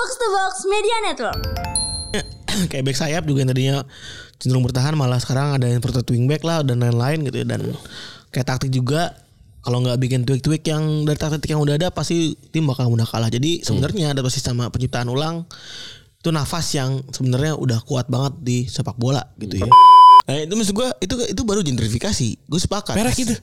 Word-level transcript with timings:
Box 0.00 0.16
to 0.16 0.26
Box 0.32 0.52
Media 0.64 0.96
Network. 1.04 1.40
kayak 2.72 2.88
back 2.88 2.96
sayap 2.96 3.28
juga 3.28 3.44
yang 3.44 3.52
tadinya 3.52 3.76
cenderung 4.40 4.64
bertahan 4.64 4.96
malah 4.96 5.20
sekarang 5.20 5.60
ada 5.60 5.68
yang 5.68 5.84
protect 5.84 6.08
wingback 6.08 6.40
lah 6.40 6.64
dan 6.64 6.80
lain-lain 6.80 7.28
gitu 7.28 7.44
ya. 7.44 7.46
Dan 7.52 7.76
kayak 8.32 8.48
taktik 8.48 8.72
juga 8.72 9.12
kalau 9.60 9.84
nggak 9.84 10.00
bikin 10.00 10.24
tweak-tweak 10.24 10.64
yang 10.64 11.04
dari 11.04 11.20
taktik 11.20 11.52
yang 11.52 11.60
udah 11.60 11.76
ada 11.76 11.92
pasti 11.92 12.32
tim 12.48 12.64
bakal 12.64 12.88
mudah 12.88 13.04
kalah. 13.04 13.28
Jadi 13.28 13.60
sebenarnya 13.60 14.16
ada 14.16 14.24
basis 14.24 14.40
sama 14.40 14.72
penciptaan 14.72 15.04
ulang 15.12 15.44
itu 16.16 16.32
nafas 16.32 16.72
yang 16.72 17.04
sebenarnya 17.12 17.60
udah 17.60 17.84
kuat 17.84 18.08
banget 18.08 18.40
di 18.40 18.58
sepak 18.72 18.96
bola 18.96 19.20
gitu 19.36 19.60
ya. 19.60 19.68
Nah, 20.32 20.48
itu 20.48 20.54
maksud 20.56 20.80
gue 20.80 20.88
itu 21.04 21.14
itu 21.28 21.42
baru 21.44 21.60
gentrifikasi. 21.60 22.48
Gue 22.48 22.56
sepakat. 22.56 22.96
Perak 22.96 23.20
itu. 23.20 23.36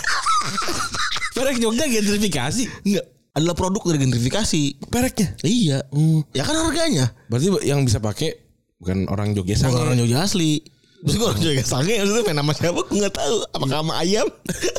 Perek 1.36 1.60
Jogja 1.60 1.84
gentrifikasi. 1.92 2.88
enggak 2.88 3.04
adalah 3.32 3.54
produk 3.54 3.82
dari 3.88 3.98
gentrifikasi 4.00 4.62
Pereknya. 4.86 5.28
iya 5.42 5.78
ya 6.30 6.42
kan 6.42 6.56
harganya 6.58 7.10
Berarti 7.26 7.64
yang 7.64 7.80
bisa 7.82 7.96
pakai 7.96 8.36
bukan 8.76 9.08
orang 9.08 9.32
Jogja 9.32 9.56
Bukan 9.56 9.72
sange. 9.72 9.80
orang 9.80 9.96
Jogja 9.96 10.18
asli 10.22 10.60
Terus 11.02 11.16
gue 11.16 11.26
orang 11.26 11.40
Jogja 11.40 11.64
sange 11.64 11.94
Maksudnya 11.96 12.22
main 12.22 12.36
nama 12.36 12.52
siapa 12.52 12.80
Gue 12.84 12.98
gak 13.00 13.16
tahu 13.16 13.36
Apakah 13.50 13.76
sama 13.80 13.94
ayam 13.98 14.28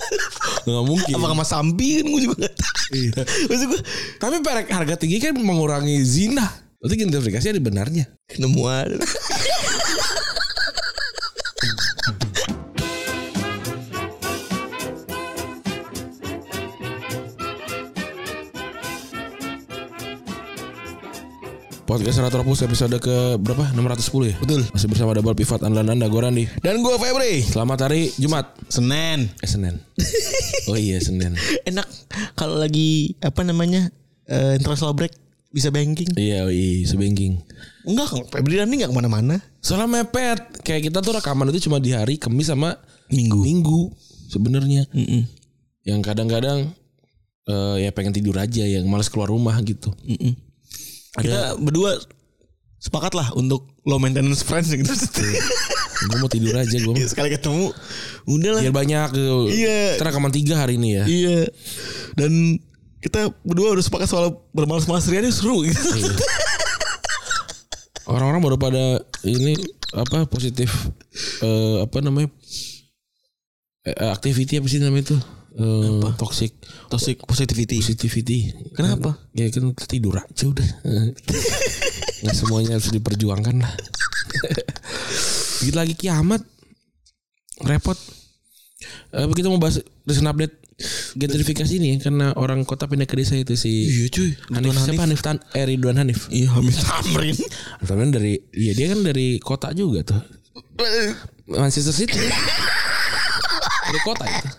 Nggak 0.66 0.86
mungkin. 0.86 1.14
Apakah 1.14 1.36
sama 1.36 1.46
sampi 1.46 1.88
kan 1.98 2.06
Gue 2.08 2.22
juga 2.22 2.36
gak 2.42 2.56
tahu 2.56 2.82
Iya. 2.94 3.22
Maksud 3.50 3.66
gue 3.68 3.82
Tapi 4.18 4.36
perek 4.40 4.68
harga 4.70 4.96
tinggi 4.96 5.18
kan 5.18 5.34
mengurangi 5.34 5.98
zina. 6.00 6.46
Berarti 6.78 6.96
gentrifikasi 7.00 7.46
ada 7.50 7.60
benarnya. 7.60 8.06
Penemuan 8.28 8.88
Podcast 21.84 22.24
Retropus 22.24 22.64
episode 22.64 22.96
ke 23.04 23.36
berapa? 23.36 23.76
610 23.76 24.32
ya? 24.32 24.36
Betul. 24.40 24.64
Masih 24.72 24.88
bersama 24.88 25.12
Double 25.12 25.36
Pivot 25.36 25.60
Andalan 25.68 26.00
Anda, 26.00 26.08
gue 26.08 26.22
Randi. 26.24 26.48
Dan 26.64 26.80
gue 26.80 26.96
Febri 26.96 27.44
Selamat 27.44 27.92
hari 27.92 28.08
Jumat. 28.16 28.56
Senin 28.72 29.28
Eh 29.44 29.50
Senin. 29.52 29.76
Oh 30.72 30.80
iya 30.80 30.96
Senin. 31.04 31.36
Enak 31.68 31.84
Kalau 32.40 32.56
lagi 32.56 33.20
Apa 33.20 33.44
namanya 33.44 33.92
eh 34.32 34.56
International 34.56 34.96
break 34.96 35.12
Bisa 35.52 35.76
banking 35.76 36.16
Iya, 36.16 36.48
oh 36.48 36.52
iya, 36.56 36.88
sebengking. 36.88 37.44
Enggak 37.84 38.16
Kang 38.16 38.24
Febri 38.32 38.56
dan 38.56 38.72
ini 38.72 38.80
gak 38.80 38.96
ke 38.96 38.96
mana-mana 38.96 39.44
Soalnya 39.60 40.08
mepet. 40.08 40.64
Kayak 40.64 40.88
kita 40.88 41.04
tuh 41.04 41.20
rekaman 41.20 41.52
itu 41.52 41.68
cuma 41.68 41.84
di 41.84 41.92
hari 41.92 42.16
Kamis 42.16 42.48
sama 42.48 42.80
Minggu 43.12 43.44
Minggu 43.44 43.92
sebenarnya. 44.32 44.88
Mm-mm. 44.96 45.28
Yang 45.84 46.00
kadang-kadang 46.00 46.72
eh, 47.44 47.76
ya 47.84 47.92
pengen 47.92 48.16
tidur 48.16 48.40
aja, 48.40 48.64
yang 48.64 48.88
males 48.88 49.12
keluar 49.12 49.28
rumah 49.28 49.60
gitu. 49.62 49.92
Mm-mm. 50.08 50.53
Kita 51.20 51.58
berdua 51.60 52.00
Sepakat 52.82 53.14
lah 53.16 53.32
Untuk 53.38 53.70
low 53.86 54.00
maintenance 54.00 54.42
friends 54.42 54.72
gitu 54.72 54.92
gue 56.04 56.18
mau 56.20 56.30
tidur 56.32 56.56
aja 56.56 56.78
gue. 56.78 56.96
Sekali 57.12 57.30
ketemu 57.32 57.72
Udah 58.28 58.52
lah 58.60 58.62
Biar 58.64 58.76
banyak 58.76 59.08
gitu. 59.16 59.38
Iya. 59.52 60.00
Kita 60.00 60.06
rekaman 60.12 60.34
tiga 60.34 60.56
hari 60.60 60.76
ini 60.80 61.00
ya. 61.00 61.06
Iya. 61.08 61.40
Dan 62.16 62.60
kita 63.04 63.36
berdua 63.44 63.76
udah 63.76 63.84
sepakat 63.84 64.08
soal 64.08 64.48
bermalas-malas 64.56 65.08
rian 65.12 65.28
seru 65.28 65.68
gitu. 65.68 65.80
Orang-orang 68.08 68.40
baru 68.44 68.58
pada 68.60 69.04
ini 69.28 69.60
apa 69.92 70.24
positif 70.26 70.72
eh, 71.44 71.84
apa 71.84 72.00
namanya 72.00 72.32
eh, 72.32 72.73
activity 73.84 74.64
apa 74.64 74.68
sih 74.72 74.80
namanya 74.80 75.12
itu? 75.12 75.18
Eh, 75.54 76.10
toxic. 76.18 76.58
Toxic 76.90 77.22
positivity. 77.30 77.78
positivity. 77.78 78.40
Kenapa? 78.74 79.20
ya 79.38 79.46
kan 79.54 79.70
tidur 79.86 80.18
aja 80.18 80.46
udah. 80.50 80.70
Nggak 82.24 82.36
semuanya 82.36 82.80
harus 82.80 82.90
diperjuangkan 82.90 83.56
lah. 83.62 83.74
Dikit 85.62 85.76
lagi 85.78 85.94
kiamat. 85.94 86.42
Repot. 87.62 88.00
Eh, 89.14 89.30
kita 89.38 89.52
mau 89.52 89.62
bahas 89.62 89.84
recent 90.10 90.26
update 90.26 90.64
gentrifikasi 91.14 91.78
ini 91.78 91.96
ya, 91.96 92.10
karena 92.10 92.34
orang 92.34 92.66
kota 92.66 92.90
pindah 92.90 93.06
ke 93.06 93.14
desa 93.14 93.38
itu 93.38 93.54
si 93.54 93.86
Iya 93.86 94.10
cuy. 94.10 94.30
Hanif, 94.58 94.74
siapa 94.74 95.06
Hanif. 95.06 95.22
Tan? 95.22 95.38
Eh 95.54 95.70
Ridwan 95.70 96.02
Hanif. 96.02 96.34
Iya 96.34 96.50
Hamid 96.58 96.74
Tamrin. 96.74 97.38
Hanif 97.38 97.86
Tamrin 97.86 98.10
dari 98.10 98.42
iya 98.58 98.74
dia 98.74 98.90
kan 98.90 99.06
dari 99.06 99.38
kota 99.38 99.70
juga 99.78 100.02
tuh. 100.02 100.22
Manchester 101.46 101.94
City 101.94 102.18
dari 103.94 104.02
kota 104.02 104.26
itu 104.26 104.50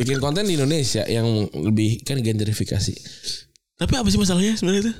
bikin 0.00 0.16
konten 0.16 0.48
di 0.48 0.56
Indonesia 0.56 1.04
yang 1.04 1.28
lebih 1.52 2.00
kan 2.08 2.16
gentrifikasi 2.16 2.94
Tapi 3.76 3.92
apa 3.96 4.08
sih 4.12 4.20
masalahnya 4.20 4.56
sebenarnya 4.60 4.88
itu? 4.88 4.92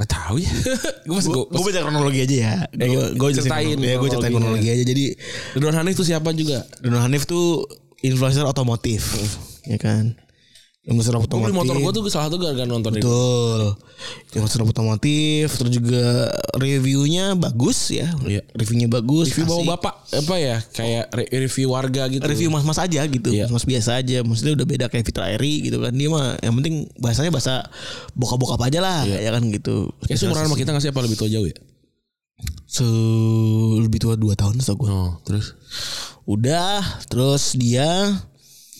Gak 0.00 0.08
tahu 0.08 0.40
ya 0.40 0.48
gue 1.08 1.14
masih 1.16 1.30
gue 1.32 1.44
Gue 1.52 1.62
baca 1.68 1.80
kronologi 1.84 2.20
aja 2.24 2.36
ya. 2.36 2.54
Gue 2.72 3.12
gue 3.12 3.28
ceritain 3.36 3.76
Ya 3.76 3.96
gue 4.00 4.08
ceritain 4.08 4.32
kronologi 4.32 4.68
aja. 4.72 4.84
Jadi 4.88 5.04
Ridwan 5.52 5.76
Hanif 5.76 6.00
tuh 6.00 6.06
siapa 6.08 6.32
juga 6.32 6.64
Donald 6.80 7.04
Hanif 7.08 7.28
tuh 7.28 7.68
influencer 8.02 8.46
otomotif, 8.46 9.18
ya 9.66 9.78
kan? 9.78 10.14
Influencer 10.88 11.12
Gue 11.14 11.28
otomotif. 11.28 11.44
beli 11.44 11.58
motor 11.60 11.76
gue 11.76 11.92
tuh 11.92 12.02
salah 12.08 12.32
satu 12.32 12.40
gara-gara 12.40 12.64
nonton 12.64 12.96
itu 12.96 13.04
Betul. 13.04 13.76
Otomotif, 14.64 15.52
terus 15.52 15.68
juga 15.68 16.32
reviewnya 16.56 17.36
bagus 17.36 17.92
ya. 17.92 18.08
Iya. 18.24 18.40
Reviewnya 18.56 18.88
bagus. 18.88 19.28
Review 19.28 19.44
bawa 19.44 19.76
bapak 19.76 19.94
Apa 20.16 20.34
ya 20.40 20.56
Kayak 20.72 21.12
re- 21.12 21.30
review 21.44 21.76
warga 21.76 22.08
gitu 22.08 22.24
review 22.24 22.48
mas-mas 22.48 22.80
aja 22.80 23.04
gitu, 23.04 23.28
Iya. 23.28 23.52
mas 23.52 23.68
biasa 23.68 24.00
aja. 24.00 24.24
Maksudnya 24.24 24.56
udah 24.56 24.66
beda 24.66 24.84
kayak 24.88 25.04
Fitra 25.04 25.28
Eri 25.28 25.68
gitu 25.68 25.76
kan. 25.78 25.92
Dia 25.92 26.08
mah 26.08 26.40
yang 26.40 26.56
penting 26.56 26.88
bahasanya 26.96 27.28
bahasa 27.28 27.68
bokap-bokap 28.16 28.60
aja 28.64 28.80
lah, 28.80 29.04
ya 29.04 29.28
kan 29.28 29.44
gitu. 29.52 29.92
Kayak 30.08 30.18
seumuran 30.24 30.48
sama 30.48 30.56
kita 30.56 30.72
gak 30.72 30.80
sih 30.80 30.90
Apa 30.90 31.04
lebih 31.04 31.20
tua 31.20 31.28
jauh 31.28 31.44
ya 31.44 31.58
Se 32.64 32.86
lebih 33.76 33.98
tua 33.98 34.14
2 34.14 34.32
tahun 34.32 34.56
setahu 34.56 34.86
gue. 34.86 34.88
Oh 34.88 35.12
terus 35.26 35.52
Udah, 36.24 36.80
terus 37.08 37.56
dia 37.56 37.88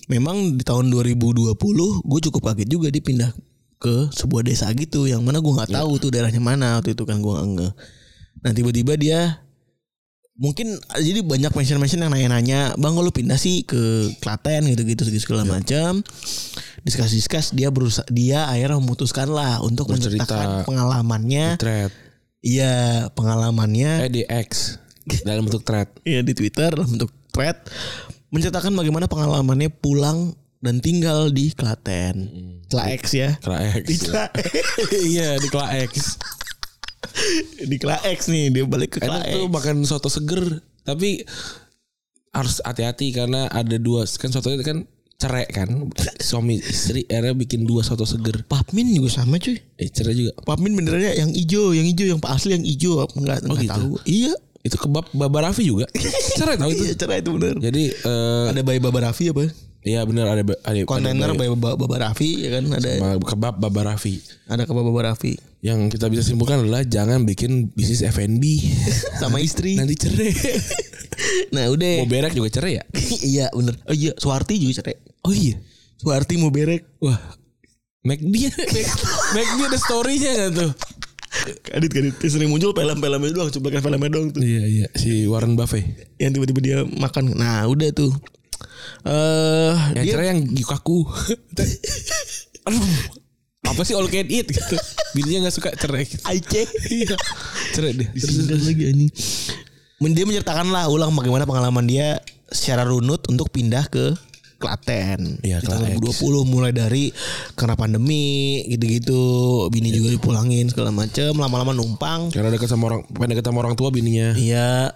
memang 0.08 0.56
di 0.56 0.64
tahun 0.64 0.88
2020 0.88 1.54
gue 2.02 2.20
cukup 2.28 2.42
kaget 2.52 2.68
juga 2.68 2.88
dia 2.88 3.04
pindah 3.04 3.30
ke 3.78 4.10
sebuah 4.10 4.42
desa 4.42 4.66
gitu 4.74 5.06
yang 5.06 5.22
mana 5.22 5.38
gue 5.38 5.52
nggak 5.54 5.70
tahu 5.70 6.02
tuh 6.02 6.10
daerahnya 6.10 6.42
mana 6.42 6.82
waktu 6.82 6.98
itu 6.98 7.04
kan 7.06 7.22
gue 7.22 7.30
nggak 7.30 7.46
nge. 7.54 7.68
Nah 8.42 8.50
tiba-tiba 8.56 8.92
dia 8.98 9.20
mungkin 10.38 10.78
jadi 10.94 11.20
banyak 11.26 11.50
mention-mention 11.50 12.06
yang 12.06 12.14
nanya-nanya 12.14 12.78
bang 12.78 12.94
lu 12.94 13.10
pindah 13.10 13.34
sih 13.34 13.66
ke 13.66 14.14
Klaten 14.22 14.70
gitu-gitu 14.70 15.02
segala 15.18 15.42
macam 15.42 15.98
diskus-diskus 16.86 17.50
dia 17.58 17.74
berusaha 17.74 18.06
dia 18.06 18.46
akhirnya 18.46 18.78
memutuskan 18.78 19.34
lah 19.34 19.58
untuk 19.58 19.90
Bercerita. 19.90 20.22
menceritakan 20.24 20.48
pengalamannya. 20.62 21.46
iya 22.38 22.74
pengalamannya. 23.18 24.06
Eh 24.06 24.10
di 24.10 24.22
X 24.26 24.78
Dalam 25.26 25.48
bentuk 25.48 25.66
thread. 25.66 25.90
Ya 26.06 26.22
di 26.22 26.32
Twitter 26.38 26.70
dalam 26.70 26.86
bentuk 26.86 27.10
thread 27.34 27.58
menceritakan 28.28 28.76
bagaimana 28.76 29.08
pengalamannya 29.08 29.72
pulang 29.72 30.34
dan 30.58 30.82
tinggal 30.82 31.30
di 31.30 31.54
Klaten. 31.54 32.28
Kla 32.68 32.90
X 32.98 33.14
ya. 33.16 33.38
Kla 33.40 33.56
X 33.80 33.84
Di 33.88 33.96
Kla, 33.96 34.28
Iya 35.14 35.40
di 35.40 35.48
Kla 35.48 35.66
X 35.88 36.18
di 37.64 37.76
Kla 37.80 37.96
X 38.04 38.28
nih 38.28 38.52
dia 38.52 38.64
balik 38.68 38.98
ke 38.98 38.98
Kla 39.00 39.22
Enak 39.22 39.24
X. 39.24 39.34
tuh 39.34 39.46
makan 39.48 39.76
soto 39.88 40.08
seger 40.12 40.60
Tapi 40.84 41.24
Harus 42.30 42.60
hati-hati 42.60 43.10
Karena 43.10 43.48
ada 43.48 43.80
dua 43.80 44.04
Kan 44.04 44.30
soto 44.30 44.52
itu 44.52 44.60
kan 44.60 44.84
Cerai 45.16 45.48
kan 45.48 45.88
Suami 46.20 46.60
istri 46.60 47.08
Akhirnya 47.08 47.34
bikin 47.34 47.64
dua 47.64 47.80
soto 47.82 48.04
seger 48.04 48.44
Papmin 48.46 48.92
juga 48.92 49.10
sama 49.10 49.40
cuy. 49.40 49.58
Eh 49.80 49.88
cerai 49.90 50.14
juga 50.14 50.36
Papmin 50.44 50.76
benernya 50.78 51.16
yang 51.16 51.32
hijau, 51.34 51.74
yang 51.74 51.88
hijau 51.88 52.06
yang 52.06 52.20
asli 52.28 52.54
yang 52.54 52.66
hijau 52.66 53.02
enggak 53.18 53.42
enggak 53.42 53.62
gitu? 53.64 53.72
tahu. 53.72 53.90
Iya. 54.06 54.34
Itu 54.68 54.76
kebab 54.76 55.08
Baba 55.16 55.48
Raffi 55.48 55.64
juga 55.64 55.88
Cerai 56.38 56.60
tau 56.60 56.68
itu 56.68 56.84
Iya, 56.84 56.94
cerai 56.94 57.24
itu 57.24 57.32
bener. 57.32 57.56
Jadi 57.56 57.88
eh, 57.90 58.44
Ada 58.52 58.60
bayi 58.60 58.78
Baba 58.78 59.08
Raffi 59.08 59.32
apa? 59.32 59.48
Iya 59.78 60.04
bener 60.04 60.26
ada, 60.28 60.42
ada 60.44 60.78
Kontainer 60.84 61.32
bayi 61.32 61.48
Baba, 61.56 61.78
Baba 61.78 61.96
Raffi 61.96 62.44
ya 62.44 62.60
kan 62.60 62.64
ada 62.76 63.16
kebab 63.22 63.56
Baba 63.56 63.80
Raffi 63.94 64.20
ada 64.50 64.68
ke 64.68 64.72
Baba 64.74 64.90
Raffi 65.00 65.38
Yang 65.64 65.96
kita 65.96 66.10
bisa 66.12 66.22
simpulkan 66.26 66.60
adalah 66.66 66.84
Jangan 66.84 67.24
bikin 67.24 67.72
bisnis 67.72 68.04
F&B 68.04 68.42
sama 69.22 69.40
istri. 69.40 69.74
Nanti 69.80 69.96
cerai 69.96 70.30
Nah, 71.54 71.66
udah. 71.72 72.04
Mau 72.04 72.10
berak 72.10 72.30
juga 72.30 72.46
cerai 72.52 72.78
ya 72.78 72.84
iya 73.24 73.46
bener. 73.50 73.74
Oh 73.88 73.96
iya, 73.96 74.14
Suwarti 74.14 74.54
juga 74.60 74.84
cerai. 74.84 74.94
Oh 75.26 75.34
iya 75.34 75.58
Suwarti 75.98 76.38
mau 76.38 76.52
berek. 76.54 76.86
Wah 77.02 77.18
McD 78.06 78.34
McD 79.34 79.58
ada 79.66 79.78
story-nya 79.78 80.30
gak 80.46 80.50
tuh 80.54 80.70
Kadit 81.62 81.90
kadit. 81.90 82.14
Dia 82.18 82.30
sering 82.30 82.50
muncul 82.50 82.72
film-filmnya 82.72 83.30
doang 83.30 83.50
Cuplikan 83.50 83.80
filmnya 83.80 84.10
doang 84.10 84.28
tuh. 84.30 84.40
Iya 84.40 84.64
iya. 84.64 84.86
Si 84.92 85.24
Warren 85.24 85.54
Buffett. 85.54 86.14
Yang 86.16 86.30
tiba-tiba 86.38 86.60
dia 86.60 86.78
makan. 86.84 87.34
Nah 87.34 87.64
udah 87.66 87.88
tuh. 87.92 88.12
Eh 89.06 89.74
Yang 89.94 90.04
dia 90.04 90.12
cerai 90.12 90.26
yang 90.32 90.40
Yukaku. 90.50 90.98
Aduh 92.68 92.82
Apa 93.68 93.80
sih 93.84 93.92
all 93.92 94.08
can 94.08 94.26
eat? 94.26 94.48
Gitu. 94.48 94.76
Bininya 95.12 95.48
gak 95.48 95.54
suka 95.54 95.70
cerai. 95.74 96.04
Gitu. 96.04 96.24
Aice 96.24 96.62
Iya. 96.88 97.14
Cerai 97.72 97.92
deh. 97.94 98.08
Disindas 98.12 98.64
lagi 98.64 98.82
anjing. 98.88 99.10
Men- 100.00 100.14
Dia 100.16 100.24
menceritakan 100.24 100.72
lah 100.72 100.88
ulang 100.88 101.12
bagaimana 101.12 101.44
pengalaman 101.44 101.84
dia 101.84 102.16
Secara 102.48 102.82
runut 102.82 103.28
untuk 103.28 103.52
pindah 103.52 103.86
ke 103.86 104.16
Klaten. 104.58 105.38
Iya, 105.46 105.62
Klaten. 105.62 106.02
2020 106.02 106.42
mulai 106.50 106.74
dari 106.74 107.14
karena 107.54 107.78
pandemi 107.78 108.66
gitu-gitu, 108.66 109.22
bini 109.70 109.94
juga 109.94 110.10
dipulangin 110.10 110.66
segala 110.66 110.90
macem, 110.90 111.30
lama-lama 111.38 111.70
numpang. 111.70 112.34
Karena 112.34 112.50
dekat 112.50 112.66
sama 112.66 112.90
orang 112.90 113.06
pengen 113.14 113.38
dekat 113.38 113.46
sama 113.46 113.62
orang 113.62 113.78
tua 113.78 113.94
bininya. 113.94 114.34
Iya. 114.34 114.90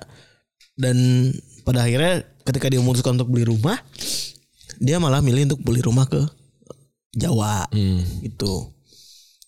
Dan 0.75 1.31
pada 1.63 1.87
akhirnya 1.87 2.27
ketika 2.43 2.67
dia 2.67 2.83
memutuskan 2.83 3.15
untuk 3.15 3.31
beli 3.31 3.47
rumah, 3.47 3.79
dia 4.83 4.99
malah 4.99 5.23
milih 5.23 5.55
untuk 5.55 5.63
beli 5.63 5.79
rumah 5.79 6.11
ke 6.11 6.27
Jawa. 7.15 7.71
Hmm. 7.71 8.03
Gitu. 8.19 8.73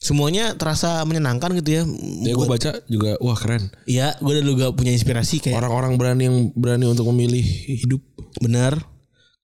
Semuanya 0.05 0.53
terasa 0.55 1.01
menyenangkan 1.09 1.57
gitu 1.59 1.81
ya. 1.81 1.83
Ya 2.29 2.37
gue 2.37 2.47
baca 2.47 2.71
juga 2.87 3.17
wah 3.25 3.35
keren. 3.41 3.73
Iya, 3.89 4.15
gue 4.21 4.45
juga 4.45 4.69
punya 4.71 4.93
inspirasi 4.93 5.41
kayak 5.41 5.65
Orang-orang 5.65 5.97
berani 5.97 6.23
yang 6.29 6.37
berani 6.53 6.87
untuk 6.87 7.09
memilih 7.11 7.43
hidup. 7.67 8.05
benar. 8.39 8.94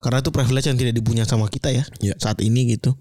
Karena 0.01 0.25
itu 0.25 0.33
privilege 0.33 0.67
yang 0.67 0.79
tidak 0.81 0.97
dipunya 0.97 1.25
sama 1.29 1.47
kita 1.53 1.69
ya 1.69 1.85
Iya. 2.01 2.17
saat 2.17 2.41
ini 2.41 2.73
gitu. 2.73 2.97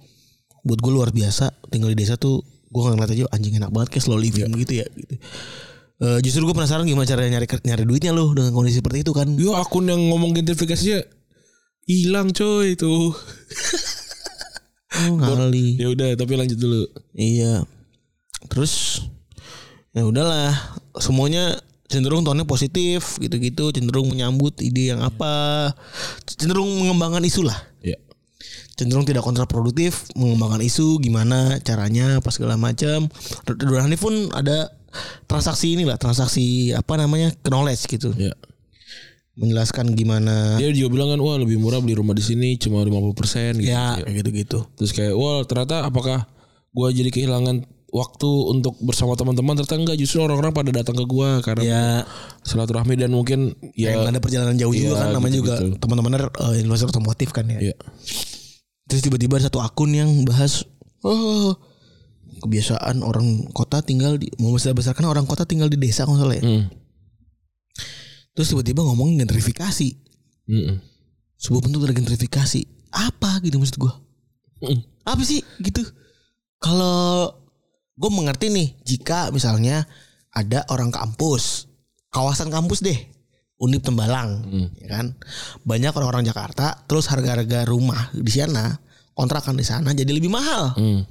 Buat 0.67 0.79
gue 0.83 0.91
luar 0.91 1.09
biasa 1.15 1.55
tinggal 1.71 1.95
di 1.95 2.03
desa 2.03 2.19
tuh 2.19 2.43
gue 2.69 2.81
ngeliat 2.83 3.09
aja 3.09 3.25
anjing 3.31 3.55
enak 3.57 3.71
banget 3.71 3.97
kayak 3.97 4.03
slow 4.03 4.19
living 4.19 4.51
Iya. 4.51 4.59
gitu 4.61 4.73
ya 4.83 4.85
gitu. 4.91 5.15
Eh, 5.99 6.19
justru 6.23 6.47
gue 6.47 6.55
penasaran 6.55 6.87
gimana 6.87 7.03
caranya 7.03 7.39
nyari 7.39 7.47
nyari 7.47 7.83
duitnya 7.83 8.11
loh 8.15 8.31
dengan 8.31 8.51
kondisi 8.55 8.79
seperti 8.79 9.03
itu 9.03 9.11
kan. 9.11 9.27
Yo 9.35 9.55
akun 9.55 9.87
yang 9.87 9.99
ngomong 10.11 10.31
gentrifikasinya 10.35 11.03
hilang 11.87 12.31
coy 12.31 12.75
itu. 12.75 13.15
Oh, 14.99 15.15
ngali. 15.15 15.79
Ya 15.79 15.87
udah 15.91 16.15
tapi 16.19 16.35
lanjut 16.35 16.59
dulu. 16.59 16.83
Iya. 17.15 17.63
Terus 18.51 19.03
ya 19.95 20.03
udahlah, 20.07 20.55
semuanya 20.99 21.59
cenderung 21.89 22.21
tonnya 22.21 22.45
positif 22.45 23.17
gitu-gitu, 23.17 23.73
cenderung 23.73 24.13
menyambut 24.13 24.61
ide 24.61 24.93
yang 24.93 25.01
apa, 25.01 25.73
cenderung 26.23 26.69
mengembangkan 26.77 27.25
isu 27.25 27.49
lah. 27.49 27.57
Ya. 27.81 27.97
Cenderung 28.77 29.03
tidak 29.03 29.25
kontraproduktif, 29.25 30.07
mengembangkan 30.13 30.61
isu 30.63 31.01
gimana 31.01 31.57
caranya 31.65 32.21
apa 32.21 32.29
segala 32.29 32.55
macam. 32.55 33.09
Ridwan 33.43 33.89
Hanif 33.89 34.05
pun 34.05 34.29
ada 34.31 34.69
transaksi 35.25 35.75
inilah, 35.75 35.97
transaksi 35.97 36.71
apa 36.77 36.95
namanya? 36.95 37.33
knowledge 37.49 37.89
gitu. 37.89 38.13
Ya. 38.15 38.37
Menjelaskan 39.39 39.95
gimana 39.95 40.59
Dia 40.59 40.67
juga 40.75 40.99
bilang 40.99 41.15
kan 41.15 41.19
wah 41.23 41.39
lebih 41.39 41.63
murah 41.63 41.79
beli 41.79 41.95
rumah 41.95 42.11
di 42.11 42.19
sini 42.19 42.59
cuma 42.59 42.83
50% 42.83 43.63
gitu. 43.63 43.71
ya 43.71 43.95
kayak 44.03 44.15
gitu-gitu. 44.19 44.59
Terus 44.75 44.91
kayak 44.91 45.15
wah 45.15 45.41
ternyata 45.47 45.87
apakah 45.87 46.27
gua 46.75 46.91
jadi 46.91 47.07
kehilangan 47.07 47.63
waktu 47.89 48.29
untuk 48.49 48.77
bersama 48.79 49.17
teman-teman 49.17 49.57
ternyata 49.57 49.75
enggak 49.75 49.97
justru 49.97 50.21
orang-orang 50.21 50.53
pada 50.53 50.69
datang 50.71 50.93
ke 50.93 51.05
gua 51.05 51.41
karena 51.41 51.61
Ya, 51.65 51.83
silaturahmi 52.41 52.93
dan 52.95 53.09
mungkin 53.11 53.53
ya 53.73 53.97
yang 53.97 54.09
ada 54.09 54.21
perjalanan 54.21 54.55
jauh 54.55 54.71
juga 54.71 54.93
Iya, 54.93 55.01
kan 55.01 55.09
namanya 55.13 55.35
juga 55.37 55.53
gitu-gitu. 55.57 55.77
teman-teman 55.81 56.11
eh, 56.29 56.55
investor 56.61 56.89
otomotif 56.89 57.29
kan 57.33 57.49
ya. 57.49 57.73
ya 57.73 57.75
Terus 58.85 59.01
tiba-tiba 59.01 59.37
ada 59.37 59.49
satu 59.49 59.61
akun 59.61 59.93
yang 59.93 60.09
bahas 60.25 60.65
oh 61.01 61.53
kebiasaan 62.39 63.01
orang 63.01 63.49
kota 63.51 63.81
tinggal 63.81 64.15
di 64.15 64.31
mau 64.37 64.53
besar 64.53 64.71
besarkan 64.71 65.05
orang 65.05 65.25
kota 65.25 65.43
tinggal 65.43 65.67
di 65.67 65.77
desa 65.77 66.05
kalau 66.05 66.17
salah 66.17 66.37
ya. 66.37 66.43
Hmm. 66.45 66.69
Terus 68.33 68.55
tiba-tiba 68.55 68.85
ngomong 68.85 69.19
gentrifikasi. 69.19 69.89
Mm-mm. 70.47 70.79
Sebuah 71.35 71.61
bentuk 71.61 71.83
dari 71.83 71.93
gentrifikasi. 71.93 72.61
Apa 72.89 73.43
gitu 73.43 73.59
maksud 73.59 73.77
gua? 73.77 73.93
Mm. 74.63 74.79
Apa 75.03 75.21
sih 75.21 75.43
gitu? 75.59 75.83
Kalau 76.57 77.31
gue 77.99 78.09
mengerti 78.09 78.47
nih 78.47 78.67
jika 78.87 79.27
misalnya 79.35 79.83
ada 80.31 80.63
orang 80.71 80.87
kampus, 80.87 81.67
kawasan 82.15 82.47
kampus 82.47 82.79
deh, 82.79 82.95
Unip 83.59 83.83
Tembalang, 83.83 84.39
ya 84.79 84.87
kan? 84.87 85.19
Banyak 85.67 85.91
orang-orang 85.91 86.23
Jakarta, 86.23 86.79
terus 86.87 87.11
harga-harga 87.11 87.67
rumah 87.67 88.07
di 88.15 88.31
sana, 88.31 88.71
kontrakan 89.11 89.59
di 89.59 89.67
sana 89.67 89.91
jadi 89.91 90.15
lebih 90.15 90.31
mahal. 90.31 90.71
Hmm. 90.79 91.03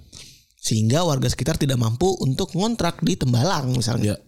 Sehingga 0.57 1.05
warga 1.05 1.29
sekitar 1.29 1.61
tidak 1.61 1.77
mampu 1.77 2.09
untuk 2.25 2.57
ngontrak 2.57 3.05
di 3.05 3.21
Tembalang 3.21 3.77
misalnya. 3.77 4.17
Ya. 4.17 4.19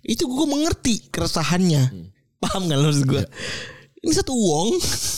Itu 0.00 0.24
gue 0.24 0.46
mengerti 0.48 1.12
keresahannya. 1.12 1.92
Paham 2.40 2.64
gak 2.72 2.80
lo 2.80 2.90
gue? 2.96 3.24
Ini 4.00 4.12
satu 4.16 4.32
uang, 4.32 4.68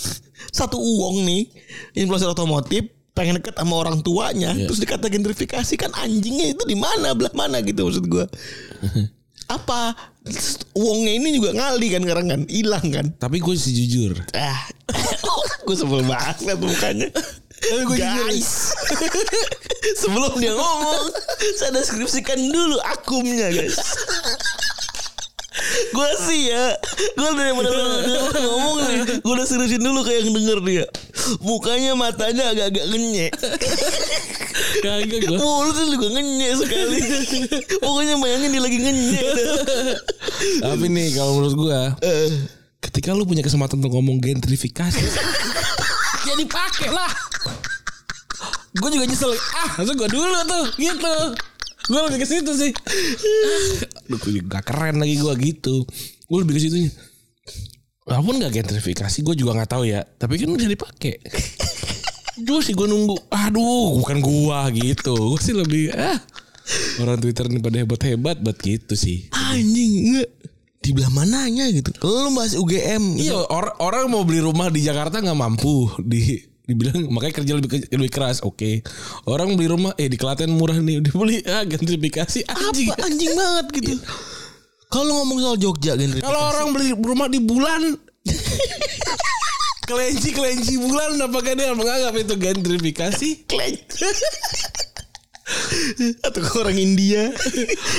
satu 0.59 0.77
uang 0.83 1.23
nih, 1.23 1.47
influencer 1.95 2.27
otomotif 2.27 2.98
pengen 3.19 3.43
deket 3.43 3.59
sama 3.59 3.75
orang 3.83 3.99
tuanya, 3.99 4.55
terus 4.55 4.79
dikata 4.79 5.11
gentrifikasi 5.11 5.75
kan 5.75 5.91
anjingnya 5.99 6.55
itu 6.55 6.63
di 6.63 6.79
mana 6.79 7.11
belah 7.19 7.35
mana 7.35 7.59
gitu 7.67 7.91
maksud 7.91 8.07
gue. 8.07 8.23
Apa 9.59 9.97
uangnya 10.77 11.13
ini 11.19 11.35
juga 11.35 11.51
ngali 11.57 11.89
kan 11.91 12.03
sekarang 12.07 12.27
kan, 12.31 12.41
hilang 12.47 12.87
kan? 12.95 13.07
Tapi 13.19 13.43
gue 13.43 13.55
sih 13.59 13.75
jujur. 13.75 14.15
Ah, 14.39 14.71
gue 15.67 15.75
sebel 15.75 16.07
banget 16.07 16.55
mukanya. 16.63 17.11
guys, 17.91 18.71
sebelum 20.05 20.39
dia 20.39 20.55
ngomong, 20.55 21.11
saya 21.59 21.75
deskripsikan 21.75 22.39
dulu 22.39 22.79
akumnya 22.87 23.51
guys. 23.51 23.83
gue 25.91 26.11
sih 26.23 26.55
ya, 26.55 26.71
gue 27.19 27.31
dari 27.35 27.51
mana 27.51 27.67
ngomong 28.47 28.75
nih, 28.79 28.99
gue 29.19 29.33
udah 29.35 29.43
seriusin 29.43 29.83
dulu 29.83 30.07
kayak 30.07 30.23
yang 30.23 30.39
denger 30.39 30.59
dia. 30.63 30.87
Mukanya 31.45 31.93
matanya 31.95 32.51
agak-agak 32.53 32.85
ngenyek. 32.89 33.33
Kagak 34.83 35.21
gue. 35.27 35.37
Mulutnya 35.39 35.85
juga 35.93 36.07
ngenyek 36.19 36.53
sekali. 36.59 36.99
Pokoknya 37.79 38.15
bayangin 38.19 38.51
dia 38.55 38.63
lagi 38.63 38.79
ngenyek. 38.81 39.25
Tapi 40.65 40.85
nih 40.89 41.07
kalau 41.15 41.33
menurut 41.39 41.55
gue, 41.55 41.81
Eh, 42.05 42.31
ketika 42.81 43.13
lu 43.15 43.27
punya 43.27 43.43
kesempatan 43.43 43.79
untuk 43.83 43.93
ngomong 43.99 44.23
gentrifikasi, 44.23 45.05
ya 46.27 46.35
dipakai 46.39 46.89
lah. 46.91 47.13
Gue 48.79 48.89
juga 48.95 49.05
nyesel. 49.09 49.33
Ah, 49.57 49.81
harusnya 49.81 49.97
gue 49.97 50.09
dulu 50.13 50.39
tuh, 50.47 50.65
gitu. 50.79 51.15
Gue 51.89 52.01
lebih 52.05 52.21
ke 52.21 52.27
situ 52.29 52.53
sih. 52.53 52.73
Aduh, 54.07 54.19
gue 54.21 54.45
gak 54.45 54.65
keren 54.69 55.01
lagi 55.01 55.17
gue 55.17 55.35
gitu. 55.41 55.89
Gue 56.29 56.39
lebih 56.45 56.61
ke 56.61 56.63
situnya. 56.69 56.93
Walaupun 58.09 58.41
gak 58.41 58.53
gentrifikasi, 58.57 59.19
gue 59.21 59.35
juga 59.37 59.61
gak 59.61 59.77
tahu 59.77 59.85
ya. 59.85 60.01
Tapi 60.03 60.41
kan 60.41 60.49
udah 60.49 60.69
dipakai. 60.69 61.21
Gue 62.39 62.61
sih 62.65 62.73
gue 62.73 62.89
nunggu. 62.89 63.19
Aduh, 63.29 63.99
bukan 64.01 64.23
gua 64.23 64.71
gitu. 64.73 65.37
Gue 65.37 65.41
sih 65.43 65.53
lebih 65.53 65.93
ah. 65.93 66.17
Orang 67.01 67.21
Twitter 67.21 67.49
ini 67.49 67.59
pada 67.61 67.77
hebat-hebat 67.81 68.41
buat 68.45 68.59
gitu 68.61 68.93
sih. 68.93 69.29
anjing 69.33 70.13
enggak 70.13 70.29
di 70.79 70.91
belah 70.95 71.11
mananya 71.11 71.67
gitu. 71.73 71.91
Kalau 71.99 72.29
lu 72.29 72.31
bahas 72.39 72.55
UGM, 72.55 73.19
Iya 73.19 73.45
orang 73.51 73.75
orang 73.83 74.03
mau 74.09 74.23
beli 74.23 74.41
rumah 74.45 74.71
di 74.71 74.85
Jakarta 74.85 75.19
nggak 75.19 75.39
mampu 75.39 75.91
di 75.99 76.39
dibilang 76.69 77.09
makanya 77.09 77.41
kerja 77.41 77.53
lebih 77.57 77.89
lebih 77.89 78.13
keras 78.13 78.45
oke 78.45 78.85
orang 79.25 79.57
beli 79.57 79.73
rumah 79.73 79.97
eh 79.97 80.05
di 80.05 80.21
Klaten 80.21 80.53
murah 80.53 80.77
nih 80.77 81.01
dibeli 81.01 81.41
ah 81.49 81.65
gentrifikasi 81.65 82.45
anjing 82.45 82.93
apa 82.93 83.09
anjing 83.09 83.33
banget 83.33 83.67
gitu. 83.73 83.93
Kalau 84.89 85.21
ngomong 85.21 85.39
soal 85.39 85.57
Jogja 85.57 85.93
gentrifikasi. 85.95 86.25
kalau 86.25 86.41
orang 86.49 86.69
beli 86.73 86.91
rumah 86.95 87.29
di 87.29 87.39
bulan 87.39 87.93
kelenci 89.89 90.33
kelenci 90.33 90.77
bulan 90.77 91.17
apakah 91.19 91.53
dia 91.53 91.73
menganggap 91.73 92.13
itu 92.15 92.35
gentrifikasi 92.35 93.29
atau 96.21 96.41
ke 96.43 96.53
orang 96.61 96.77
India 96.77 97.33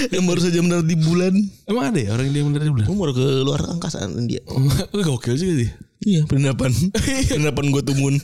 yang 0.09 0.21
baru 0.23 0.37
saja 0.37 0.61
mendarat 0.61 0.85
di 0.85 0.93
bulan. 0.95 1.33
emang 1.65 1.89
ada 1.89 1.97
ya 1.97 2.13
orang 2.13 2.29
dia 2.29 2.45
bener 2.45 2.61
di 2.61 2.69
bulan 2.69 2.85
Gue 2.85 2.93
baru 2.95 3.13
ke 3.15 3.25
luar 3.41 3.61
angkasa 3.67 4.05
India. 4.05 4.41
gokil 4.93 5.33
juga 5.33 5.53
dia 5.59 5.71
Iya, 5.99 6.23
penginapan. 6.25 6.71
penginapan 7.33 7.65
gue 7.69 7.83
tumun. 7.83 8.15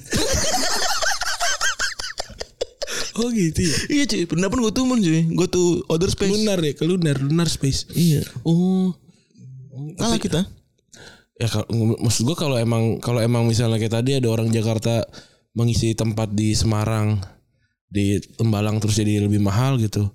Oh 3.16 3.28
gitu 3.32 3.60
ya? 3.64 3.76
Iya 3.92 4.04
cuy, 4.12 4.24
penginapan 4.28 4.60
gue 4.64 4.74
tumun 4.76 5.00
cuy. 5.00 5.22
Gue 5.32 5.48
tuh 5.48 5.84
other 5.88 6.12
space. 6.12 6.32
lunar 6.32 6.60
ya? 6.60 6.74
Ke 6.76 6.84
lunar 6.84 7.16
lunar 7.20 7.48
space. 7.48 7.88
Iya. 7.96 8.22
oh. 8.44 8.92
Kalah 10.00 10.20
kita. 10.20 10.42
ya 11.36 11.52
kalau 11.52 11.68
maksud 12.00 12.24
gua 12.24 12.38
kalau 12.40 12.56
emang 12.56 13.04
kalau 13.04 13.20
emang 13.20 13.44
misalnya 13.44 13.76
kayak 13.76 13.92
tadi 14.00 14.16
ada 14.16 14.32
orang 14.32 14.48
Jakarta 14.48 15.04
mengisi 15.52 15.92
tempat 15.92 16.32
di 16.32 16.56
Semarang 16.56 17.20
di 17.92 18.24
Tembalang 18.40 18.80
terus 18.80 18.96
jadi 18.96 19.20
lebih 19.20 19.44
mahal 19.44 19.76
gitu. 19.84 20.08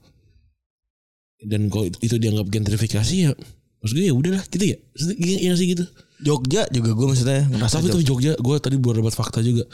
Dan 1.45 1.69
kok 1.69 1.93
itu 2.01 2.17
dianggap 2.17 2.49
gentrifikasi 2.49 3.15
ya 3.17 3.33
maksud 3.81 3.97
gue 3.97 4.07
ya 4.09 4.15
udahlah 4.17 4.45
gitu 4.49 4.65
ya? 4.65 4.77
Maksudnya, 4.77 5.17
iya, 5.21 5.53
sih 5.57 5.67
gitu. 5.73 5.85
Jogja 6.21 6.69
juga 6.69 6.93
gue 6.93 7.07
maksudnya 7.09 7.49
ngerasa 7.49 7.81
tapi 7.81 7.89
tuh 7.89 8.05
Jogja 8.05 8.33
gue 8.37 8.57
tadi 8.61 8.77
baru 8.77 9.05
dapat 9.05 9.17
fakta 9.17 9.41
juga. 9.41 9.65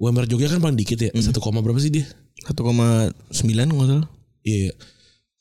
UMR 0.00 0.24
Jogja 0.24 0.48
kan 0.48 0.64
paling 0.64 0.80
dikit 0.80 0.96
ya 0.96 1.12
satu 1.20 1.44
koma 1.44 1.60
berapa 1.60 1.76
sih 1.76 1.92
dia 1.92 2.08
satu 2.42 2.60
koma 2.62 3.08
sembilan 3.28 3.66
nggak 3.68 3.88
salah. 3.88 4.06
iya 4.42 4.70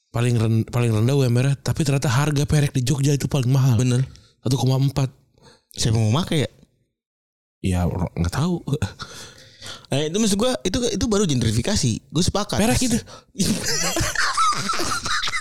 paling 0.10 0.34
ren- 0.36 0.66
paling 0.66 0.90
rendah 0.92 1.16
UMR 1.16 1.56
tapi 1.56 1.82
ternyata 1.82 2.08
harga 2.08 2.44
perek 2.44 2.72
di 2.72 2.82
Jogja 2.82 3.12
itu 3.12 3.26
paling 3.26 3.48
mahal 3.48 3.76
Bener. 3.76 4.04
1,4 4.42 4.56
Siapa 5.70 5.96
mau 5.96 6.10
pakai 6.16 6.38
ya? 6.40 6.50
ya 7.62 7.80
nggak 7.86 8.32
tahu 8.32 8.64
Eh, 9.90 10.06
itu 10.06 10.18
maksud 10.18 10.38
gue 10.38 10.52
itu 10.64 10.78
itu 10.86 11.06
baru 11.06 11.26
gentrifikasi. 11.26 11.92
Gue 12.10 12.22
sepakat. 12.22 12.62
perek 12.62 12.78
itu 12.86 12.98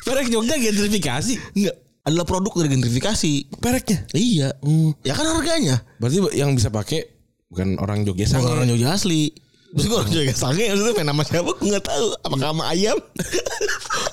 perek 0.04 0.26
Jogja 0.28 0.56
gentrifikasi 0.56 1.36
enggak 1.52 1.76
adalah 2.00 2.24
produk 2.24 2.52
dari 2.56 2.68
gentrifikasi. 2.72 3.32
pereknya 3.60 4.08
Iya. 4.12 4.48
Hmm. 4.64 4.96
Ya 5.04 5.12
kan 5.12 5.28
harganya. 5.28 5.84
Berarti 6.00 6.16
yang 6.32 6.56
bisa 6.56 6.72
pakai 6.72 7.04
bukan 7.48 7.76
orang 7.76 8.04
Jogja 8.04 8.24
Bukan 8.32 8.48
orang 8.48 8.68
Jogja 8.68 8.96
asli. 8.96 9.32
Terus 9.68 9.84
gue 9.84 9.96
orang 10.00 10.08
Jogja 10.08 10.32
sange 10.32 10.64
maksudnya 10.72 10.94
main 10.96 11.08
nama 11.12 11.22
siapa 11.28 11.50
gue 11.52 11.68
gak 11.68 11.84
tahu. 11.84 12.06
Apakah 12.24 12.46
sama 12.56 12.64
ayam? 12.72 12.98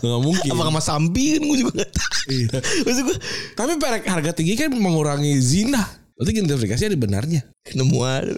Nggak 0.03 0.21
mungkin. 0.21 0.50
Apakah 0.51 0.71
sama 0.75 0.81
sampi 0.83 1.24
kan 1.39 1.41
gue 1.47 1.57
juga 1.63 1.71
gak 1.79 1.91
tahu. 1.95 2.12
Iya. 2.27 2.57
Maksud 2.83 3.03
gue 3.07 3.17
Tapi 3.55 3.71
perek 3.79 4.03
harga 4.03 4.31
tinggi 4.35 4.53
kan 4.59 4.69
mengurangi 4.75 5.31
zina. 5.39 5.83
Berarti 6.19 6.31
gentrifikasi 6.35 6.81
ada 6.91 6.97
benarnya. 7.00 7.41
nemu 7.71 8.00
aja. 8.03 8.35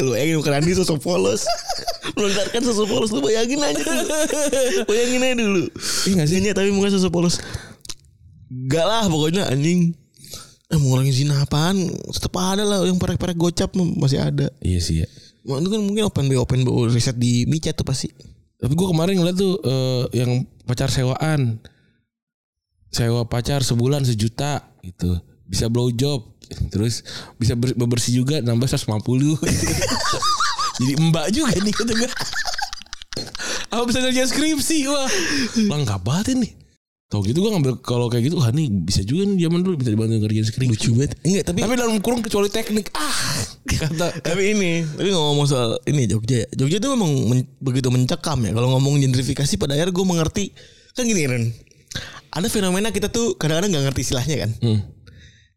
Lu 0.00 0.16
bayangin 0.16 0.40
bukan 0.40 0.52
Andi 0.56 0.72
sosok 0.72 0.96
polos 1.04 1.44
Melontarkan 2.16 2.64
sosok 2.64 2.88
polos 2.88 3.12
Lu 3.12 3.20
bayangin 3.20 3.60
aja 3.60 3.84
dulu 3.84 4.04
Bayangin 4.88 5.20
aja 5.20 5.34
dulu 5.36 5.64
Iya 6.08 6.12
nggak 6.16 6.28
sih? 6.32 6.40
Iya 6.40 6.56
tapi 6.56 6.72
muka 6.72 6.88
sosok 6.88 7.12
polos 7.12 7.36
Gak 8.48 8.86
lah 8.88 9.04
pokoknya 9.12 9.44
anjing 9.52 9.92
Eh 10.70 10.78
mengurangi 10.78 11.10
zina 11.10 11.42
apaan 11.42 11.76
Tetep 12.08 12.30
ada 12.34 12.62
lah 12.62 12.86
Yang 12.86 13.02
perek-perek 13.02 13.34
gocap 13.34 13.74
masih 13.74 14.22
ada 14.22 14.48
Iya 14.62 14.78
sih 14.78 15.02
ya. 15.02 15.06
Itu 15.42 15.68
kan 15.68 15.82
mungkin 15.82 16.06
open 16.06 16.30
BO 16.30 16.40
open 16.40 16.62
BO 16.62 16.86
riset 16.86 17.18
di 17.18 17.42
micet 17.44 17.74
tuh 17.74 17.82
pasti 17.82 18.06
Tapi 18.54 18.72
gue 18.72 18.86
kemarin 18.86 19.16
ngeliat 19.16 19.34
tuh 19.34 19.56
eh, 19.56 20.04
yang 20.20 20.44
pacar 20.62 20.92
sewaan. 20.92 21.58
Sewa 22.92 23.24
pacar 23.24 23.64
sebulan 23.64 24.04
sejuta 24.04 24.60
gitu. 24.84 25.16
Bisa 25.48 25.72
blow 25.72 25.88
job. 25.90 26.36
Terus 26.68 27.00
bisa 27.40 27.56
ber- 27.56 27.72
bebersih 27.72 28.20
juga 28.20 28.44
nambah 28.44 28.68
150. 28.68 29.00
Jadi 30.80 30.92
mbak 31.08 31.26
juga 31.32 31.56
nih 31.56 31.72
kata 31.72 31.92
gue. 31.94 32.10
Apa 33.70 33.82
bisa 33.88 34.04
ngerjain 34.04 34.28
skripsi 34.28 34.78
wah. 34.92 35.08
Lengkap 35.56 36.00
banget 36.04 36.36
ini. 36.36 36.48
Tau 37.10 37.26
gitu 37.26 37.42
gue 37.42 37.50
ngambil 37.50 37.82
kalau 37.82 38.06
kayak 38.06 38.30
gitu 38.30 38.38
wah 38.38 38.54
nih 38.54 38.70
bisa 38.70 39.02
juga 39.02 39.26
nih 39.26 39.50
zaman 39.50 39.66
dulu 39.66 39.82
bisa 39.82 39.90
dibantu 39.90 40.14
ngerjain 40.22 40.46
skripsi. 40.46 40.70
Lucu 40.70 40.90
banget 40.94 41.18
Enggak 41.26 41.42
tapi 41.50 41.58
Tapi 41.66 41.74
dalam 41.74 41.98
kurung 41.98 42.22
kecuali 42.22 42.46
teknik. 42.46 42.94
Ah, 42.94 43.18
kata 43.66 44.22
Tapi 44.22 44.54
ini, 44.54 44.86
tapi 44.86 45.10
ngomong 45.10 45.42
soal 45.42 45.74
ini 45.90 46.06
Jogja 46.06 46.46
ya. 46.46 46.48
Jogja 46.54 46.78
itu 46.78 46.86
memang 46.94 47.10
men- 47.26 47.50
begitu 47.58 47.90
mencekam 47.90 48.38
ya. 48.46 48.54
Kalau 48.54 48.70
ngomong 48.78 49.02
gentrifikasi 49.02 49.58
pada 49.58 49.74
akhirnya 49.74 49.90
gue 49.90 50.06
mengerti. 50.06 50.44
Kan 50.94 51.10
gini 51.10 51.26
Ren. 51.26 51.50
Ada 52.30 52.46
fenomena 52.46 52.94
kita 52.94 53.10
tuh 53.10 53.34
kadang-kadang 53.34 53.74
nggak 53.74 53.84
ngerti 53.90 54.00
istilahnya 54.06 54.36
kan. 54.46 54.50
hmm. 54.62 54.80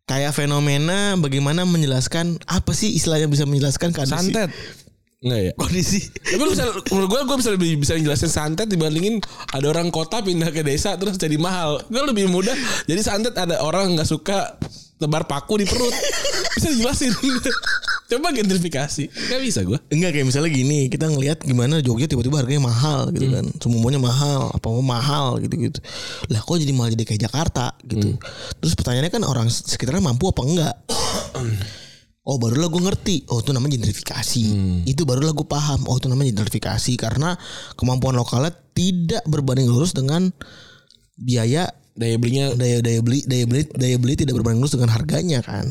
Kayak 0.10 0.34
fenomena 0.34 1.16
bagaimana 1.16 1.70
menjelaskan 1.70 2.42
apa 2.50 2.74
sih 2.74 2.98
istilahnya 2.98 3.30
bisa 3.30 3.46
menjelaskan 3.46 3.94
kondisi 3.94 4.34
santet. 4.34 4.50
Enggak 5.24 5.40
ya? 5.40 5.52
kondisi 5.56 6.00
Tapi 6.12 6.42
lu 6.44 6.52
bisa, 6.52 6.66
menurut 6.92 7.10
gue 7.10 7.22
gue 7.24 7.38
bisa 7.40 7.50
lebih 7.56 7.70
bisa 7.80 7.94
jelasin 7.96 8.28
santet 8.28 8.68
dibandingin 8.68 9.24
ada 9.56 9.66
orang 9.72 9.88
kota 9.88 10.20
pindah 10.20 10.52
ke 10.52 10.62
desa 10.68 11.00
terus 11.00 11.16
jadi 11.16 11.40
mahal. 11.40 11.80
Gue 11.88 12.04
lebih 12.04 12.28
mudah. 12.28 12.54
Jadi 12.84 13.00
santet 13.00 13.34
ada 13.40 13.64
orang 13.64 13.96
nggak 13.96 14.08
suka 14.08 14.60
tebar 15.00 15.24
paku 15.28 15.64
di 15.64 15.66
perut. 15.66 15.92
Bisa 16.56 16.70
dijelasin. 16.70 17.12
Coba 18.08 18.30
gentrifikasi. 18.30 19.10
Gak 19.10 19.42
bisa 19.42 19.66
gue. 19.66 19.80
Enggak 19.90 20.14
kayak 20.14 20.28
misalnya 20.30 20.52
gini, 20.54 20.86
kita 20.86 21.10
ngelihat 21.10 21.42
gimana 21.42 21.82
Jogja 21.82 22.06
tiba-tiba 22.06 22.46
harganya 22.46 22.70
mahal 22.70 23.10
gitu 23.10 23.26
kan. 23.32 23.46
Semuanya 23.58 23.98
mahal, 23.98 24.54
apa 24.54 24.68
mau 24.70 24.86
mahal 24.86 25.42
gitu-gitu. 25.42 25.82
Lah 26.30 26.46
kok 26.46 26.62
jadi 26.62 26.70
malah 26.78 26.94
jadi 26.94 27.10
kayak 27.10 27.22
Jakarta 27.26 27.74
gitu. 27.82 28.14
Terus 28.62 28.74
pertanyaannya 28.78 29.12
kan 29.12 29.24
orang 29.26 29.48
sekitarnya 29.50 30.04
mampu 30.04 30.30
apa 30.30 30.42
enggak? 30.46 30.76
Oh 32.24 32.36
barulah 32.40 32.68
gue 32.72 32.82
ngerti. 32.82 33.16
Oh 33.32 33.44
itu 33.44 33.52
namanya 33.52 33.80
gentrifikasi. 33.80 34.46
Itu 34.88 35.04
barulah 35.04 35.36
gue 35.36 35.48
paham. 35.48 35.88
Oh 35.88 36.00
itu 36.00 36.08
namanya 36.08 36.36
gentrifikasi 36.36 36.94
karena 37.00 37.36
kemampuan 37.76 38.16
lokalnya 38.16 38.52
tidak 38.74 39.24
berbanding 39.28 39.70
lurus 39.70 39.94
dengan 39.94 40.32
biaya 41.20 41.70
Daya 41.94 42.18
belinya 42.18 42.50
daya 42.58 42.82
daya 42.82 43.06
beli 43.06 43.22
daya 43.22 43.46
beli 43.46 43.70
daya 43.70 44.02
beli 44.02 44.18
tidak 44.18 44.42
berbanding 44.42 44.66
lurus 44.66 44.74
dengan 44.74 44.98
harganya 44.98 45.46
kan 45.46 45.70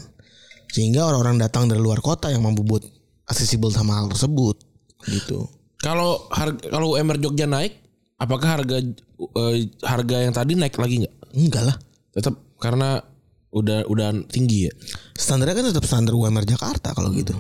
sehingga 0.71 1.03
orang-orang 1.03 1.43
datang 1.43 1.67
dari 1.67 1.83
luar 1.83 1.99
kota 1.99 2.31
yang 2.31 2.47
mampu 2.47 2.63
buat 2.63 2.87
aksesibel 3.27 3.75
sama 3.75 3.99
hal 3.99 4.07
tersebut 4.07 4.55
gitu 5.11 5.51
kalau 5.83 6.31
harga 6.31 6.63
kalau 6.71 6.95
UMR 6.95 7.19
Jogja 7.19 7.51
naik, 7.51 7.75
apakah 8.23 8.63
harga 8.63 8.79
eh, 8.79 9.57
harga 9.83 10.17
yang 10.23 10.31
tadi 10.31 10.55
naik 10.55 10.79
lagi 10.79 11.03
nggak? 11.03 11.15
enggak 11.35 11.65
lah 11.67 11.77
Tetap 12.15 12.39
karena 12.63 13.03
udah 13.53 13.85
udah 13.85 14.09
tinggi 14.33 14.67
ya. 14.67 14.73
standarnya 15.13 15.55
kan 15.61 15.65
tetap 15.69 15.85
standar 15.85 16.17
UMR 16.17 16.49
Jakarta 16.49 16.97
kalau 16.97 17.13
gitu. 17.13 17.37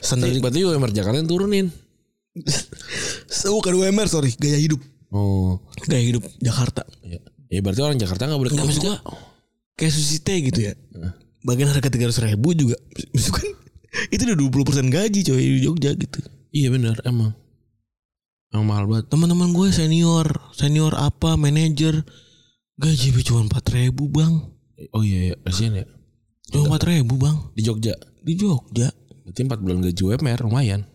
Standar 0.00 0.32
Berarti 0.40 0.64
UMR 0.64 0.92
Jakarta 0.92 1.16
yang 1.20 1.28
turunin. 1.28 1.66
bukan 3.56 3.72
UMR 3.76 4.08
sorry. 4.08 4.32
Gaya 4.36 4.56
hidup. 4.56 4.80
Oh. 5.12 5.60
gaya 5.86 6.02
hidup 6.02 6.24
Jakarta. 6.40 6.82
Ya, 7.04 7.20
ya 7.48 7.60
berarti 7.62 7.80
orang 7.84 8.00
Jakarta 8.00 8.26
nggak 8.26 8.40
boleh 8.40 8.52
Nggak, 8.52 8.66
maksud 8.66 8.82
gua 8.82 8.96
kayak 9.76 9.92
sushi 9.92 10.18
teh 10.24 10.40
gitu 10.48 10.60
ya. 10.66 10.72
Bagian 11.46 11.70
harga 11.70 11.88
tiga 11.92 12.08
ratus 12.08 12.24
ribu 12.24 12.56
juga. 12.56 12.76
Itu 13.12 13.30
kan 13.30 13.46
itu 14.12 14.22
udah 14.28 14.36
20% 14.36 14.92
gaji 14.92 15.20
coy 15.24 15.40
di 15.40 15.60
Jogja 15.62 15.90
gitu. 15.94 16.20
Iya 16.52 16.68
benar 16.72 16.96
emang. 17.04 17.32
Emang 18.52 18.66
mahal 18.66 18.84
banget. 18.88 19.12
teman-teman 19.12 19.52
gue 19.52 19.68
senior 19.74 20.26
senior 20.56 20.94
apa 20.96 21.36
manajer 21.36 22.06
gaji 22.78 23.08
cuma 23.26 23.44
empat 23.44 23.74
ribu 23.74 24.08
bang 24.08 24.55
Oh 24.92 25.00
iya, 25.00 25.32
iya. 25.32 25.34
kasihan 25.40 25.72
ya. 25.74 25.86
cuma 26.46 26.70
empat 26.70 26.86
ribu 26.86 27.16
bang 27.16 27.36
Di 27.52 27.62
Jogja. 27.62 27.94
di 28.20 28.32
Jogja 28.34 28.92
Berarti 29.26 29.40
4 29.42 29.58
bulan 29.58 29.78
gaji 29.82 30.02
UMR 30.04 30.38
lumayan. 30.44 30.86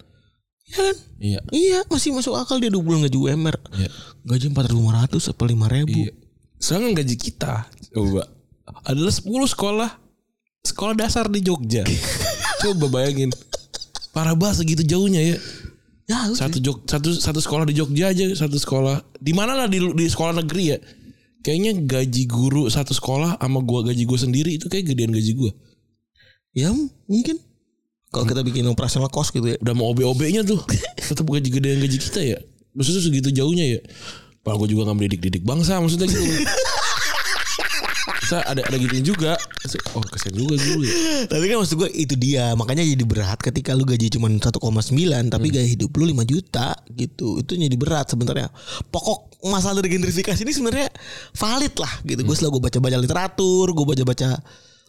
ya 0.63 0.75
kan 0.79 0.95
Iya. 1.19 1.39
iya 1.51 1.79
masih 1.85 2.15
masuk 2.15 2.33
akal 2.33 2.57
dia 2.57 2.71
dua 2.71 2.81
bulan 2.81 3.03
gaji 3.03 3.17
UMR 3.17 3.57
Iya. 3.75 3.89
gaji 4.23 4.45
empat 4.49 4.65
ribu 4.69 4.79
lima 4.81 5.03
ratus 5.03 5.27
apa 5.27 5.43
lima 5.45 5.67
ribu 5.67 5.91
Iya. 5.97 6.13
Sedangkan 6.55 6.93
gaji 6.95 7.15
kita 7.15 7.65
coba 7.91 8.23
adalah 8.85 9.11
10 9.11 9.25
sekolah 9.49 9.89
sekolah 10.61 10.93
dasar 10.93 11.25
di 11.25 11.41
Jogja. 11.41 11.81
coba 12.61 12.85
bayangin. 12.87 13.33
Parah 14.13 14.37
banget 14.37 14.61
segitu 14.61 14.85
jauhnya 14.85 15.19
ya. 15.25 15.37
ya 16.05 16.19
Satu 16.31 16.61
Jog, 16.61 16.85
satu 16.85 17.09
satu 17.11 17.39
sekolah 17.41 17.65
di 17.65 17.73
Jogja 17.73 18.13
aja, 18.13 18.29
satu 18.37 18.55
sekolah 18.55 19.01
di 19.17 19.33
mana 19.33 19.57
lah 19.57 19.65
di 19.65 19.81
di 19.81 20.05
sekolah 20.05 20.37
negeri 20.37 20.63
ya. 20.69 20.77
Kayaknya 21.41 21.71
gaji 21.85 22.23
guru 22.29 22.69
satu 22.69 22.93
sekolah 22.93 23.41
sama 23.41 23.59
gua 23.65 23.81
gaji 23.85 24.05
gua 24.05 24.19
sendiri 24.21 24.55
itu 24.57 24.69
kayak 24.69 24.93
gedean 24.93 25.13
gaji 25.13 25.33
gua. 25.33 25.51
ya 26.51 26.67
mungkin 27.07 27.39
kalau 28.11 28.27
kita 28.27 28.43
bikin 28.43 28.67
operasional 28.67 29.07
cost 29.07 29.31
gitu 29.31 29.55
ya 29.55 29.57
Udah 29.63 29.71
mau 29.71 29.95
OB-OB-nya 29.95 30.43
tuh. 30.43 30.59
Tetap 31.09 31.23
gaji 31.23 31.47
gedean 31.47 31.79
gaji 31.79 31.97
kita 31.97 32.19
ya. 32.19 32.37
Maksudnya 32.75 33.01
segitu 33.07 33.31
jauhnya 33.31 33.79
ya. 33.79 33.79
Pak 34.41 34.57
gue 34.57 34.73
juga 34.73 34.89
gak 34.89 34.97
mendidik-didik 34.97 35.45
bangsa 35.45 35.77
maksudnya 35.79 36.09
gitu. 36.09 36.19
Masa 38.01 38.41
ada 38.47 38.61
ada 38.65 38.75
gitu 38.79 39.13
juga. 39.13 39.35
Oh 39.93 40.01
kesian 40.01 40.33
juga 40.33 40.55
dulu 40.57 40.83
ya. 40.87 40.93
tapi 41.29 41.45
kan 41.51 41.61
maksud 41.61 41.75
gue 41.77 41.89
itu 41.93 42.15
dia 42.17 42.55
makanya 42.57 42.81
jadi 42.81 43.05
berat 43.05 43.39
ketika 43.39 43.77
lu 43.77 43.85
gaji 43.85 44.09
cuma 44.09 44.25
1,9 44.31 44.49
tapi 45.29 45.47
gaya 45.53 45.67
hidup 45.67 45.93
lu 45.95 46.09
5 46.09 46.25
juta 46.25 46.73
gitu 46.97 47.39
itu 47.39 47.51
jadi 47.53 47.77
berat 47.77 48.09
sebenarnya 48.09 48.49
pokok 48.89 49.43
masalah 49.45 49.79
dari 49.83 49.95
gentrifikasi 49.95 50.41
ini 50.41 50.53
sebenarnya 50.55 50.89
valid 51.37 51.73
lah 51.77 51.93
gitu 52.09 52.25
gue 52.25 52.35
setelah 52.35 52.51
gue 52.57 52.61
baca-baca 52.67 52.97
literatur 52.97 53.65
gue 53.69 53.85
baca-baca 53.85 54.29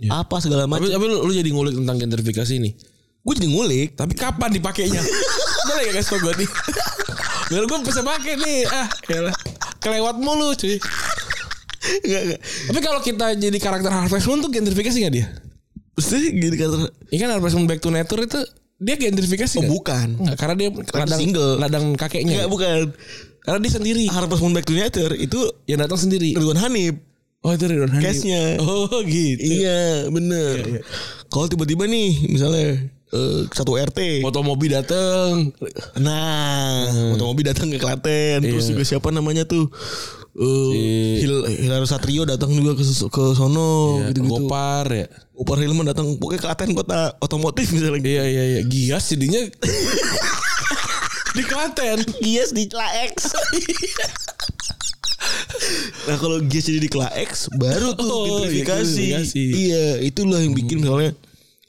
apa 0.08 0.36
segala 0.42 0.64
Tapi, 0.66 0.72
macam 0.72 0.88
tapi 0.88 1.04
lu, 1.06 1.16
lu 1.28 1.32
jadi 1.36 1.50
ngulik 1.52 1.74
tentang 1.78 1.96
gentrifikasi 2.00 2.52
ini. 2.58 2.70
gue 3.22 3.34
jadi 3.38 3.48
ngulik 3.54 3.88
Tapi 3.94 4.12
kapan 4.18 4.50
dipakainya? 4.50 4.98
Boleh 5.68 5.82
gak 5.92 6.02
kasih 6.02 6.10
tau 6.10 6.18
gue 6.26 6.32
nih? 6.42 6.48
Biar 7.54 7.64
gue 7.68 7.78
bisa 7.84 8.00
pakai 8.02 8.34
nih. 8.40 8.60
Ah, 8.66 8.88
yalah. 9.12 9.34
Kelewat 9.78 10.16
mulu 10.18 10.56
cuy. 10.58 10.80
Enggak, 11.82 12.20
enggak. 12.24 12.40
Tapi 12.42 12.78
kalau 12.80 13.00
kita 13.00 13.26
jadi 13.34 13.58
karakter 13.58 13.90
Harvest 13.90 14.26
Moon 14.26 14.38
tuh 14.38 14.48
gentrifikasi 14.48 14.96
gak 15.00 15.12
dia? 15.12 15.26
Mesti 15.92 16.16
gini 16.30 16.54
kata 16.54 16.88
Iya 17.08 17.18
kan 17.20 17.30
Harvest 17.32 17.54
Moon 17.54 17.66
Back 17.66 17.78
to 17.78 17.88
Nature 17.88 18.22
itu 18.22 18.40
dia 18.78 18.96
gentrifikasi 18.96 19.54
Oh 19.54 19.60
nggak? 19.60 19.72
bukan 19.72 20.06
Enggak, 20.16 20.36
karena 20.36 20.54
dia 20.56 20.68
ladang 20.92 21.20
single. 21.20 21.52
ladang 21.56 21.84
kakeknya. 21.94 22.32
Enggak 22.32 22.48
bukan 22.48 22.76
Karena 23.38 23.58
dia 23.58 23.72
sendiri 23.72 24.04
Harvest 24.06 24.40
Moon 24.40 24.52
Back 24.52 24.64
to 24.64 24.72
Nature 24.72 25.12
itu 25.14 25.38
yang 25.64 25.78
datang 25.78 25.98
sendiri. 25.98 26.32
Ridwan 26.32 26.58
Hanif 26.58 26.94
Oh 27.42 27.50
itu 27.50 27.66
Ridwan 27.66 27.90
Hanif. 27.90 28.06
Case-nya. 28.06 28.56
Oh 28.58 29.02
gitu. 29.02 29.42
Iya 29.42 30.06
bener 30.08 30.86
Kalau 31.26 31.46
tiba-tiba 31.46 31.84
nih 31.84 32.10
Misalnya 32.28 32.78
eh, 33.10 33.40
Satu 33.50 33.74
RT 33.74 34.22
Foto 34.22 34.40
mobil 34.40 34.70
datang. 34.72 35.50
Nah 35.98 36.86
Mobil 37.16 37.44
datang 37.44 37.68
ke 37.68 37.76
Klaten 37.76 38.40
Terus 38.40 38.66
juga 38.66 38.82
siapa 38.82 39.10
namanya 39.10 39.42
tuh 39.42 39.68
eh 40.32 41.20
Hil 41.20 41.34
Hilary 41.60 41.84
Satrio 41.84 42.24
datang 42.24 42.48
juga 42.50 42.72
ke, 42.72 42.80
ke 42.82 43.24
sono 43.32 44.00
gitu-gitu 44.08 44.48
Gopar 44.48 44.88
ya. 44.88 45.04
Upar 45.32 45.58
Hilman 45.58 45.84
datang 45.84 46.16
Pokoknya 46.16 46.40
Klaten 46.42 46.72
kota 46.72 47.12
otomotif 47.18 47.68
misalnya 47.68 48.00
Iya 48.00 48.24
iya 48.24 48.42
iya. 48.48 48.60
Gias 48.62 49.08
jadinya 49.08 49.44
di 51.32 51.42
Klaten. 51.42 52.00
Gias 52.18 52.50
di 52.50 52.64
Klaex 52.64 53.28
Nah 56.02 56.16
kalau 56.16 56.40
Gias 56.42 56.64
jadi 56.64 56.80
di 56.80 56.88
Klaex 56.88 57.52
Baru 57.52 57.92
tuh 57.92 58.08
Oh, 58.08 58.24
gentrifikasi. 58.40 58.88
iya, 58.98 59.20
gentrifikasi. 59.20 59.42
Iya 59.62 59.84
itulah 60.02 60.40
yang 60.40 60.52
bikin 60.52 60.80
misalnya 60.80 61.12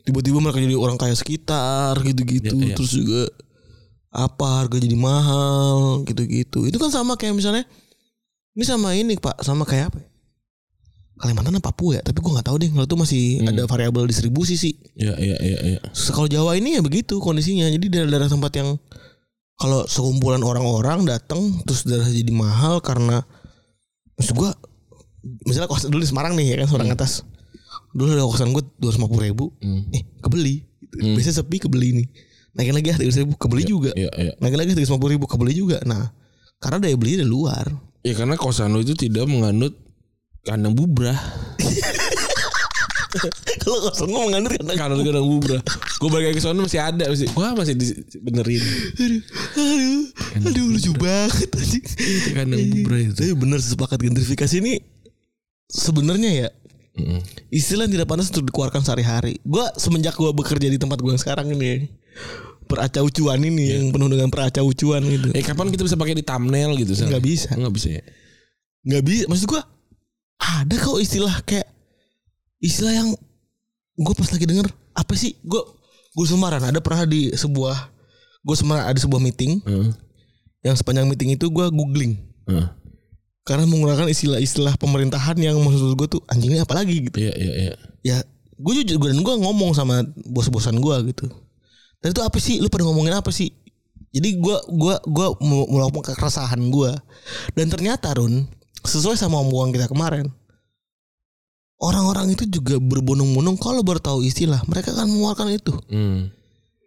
Tiba-tiba 0.03 0.39
mereka 0.39 0.59
jadi 0.59 0.75
orang 0.75 0.95
kaya 0.95 1.13
sekitar 1.13 1.99
Gitu-gitu 1.99 2.51
Iya, 2.53 2.65
iya. 2.65 2.75
Terus 2.75 2.91
juga 2.91 3.27
Apa 4.09 4.61
harga 4.61 4.77
jadi 4.77 4.95
mahal 4.95 6.03
Gitu-gitu 6.03 6.63
Itu 6.63 6.77
kan 6.77 6.89
sama 6.89 7.15
kayak 7.15 7.35
misalnya 7.35 7.63
Ini 8.53 8.63
sama 8.65 8.93
ini 8.93 9.17
pak. 9.17 9.41
Sama 9.41 9.65
kayak 9.65 9.93
apa 9.93 9.97
ya? 10.01 10.09
Kalimantan 11.13 11.57
apa 11.57 11.69
Papua 11.69 11.97
ya? 11.97 12.01
Tapi 12.01 12.17
gue 12.21 12.31
nggak 12.33 12.47
tahu 12.49 12.57
deh. 12.61 12.69
Kalau 12.73 12.85
itu 12.85 12.97
masih 12.97 13.23
ada 13.45 13.63
variabel 13.69 14.09
distribusi 14.09 14.57
sih. 14.57 14.73
Iya 14.97 15.13
iya 15.17 15.37
iya 15.41 15.59
iya. 15.77 15.79
kalau 16.13 16.25
Jawa 16.25 16.57
ini 16.57 16.77
ya 16.77 16.81
begitu 16.81 17.21
kondisinya. 17.21 17.69
Jadi 17.69 17.85
daerah-daerah 17.89 18.29
tempat 18.29 18.51
yang 18.57 18.69
kalau 19.57 19.85
sekumpulan 19.85 20.41
orang-orang 20.41 21.05
datang 21.05 21.61
terus 21.63 21.85
daerah 21.85 22.09
jadi 22.09 22.33
mahal 22.33 22.81
karena 22.81 23.21
maksud 24.17 24.33
gua 24.33 24.51
misalnya 25.45 25.69
kosan 25.69 25.93
dulu 25.93 26.01
di 26.01 26.09
Semarang 26.09 26.33
nih 26.33 26.57
ya 26.57 26.65
kan 26.65 26.67
Semarang 26.73 26.91
atas. 26.93 27.23
Dulu 27.93 28.09
ada 28.09 28.25
kosan 28.25 28.49
gue 28.53 28.65
dua 28.81 28.89
ratus 28.89 29.21
ribu. 29.21 29.53
Eh 29.93 30.01
kebeli. 30.21 30.65
Biasanya 30.97 31.45
sepi 31.45 31.61
kebeli 31.61 32.03
nih. 32.03 32.07
Naikin 32.53 32.73
lagi 32.73 32.89
tiga 32.89 33.21
ribu 33.21 33.33
kebeli 33.37 33.63
juga. 33.65 33.89
Iya 33.97 34.09
iya. 34.17 34.33
naikin 34.41 34.59
lagi 34.61 34.73
tiga 34.77 34.97
ribu 34.97 35.25
kebeli 35.29 35.53
juga. 35.53 35.77
Nah 35.85 36.09
karena 36.57 36.81
daya 36.89 36.97
beli 36.97 37.21
dari 37.21 37.29
luar 37.29 37.92
Ya 38.03 38.13
karena 38.19 38.35
kosan 38.35 38.75
lu 38.75 38.83
itu 38.83 38.95
tidak 38.99 39.25
menganut 39.31 39.71
kandang 40.43 40.75
bubrah. 40.75 41.15
kalau 43.63 43.79
kosan 43.87 44.11
gue 44.11 44.21
mengandung 44.27 44.51
karena 44.59 44.73
Kandang 44.75 45.07
kandang 45.07 45.27
bubrah. 45.27 45.61
Gue 46.03 46.09
balik 46.11 46.35
ke 46.35 46.43
sana 46.43 46.59
masih 46.59 46.83
ada 46.83 47.07
masih. 47.07 47.31
Wah 47.31 47.55
masih 47.55 47.79
dibenerin. 47.79 48.59
aduh 48.99 49.21
aduh 49.55 50.03
aduh 50.51 50.65
lucu 50.75 50.91
banget 50.99 51.49
anjing. 51.55 51.85
Itu 51.95 52.29
kandang 52.35 52.63
bubrah 52.75 52.99
itu. 52.99 53.13
Tapi 53.15 53.33
bener 53.39 53.59
sepakat 53.63 53.99
gentrifikasi 54.03 54.55
ini 54.59 54.83
sebenarnya 55.71 56.31
ya 56.31 56.49
Mm. 56.93 57.25
istilah 57.49 57.89
yang 57.89 57.97
tidak 57.97 58.05
pantas 58.05 58.29
untuk 58.29 58.53
dikeluarkan 58.53 58.85
sehari-hari. 58.85 59.41
Gua 59.41 59.65
semenjak 59.73 60.13
gua 60.13 60.29
bekerja 60.29 60.69
di 60.69 60.77
tempat 60.77 61.01
gua 61.01 61.17
yang 61.17 61.21
sekarang 61.25 61.49
ini 61.49 61.89
peracaucuan 62.73 63.39
ini 63.45 63.63
yang 63.69 63.85
penuh 63.93 64.09
dengan 64.09 64.29
peracaucuan 64.33 65.05
gitu. 65.05 65.29
Eh 65.37 65.45
kapan 65.45 65.69
kita 65.69 65.85
bisa 65.85 65.93
pakai 65.93 66.17
di 66.17 66.25
thumbnail 66.25 66.73
gitu? 66.81 66.97
Nggak 66.97 67.23
bisa. 67.23 67.49
Nggak 67.53 67.73
bisa 67.73 67.87
ya. 67.93 68.03
Nggak 68.83 69.03
bisa. 69.05 69.23
Maksud 69.29 69.45
gua 69.45 69.61
ada 70.41 70.75
kok 70.75 70.97
istilah 70.99 71.35
kayak 71.45 71.69
istilah 72.59 72.91
yang 72.91 73.09
gue 73.93 74.13
pas 74.17 74.29
lagi 74.33 74.45
denger 74.49 74.67
apa 74.97 75.13
sih? 75.13 75.37
Gue 75.45 75.61
gue 76.13 76.25
semaran 76.25 76.61
ada 76.61 76.81
pernah 76.81 77.05
di 77.05 77.29
sebuah 77.33 77.77
gue 78.43 78.55
semaran 78.57 78.89
ada 78.89 78.99
sebuah 78.99 79.21
meeting 79.23 79.61
Heeh. 79.63 79.89
yang 80.67 80.75
sepanjang 80.75 81.07
meeting 81.07 81.33
itu 81.33 81.47
gua 81.47 81.71
googling 81.71 82.19
Heeh. 82.45 82.67
karena 83.47 83.65
menggunakan 83.65 84.11
istilah-istilah 84.11 84.75
pemerintahan 84.77 85.39
yang 85.39 85.55
maksud 85.63 85.95
gue 85.95 86.07
tuh 86.19 86.21
anjingnya 86.27 86.67
apa 86.67 86.75
lagi 86.75 87.07
gitu. 87.07 87.17
Iya 87.17 87.33
iya 87.39 87.53
iya. 87.55 87.73
ya 88.03 88.17
gue 88.59 88.73
jujur 88.83 88.95
gue 89.01 89.09
dan 89.15 89.21
gue 89.25 89.35
ngomong 89.41 89.73
sama 89.73 90.05
bos-bosan 90.29 90.77
gue 90.77 90.95
gitu 91.11 91.27
dan 92.03 92.11
itu 92.11 92.19
apa 92.19 92.37
sih 92.37 92.59
lu 92.59 92.67
pada 92.67 92.83
ngomongin 92.83 93.15
apa 93.15 93.31
sih 93.31 93.49
jadi 94.11 94.35
gue 94.35 94.57
gua 94.69 95.01
gua 95.03 95.33
mau 95.39 95.65
melakukan 95.65 96.13
keresahan 96.13 96.59
gue 96.61 96.91
dan 97.53 97.65
ternyata 97.65 98.11
Run 98.11 98.45
sesuai 98.79 99.15
sama 99.15 99.39
omongan 99.39 99.71
kita 99.71 99.87
kemarin 99.87 100.27
orang-orang 101.79 102.31
itu 102.31 102.45
juga 102.45 102.77
berbondong-bondong 102.77 103.55
kalau 103.55 103.81
baru 103.81 103.99
tahu 103.99 104.19
istilah 104.21 104.61
mereka 104.65 104.91
akan 104.91 105.07
mengeluarkan 105.09 105.47
itu 105.51 105.73
Hmm. 105.87 106.29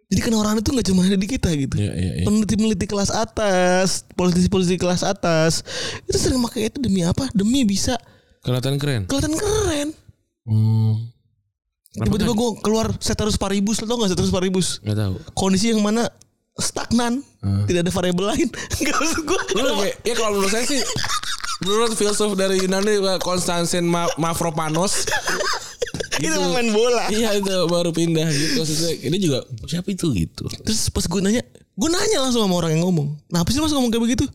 jadi 0.07 0.19
kan 0.21 0.33
orang 0.35 0.55
itu 0.57 0.69
nggak 0.69 0.87
cuma 0.87 1.03
ada 1.03 1.13
di 1.15 1.27
kita 1.27 1.49
gitu 1.51 1.75
Iya 1.75 1.91
iya 1.91 2.11
iya. 2.15 2.23
peneliti-peneliti 2.23 2.85
kelas 2.85 3.11
atas 3.11 4.07
politisi-politisi 4.13 4.77
kelas 4.77 5.01
atas 5.01 5.61
itu 6.01 6.15
sering 6.15 6.39
pakai 6.39 6.69
itu 6.69 6.79
demi 6.79 7.01
apa 7.01 7.27
demi 7.33 7.61
bisa 7.61 7.97
Kelihatan 8.39 8.79
keren. 8.79 9.03
kelihatan 9.05 9.33
keren 9.33 9.89
Hmm. 10.47 11.11
Tiba-tiba 11.97 12.33
gue 12.37 12.49
keluar 12.61 12.87
seterus 13.01 13.41
paribus 13.41 13.81
Lo 13.81 13.89
tau 13.89 13.97
gak 13.97 14.13
seterus 14.13 14.29
paribus 14.29 14.77
Gak 14.85 14.97
tahu. 14.97 15.15
Kondisi 15.33 15.73
yang 15.73 15.81
mana 15.81 16.05
Stagnan. 16.57 17.21
Tidak 17.69 17.85
ada 17.85 17.93
variabel 17.93 18.33
lain. 18.33 18.49
Gak 18.85 18.97
maksud 18.97 19.21
gue 19.25 19.39
Lu 19.61 19.77
kayak, 19.77 19.95
ya 20.01 20.13
kalau 20.17 20.37
menurut 20.37 20.51
saya 20.53 20.65
sih 20.65 20.81
menurut 21.57 21.97
filsuf 21.97 22.37
dari 22.37 22.61
Yunani 22.61 23.01
Konstantin 23.21 23.85
Ma 23.85 24.05
Mavropanos 24.21 25.05
Itu 26.17 26.33
pemain 26.33 26.69
bola. 26.73 27.05
Iya 27.13 27.37
itu 27.37 27.53
baru 27.69 27.93
pindah 27.93 28.25
gitu. 28.33 28.65
Maksudnya 28.65 28.91
ini 29.05 29.17
juga 29.21 29.45
siapa 29.69 29.93
itu 29.93 30.09
gitu? 30.17 30.49
Terus 30.65 30.89
pas 30.89 31.05
gue 31.05 31.21
nanya 31.21 31.45
Gue 31.77 31.89
nanya 31.93 32.25
langsung 32.25 32.41
sama 32.41 32.57
orang 32.57 32.73
yang 32.73 32.89
ngomong. 32.89 33.13
Nah 33.29 33.45
apa 33.45 33.53
sih 33.53 33.61
mas 33.61 33.69
ngomong 33.69 33.93
kayak 33.93 34.01
begitu? 34.01 34.25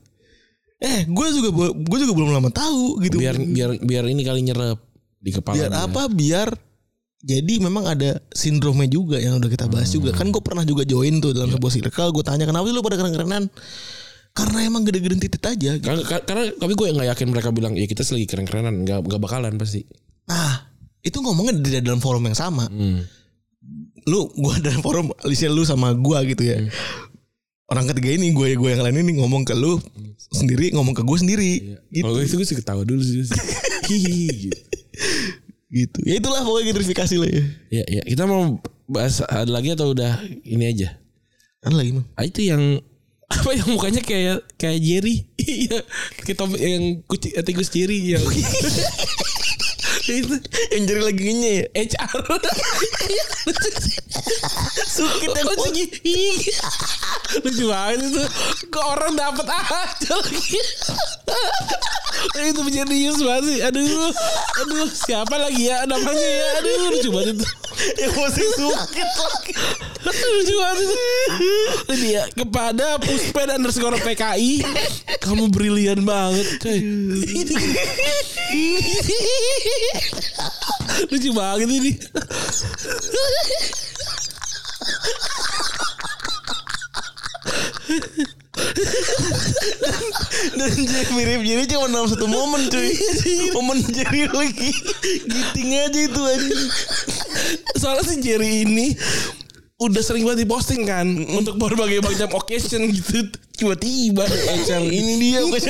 Eh 0.79 1.07
gue 1.11 1.27
juga 1.35 1.51
gue 1.75 1.99
juga 2.07 2.13
belum 2.15 2.31
lama 2.31 2.51
tahu 2.55 3.03
gitu. 3.03 3.19
Biar 3.19 3.35
biar 3.35 3.71
biar 3.83 4.05
ini 4.07 4.23
kali 4.23 4.47
nyerap 4.47 4.79
di 5.19 5.31
kepala 5.35 5.59
Biar 5.59 5.73
apa? 5.75 6.07
Biar 6.07 6.55
jadi 7.23 7.63
memang 7.63 7.87
ada 7.87 8.19
sindromnya 8.35 8.91
juga 8.91 9.23
yang 9.23 9.39
udah 9.39 9.47
kita 9.47 9.71
bahas 9.71 9.95
juga. 9.95 10.11
Kan 10.11 10.35
gue 10.35 10.43
pernah 10.43 10.67
juga 10.67 10.83
join 10.83 11.23
tuh 11.23 11.31
dalam 11.31 11.55
sebuah 11.55 11.71
circle 11.71 12.11
gue 12.11 12.25
tanya 12.27 12.51
kenapa 12.51 12.67
sih 12.67 12.75
lu 12.75 12.83
pada 12.83 12.99
keren-kerenan? 12.99 13.47
Karena 14.35 14.59
emang 14.67 14.83
gede-gede 14.83 15.29
titit 15.29 15.45
aja 15.45 15.71
gitu. 15.79 15.87
karena, 15.87 16.03
karena 16.27 16.43
tapi 16.57 16.73
gue 16.75 16.87
nggak 16.91 17.09
yakin 17.15 17.27
mereka 17.31 17.55
bilang 17.55 17.79
ya 17.79 17.87
kita 17.87 18.03
lagi 18.03 18.27
keren-kerenan. 18.27 18.75
Nggak 18.83 18.99
nggak 19.07 19.21
bakalan 19.23 19.55
pasti. 19.55 19.87
Nah 20.27 20.67
itu 20.99 21.15
ngomongnya 21.23 21.63
tidak 21.63 21.83
dalam 21.87 22.03
forum 22.03 22.27
yang 22.27 22.37
sama. 22.37 22.67
Hmm. 22.67 23.07
lu 24.03 24.27
gua 24.35 24.59
dalam 24.59 24.83
forum 24.83 25.15
Alicia 25.23 25.47
lu 25.47 25.63
sama 25.63 25.95
gua 25.95 26.27
gitu 26.27 26.43
ya. 26.43 26.59
Orang 27.71 27.87
ketiga 27.87 28.19
ini 28.19 28.35
gue 28.35 28.59
gue 28.59 28.71
yang 28.75 28.83
lain 28.83 28.99
ini 28.99 29.23
ngomong 29.23 29.47
ke 29.47 29.55
lu 29.55 29.79
sendiri 30.19 30.75
ngomong 30.75 30.91
ke 30.91 31.07
gue 31.07 31.19
sendiri. 31.23 31.53
Gitu 31.87 32.03
kalau 32.03 32.19
itu 32.19 32.35
gue 32.35 32.47
sih 32.51 32.59
ketawa 32.59 32.83
dulu 32.83 32.99
sih 32.99 33.23
hihi 33.95 34.51
gitu. 34.51 34.59
Gitu. 35.73 35.99
Ya 36.05 36.21
itulah 36.21 36.45
pokoknya 36.45 36.77
gentrifikasi 36.77 37.15
lah 37.17 37.31
ya. 37.33 37.45
Ya 37.73 37.85
ya 37.89 38.03
kita 38.05 38.29
mau 38.29 38.61
bahas 38.85 39.25
ada 39.25 39.49
lagi 39.49 39.73
atau 39.73 39.97
udah 39.97 40.21
ini 40.45 40.69
aja? 40.69 41.01
Kan 41.65 41.73
lagi 41.75 41.97
mah 41.97 42.05
ah, 42.15 42.29
itu 42.29 42.45
yang 42.45 42.79
apa 43.33 43.51
yang 43.57 43.69
mukanya 43.73 44.05
kayak 44.05 44.45
kayak 44.61 44.79
Jerry? 44.85 45.25
Iya 45.43 45.83
kita 46.23 46.47
yang 46.61 47.03
kucing 47.09 47.35
tikus 47.43 47.73
Jerry 47.73 48.15
yang 48.15 48.23
itu 50.11 50.37
yang 50.75 50.83
jadi 50.91 51.03
lagi 51.03 51.23
nge 51.23 51.53
ya? 51.53 51.67
HR 51.87 52.21
sukit 54.91 55.31
yang 55.31 55.47
lucu 55.47 55.85
lucu 57.43 57.65
banget 57.71 57.99
itu. 58.11 58.25
Kok 58.69 58.87
orang 58.99 59.15
dapat 59.15 59.47
aja 59.47 60.13
lagi? 60.19 60.61
Itu 62.35 62.61
menjadi 62.67 62.95
banget 63.23 63.45
sih. 63.47 63.59
Aduh 63.63 64.11
aduh 64.63 64.89
siapa 64.91 65.35
lagi 65.39 65.71
ya 65.71 65.87
namanya 65.87 66.29
ya? 66.29 66.47
Aduh 66.61 66.73
lucu 66.93 67.09
banget 67.15 67.39
itu. 67.39 67.47
Yang 67.99 68.13
masih 68.19 68.47
sukit 68.59 69.09
lagi. 69.17 69.53
Lucu 70.03 70.55
banget 70.59 70.79
itu. 70.83 70.97
Dia 72.03 72.23
kepada 72.35 72.99
puspen 72.99 73.49
underscore 73.49 74.01
PKI 74.03 74.67
kamu 75.23 75.49
brilian 75.55 76.03
banget 76.03 76.59
coy 76.59 76.79
lucu 81.11 81.31
banget 81.35 81.69
ini. 81.69 81.93
Dan 90.53 90.69
jadi 90.73 91.13
mirip 91.13 91.43
jadi 91.45 91.65
cuma 91.71 91.87
dalam 91.91 92.09
satu 92.09 92.27
momen 92.31 92.69
cuy. 92.71 92.93
Momen 93.57 93.79
jadi 93.89 94.31
lagi 94.31 94.71
giting 95.29 95.71
aja 95.77 96.01
itu 96.09 96.23
aja 96.23 96.57
soalnya 97.77 98.07
si 98.07 98.23
Jerry 98.23 98.63
ini 98.63 98.95
udah 99.83 99.99
sering 99.99 100.23
banget 100.23 100.47
diposting 100.47 100.87
kan 100.87 101.07
untuk 101.35 101.59
berbagai 101.59 101.99
macam 101.99 102.39
occasion 102.39 102.87
gitu. 102.95 103.27
Tiba-tiba. 103.59 104.23
Ini 104.79 105.13
dia 105.19 105.39
bukan 105.43 105.61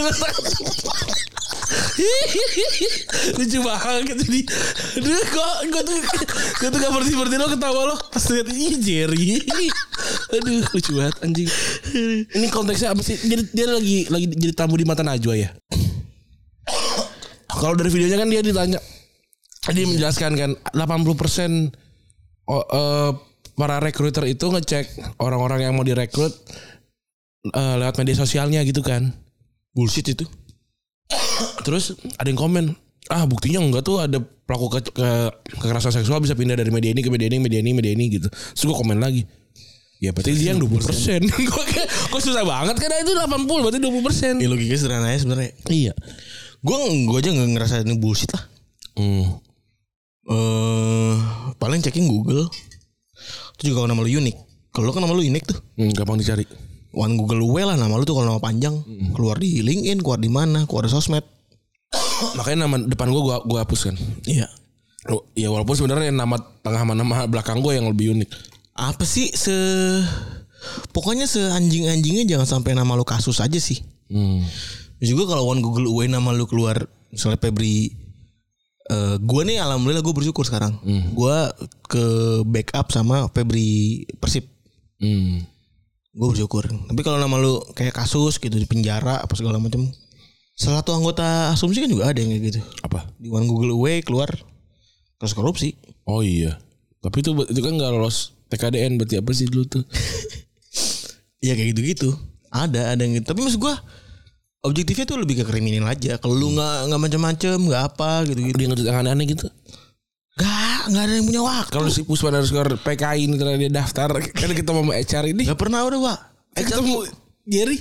lucu 3.38 3.58
banget 3.64 4.16
jadi. 4.24 4.40
Aduh 4.98 5.22
kok 5.28 5.54
gue 5.68 5.82
tuh 5.82 5.98
gue 6.60 6.68
tuh 6.68 6.78
gak 6.78 6.92
berhenti 6.92 7.14
berhenti 7.16 7.36
lo 7.38 7.48
ketawa 7.48 7.80
lo 7.92 7.94
pas 7.96 8.24
lihat 8.28 8.48
ini 8.52 8.76
Jerry. 8.80 9.26
Aduh 10.36 10.62
lucu 10.72 10.90
banget 10.96 11.16
anjing. 11.24 11.48
Ini 12.32 12.46
konteksnya 12.52 12.92
apa 12.92 13.02
sih? 13.04 13.16
Jadi 13.16 13.42
dia 13.52 13.66
lagi 13.68 14.08
lagi 14.08 14.26
jadi 14.32 14.54
tamu 14.54 14.76
di 14.76 14.86
mata 14.86 15.04
Najwa 15.04 15.34
ya? 15.36 15.50
Kalau 17.52 17.74
dari 17.78 17.90
videonya 17.92 18.18
kan 18.18 18.28
dia 18.28 18.42
ditanya 18.42 18.80
dia 19.70 19.86
menjelaskan 19.86 20.32
kan 20.34 20.50
80 20.74 21.20
persen 21.20 21.50
para 23.54 23.76
rekruter 23.78 24.26
itu 24.26 24.50
ngecek 24.50 25.16
orang-orang 25.22 25.70
yang 25.70 25.72
mau 25.78 25.86
direkrut 25.86 26.34
eh, 27.46 27.74
lewat 27.78 27.94
media 28.02 28.16
sosialnya 28.18 28.60
gitu 28.66 28.82
kan. 28.82 29.14
Bullshit 29.72 30.04
itu 30.04 30.28
Terus 31.62 31.84
ada 32.14 32.26
yang 32.26 32.36
komen, 32.36 32.74
ah 33.08 33.24
buktinya 33.24 33.58
enggak 33.58 33.82
tuh 33.82 33.98
ada 33.98 34.18
pelaku 34.18 34.66
ke, 34.70 34.90
ke- 34.90 35.32
kekerasan 35.56 35.92
seksual 35.92 36.18
bisa 36.18 36.32
pindah 36.32 36.54
dari 36.54 36.68
media 36.68 36.90
ini 36.90 37.00
ke 37.00 37.08
media 37.08 37.26
ini, 37.26 37.38
media 37.38 37.58
ini, 37.58 37.70
media 37.72 37.92
ini 37.92 38.04
gitu. 38.10 38.28
Terus 38.28 38.62
gue 38.62 38.74
komen 38.74 38.96
lagi. 38.96 39.22
Ya 39.98 40.10
berarti 40.10 40.34
dia 40.34 40.50
yang 40.50 40.58
20 40.58 40.82
persen. 40.82 41.20
Gue 42.10 42.20
susah 42.20 42.42
banget 42.42 42.74
kan 42.74 42.90
itu 42.98 43.14
80 43.14 43.46
berarti 43.46 43.78
20 43.78 44.02
persen. 44.02 44.34
ya 44.34 44.46
logikanya 44.46 44.76
sederhana 44.76 45.06
aja 45.08 45.22
sebenarnya 45.22 45.50
Iya. 45.64 45.94
gue 46.58 46.76
gue 47.06 47.16
aja 47.16 47.30
nggak 47.30 47.48
ngerasa 47.52 47.74
ini 47.82 47.94
bullshit 47.96 48.30
lah 48.30 48.42
Hmm. 48.92 49.38
eh 50.24 51.14
paling 51.56 51.80
checking 51.80 52.04
Google 52.04 52.50
itu 53.54 53.62
juga 53.64 53.86
nama 53.86 53.98
lu 53.98 54.10
unik 54.10 54.36
kalau 54.70 54.86
lu 54.86 54.92
kan 54.92 55.00
nama 55.00 55.10
lu 55.12 55.22
unik 55.22 55.44
tuh 55.44 55.58
Hmm, 55.74 55.90
gampang 55.92 56.18
dicari. 56.18 56.44
One 56.92 57.16
Google 57.16 57.40
well 57.48 57.72
lah 57.72 57.80
nama 57.80 57.96
lu 57.96 58.04
tuh 58.04 58.20
kalau 58.20 58.36
nama 58.36 58.42
panjang 58.42 58.76
keluar 59.16 59.40
di 59.40 59.64
LinkedIn 59.64 60.04
keluar 60.04 60.20
di 60.20 60.28
mana 60.28 60.68
keluar 60.68 60.84
di 60.84 60.92
sosmed 60.92 61.24
Makanya 62.38 62.64
nama 62.64 62.76
depan 62.80 63.10
gue 63.10 63.22
gue 63.22 63.36
gue 63.44 63.58
hapus 63.58 63.80
kan. 63.90 63.96
Iya. 64.24 64.46
Oh, 65.10 65.26
ya 65.34 65.50
walaupun 65.50 65.74
sebenarnya 65.74 66.14
nama 66.14 66.38
tengah 66.62 66.86
sama 66.86 66.94
nama 66.94 67.26
belakang 67.26 67.58
gue 67.60 67.74
yang 67.74 67.90
lebih 67.90 68.14
unik. 68.14 68.30
Apa 68.78 69.02
sih 69.04 69.28
se 69.34 69.52
Pokoknya 70.94 71.26
seanjing-anjingnya 71.26 72.22
jangan 72.22 72.46
sampai 72.46 72.78
nama 72.78 72.94
lu 72.94 73.02
kasus 73.02 73.42
aja 73.42 73.58
sih. 73.58 73.82
Hmm. 74.06 74.46
Juga 75.02 75.34
kalau 75.34 75.50
one 75.50 75.58
Google 75.58 75.90
away 75.90 76.06
nama 76.06 76.30
lu 76.30 76.46
keluar 76.46 76.86
misalnya 77.10 77.42
Febri 77.42 77.90
eh 78.82 79.16
gua 79.18 79.42
nih 79.42 79.58
alhamdulillah 79.58 80.06
gue 80.06 80.14
bersyukur 80.14 80.46
sekarang. 80.46 80.78
Gua 81.18 81.50
ke 81.90 82.04
backup 82.46 82.94
sama 82.94 83.26
Febri 83.34 84.06
Persib. 84.22 84.46
Hmm. 85.02 85.42
Gue 86.12 86.28
bersyukur. 86.28 86.68
Tapi 86.68 87.00
kalau 87.00 87.16
nama 87.16 87.40
lu 87.40 87.64
kayak 87.72 87.96
kasus 87.96 88.36
gitu 88.36 88.52
di 88.52 88.68
penjara 88.68 89.24
apa 89.24 89.32
segala 89.32 89.56
macam. 89.56 89.88
Salah 90.52 90.84
satu 90.84 90.92
anggota 90.92 91.48
asumsi 91.56 91.80
kan 91.80 91.88
juga 91.88 92.12
ada 92.12 92.20
yang 92.20 92.36
kayak 92.36 92.42
gitu. 92.52 92.60
Apa? 92.84 93.08
Di 93.16 93.32
one 93.32 93.48
Google 93.48 93.72
away 93.72 94.04
keluar 94.04 94.28
kasus 95.16 95.32
korupsi. 95.32 95.72
Oh 96.04 96.20
iya. 96.20 96.60
Tapi 97.00 97.24
itu 97.24 97.32
itu 97.32 97.60
kan 97.64 97.72
nggak 97.80 97.90
lolos 97.96 98.36
TKDN 98.52 99.00
berarti 99.00 99.16
apa 99.24 99.30
sih 99.32 99.48
dulu 99.48 99.64
tuh? 99.64 99.84
Iya 101.40 101.54
kayak 101.56 101.68
gitu-gitu. 101.72 102.12
Ada, 102.52 102.92
ada 102.92 103.00
yang 103.00 103.16
gitu. 103.16 103.32
Tapi 103.32 103.40
maksud 103.48 103.60
gua 103.64 103.80
objektifnya 104.62 105.08
tuh 105.08 105.16
lebih 105.16 105.40
ke 105.40 105.44
kriminal 105.48 105.88
aja. 105.88 106.20
Kalau 106.20 106.36
lu 106.36 106.52
nggak 106.52 106.92
nggak 106.92 107.00
macam-macam, 107.08 107.56
nggak 107.72 107.82
apa 107.88 108.10
gitu-gitu. 108.28 108.56
Dia 108.60 108.68
ngerti 108.68 108.84
yang 108.84 109.00
aneh-aneh 109.00 109.26
gitu. 109.32 109.48
Gak, 110.32 110.80
nggak 110.88 111.02
ada 111.04 111.12
yang 111.12 111.26
punya 111.28 111.42
waktu. 111.44 111.72
Kalau 111.76 111.88
si 111.92 112.00
Puspa 112.08 112.32
harus 112.32 112.48
keluar 112.48 112.72
PKI 112.72 113.28
ini 113.28 113.36
karena 113.36 113.60
dia 113.60 113.70
daftar 113.70 114.08
kan 114.40 114.50
kita 114.50 114.70
mau 114.72 114.88
HR 114.88 115.28
ini. 115.36 115.44
Gak 115.44 115.60
pernah 115.60 115.84
udah, 115.84 116.00
Pak. 116.00 116.18
Eh 116.56 116.64
ketemu 116.64 116.94
Jerry. 117.44 117.78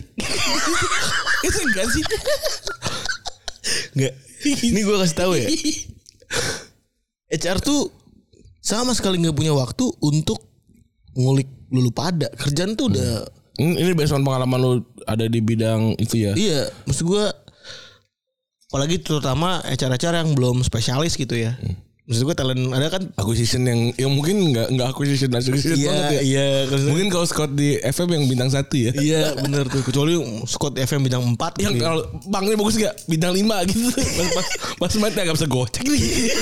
itu 1.47 1.57
enggak 1.63 1.87
sih? 1.91 2.03
Nggak. 3.95 4.13
Ini 4.41 4.79
gua 4.83 5.05
kasih 5.05 5.17
tahu 5.17 5.31
ya. 5.37 5.47
HR 7.39 7.57
tuh 7.63 7.87
sama 8.59 8.91
sekali 8.91 9.21
nggak 9.21 9.37
punya 9.37 9.53
waktu 9.55 9.87
untuk 10.03 10.43
ngulik 11.15 11.47
lulu 11.71 11.91
pada. 11.95 12.27
Kerjaan 12.35 12.75
tuh 12.75 12.91
udah 12.91 13.39
Hmm, 13.59 13.75
Ini 13.77 13.93
based 13.93 14.15
pengalaman 14.15 14.57
lu 14.57 14.71
ada 15.05 15.27
di 15.27 15.37
bidang 15.43 15.93
itu 15.99 16.23
ya. 16.23 16.31
iya, 16.33 16.71
maksud 16.87 17.03
gua 17.03 17.29
apalagi 18.71 19.03
terutama 19.03 19.59
HR-HR 19.67 20.23
yang 20.23 20.31
belum 20.33 20.63
spesialis 20.63 21.19
gitu 21.19 21.35
ya. 21.35 21.59
Maksud 22.11 22.27
gua 22.27 22.35
talent 22.35 22.75
ada 22.75 22.91
kan 22.91 23.07
Acquisition 23.15 23.63
yang 23.63 23.79
yang 23.95 24.11
mungkin 24.11 24.51
enggak 24.51 24.67
enggak 24.67 24.87
acquisition 24.91 25.31
acquisition 25.31 25.79
banget 25.79 26.11
ya. 26.11 26.21
iya, 26.21 26.45
Mungkin 26.67 27.07
kalau 27.07 27.23
Scott 27.23 27.55
di 27.55 27.79
FM 27.79 28.09
yang 28.11 28.23
bintang 28.27 28.51
satu 28.51 28.75
ya. 28.75 28.91
Iya 28.91 29.31
bener 29.39 29.71
tuh 29.71 29.79
Kecuali 29.79 30.19
Scott 30.43 30.75
FM 30.75 31.07
bintang 31.07 31.23
4 31.23 31.63
Yang 31.63 31.75
kalau 31.79 32.03
Bang 32.27 32.51
ini 32.51 32.59
bagus 32.59 32.75
gak? 32.75 32.99
Bintang 33.07 33.31
5 33.31 33.47
gitu. 33.71 33.79
Pas 34.19 34.27
pas, 34.27 34.45
pas 34.75 34.91
main 34.99 35.15
agak 35.15 35.39
bisa 35.39 35.47
gocek 35.47 35.87
nih. 35.87 36.35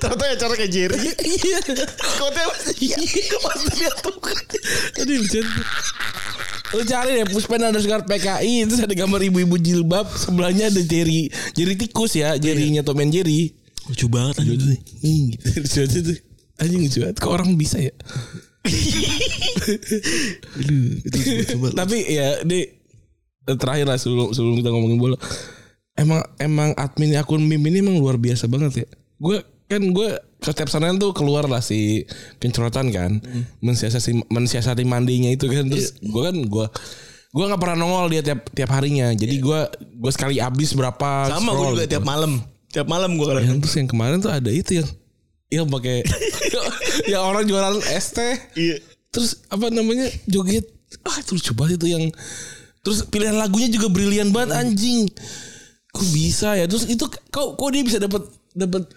Ternyata 0.00 0.24
ya 0.28 0.34
cara 0.36 0.52
kayak 0.54 0.72
Jerry 0.72 0.98
Iya. 1.44 1.58
Scottnya 2.00 2.44
masih 2.48 2.76
Masih 3.36 3.68
dia 3.76 3.92
tuh 4.00 4.16
Tadi 4.92 5.12
lucu. 5.12 5.40
Lu 6.72 6.82
cari 6.82 7.10
deh 7.16 7.26
Puspen 7.28 7.62
underscore 7.62 8.04
PKI 8.04 8.64
Terus 8.64 8.80
ada 8.80 8.92
gambar 8.92 9.20
ibu-ibu 9.22 9.56
jilbab 9.56 10.08
Sebelahnya 10.08 10.68
ada 10.68 10.80
Jerry 10.80 11.28
Jerry 11.52 11.76
tikus 11.76 12.16
ya 12.16 12.36
Jerrynya 12.36 12.80
Tom 12.80 12.96
and 12.98 13.12
Jerry 13.12 13.52
Lucu 13.86 14.06
banget 14.06 14.34
aja 14.40 14.50
Hmm, 14.50 14.54
gitu. 14.54 14.64
Lucu 15.62 15.78
aja 15.80 15.98
tuh 16.02 16.18
Anjing 16.56 16.80
lucu 16.82 16.98
banget. 17.04 17.16
Kok 17.20 17.32
orang 17.32 17.50
bisa 17.54 17.76
ya? 17.76 17.92
Itu 21.04 21.18
Tapi 21.72 21.96
ya 22.08 22.40
di 22.42 22.64
Terakhir 23.46 23.86
lah 23.86 23.94
sebelum, 23.94 24.34
sebelum 24.34 24.58
kita 24.58 24.74
ngomongin 24.74 24.98
bola. 24.98 25.14
Emang 25.94 26.18
emang 26.36 26.74
admin 26.74 27.14
akun 27.14 27.46
meme 27.46 27.70
ini 27.70 27.78
emang 27.78 27.94
luar 27.96 28.18
biasa 28.18 28.50
banget 28.50 28.82
ya. 28.82 28.86
Gue 29.16 29.38
kan 29.66 29.78
gue 29.80 30.08
setiap 30.42 30.66
Senin 30.66 30.98
tuh 30.98 31.14
keluar 31.14 31.46
lah 31.46 31.62
si 31.62 32.02
kencrotan 32.42 32.90
kan. 32.90 33.22
Mensiasati 33.62 34.26
mensiasati 34.26 34.82
mandinya 34.82 35.30
itu 35.30 35.46
kan. 35.46 35.70
Terus 35.70 35.94
gue 35.94 36.22
kan 36.24 36.34
gue 36.34 36.66
gue 37.30 37.44
nggak 37.46 37.60
pernah 37.62 37.76
nongol 37.78 38.10
dia 38.10 38.24
tiap 38.24 38.50
tiap 38.50 38.70
harinya. 38.74 39.14
Jadi 39.14 39.38
gue 39.38 39.60
gue 39.94 40.10
sekali 40.10 40.42
habis 40.42 40.74
berapa 40.74 41.30
Sama 41.30 41.54
gue 41.54 41.66
juga 41.70 41.84
gitu. 41.86 41.92
tiap 41.94 42.02
malam 42.02 42.42
Tiap 42.76 42.92
malam 42.92 43.16
gue 43.16 43.24
kadang 43.24 43.40
Yang 43.48 43.58
terus 43.64 43.74
yang 43.80 43.88
kemarin 43.88 44.20
tuh 44.20 44.28
ada 44.28 44.52
itu 44.52 44.84
yang 44.84 44.88
yang 45.48 45.66
pakai 45.72 46.04
yang 47.12 47.22
orang 47.24 47.48
jualan 47.48 47.80
es 47.88 48.12
teh. 48.12 48.36
Iya. 48.52 48.76
Terus 49.08 49.40
apa 49.48 49.72
namanya 49.72 50.12
joget. 50.28 50.68
Ah 51.06 51.16
itu 51.22 51.40
lucu 51.40 51.52
banget 51.56 51.80
itu 51.80 51.96
yang 51.96 52.04
terus 52.84 53.06
pilihan 53.08 53.34
lagunya 53.34 53.72
juga 53.72 53.88
brilian 53.88 54.28
banget 54.34 54.60
anjing. 54.60 55.08
Kok 55.94 56.06
bisa 56.12 56.58
ya? 56.58 56.68
Terus 56.68 56.84
itu 56.90 57.08
kok 57.08 57.56
kok 57.56 57.68
dia 57.72 57.80
bisa 57.80 57.96
dapat 57.96 58.28
dapat 58.52 58.90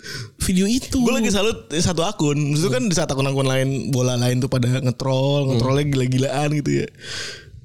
video 0.44 0.66
itu? 0.68 1.00
Gue 1.00 1.16
lagi 1.16 1.32
salut 1.32 1.72
satu 1.72 2.04
akun. 2.04 2.36
Maksudnya 2.36 2.74
kan 2.76 2.84
di 2.90 2.96
saat 2.98 3.10
akun-akun 3.14 3.48
lain 3.48 3.70
Bola 3.96 4.20
lain 4.20 4.44
tuh 4.44 4.52
pada 4.52 4.68
ngetrol 4.84 5.56
Ngetrolnya 5.56 5.86
gila-gilaan 5.88 6.50
gitu 6.60 6.84
ya. 6.84 6.88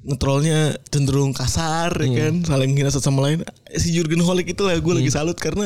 Ngetrolnya 0.05 0.77
cenderung 0.93 1.33
kasar 1.33 1.91
ya 1.97 2.29
kan? 2.29 2.45
Saling 2.45 2.71
hina 2.77 2.93
satu 2.93 3.09
sama 3.09 3.25
lain. 3.25 3.41
Si 3.73 3.91
Jurgen 3.91 4.21
Holik 4.21 4.53
itu 4.53 4.61
lah 4.61 4.77
gue 4.77 4.93
lagi 4.93 5.09
salut 5.09 5.35
Karena 5.35 5.65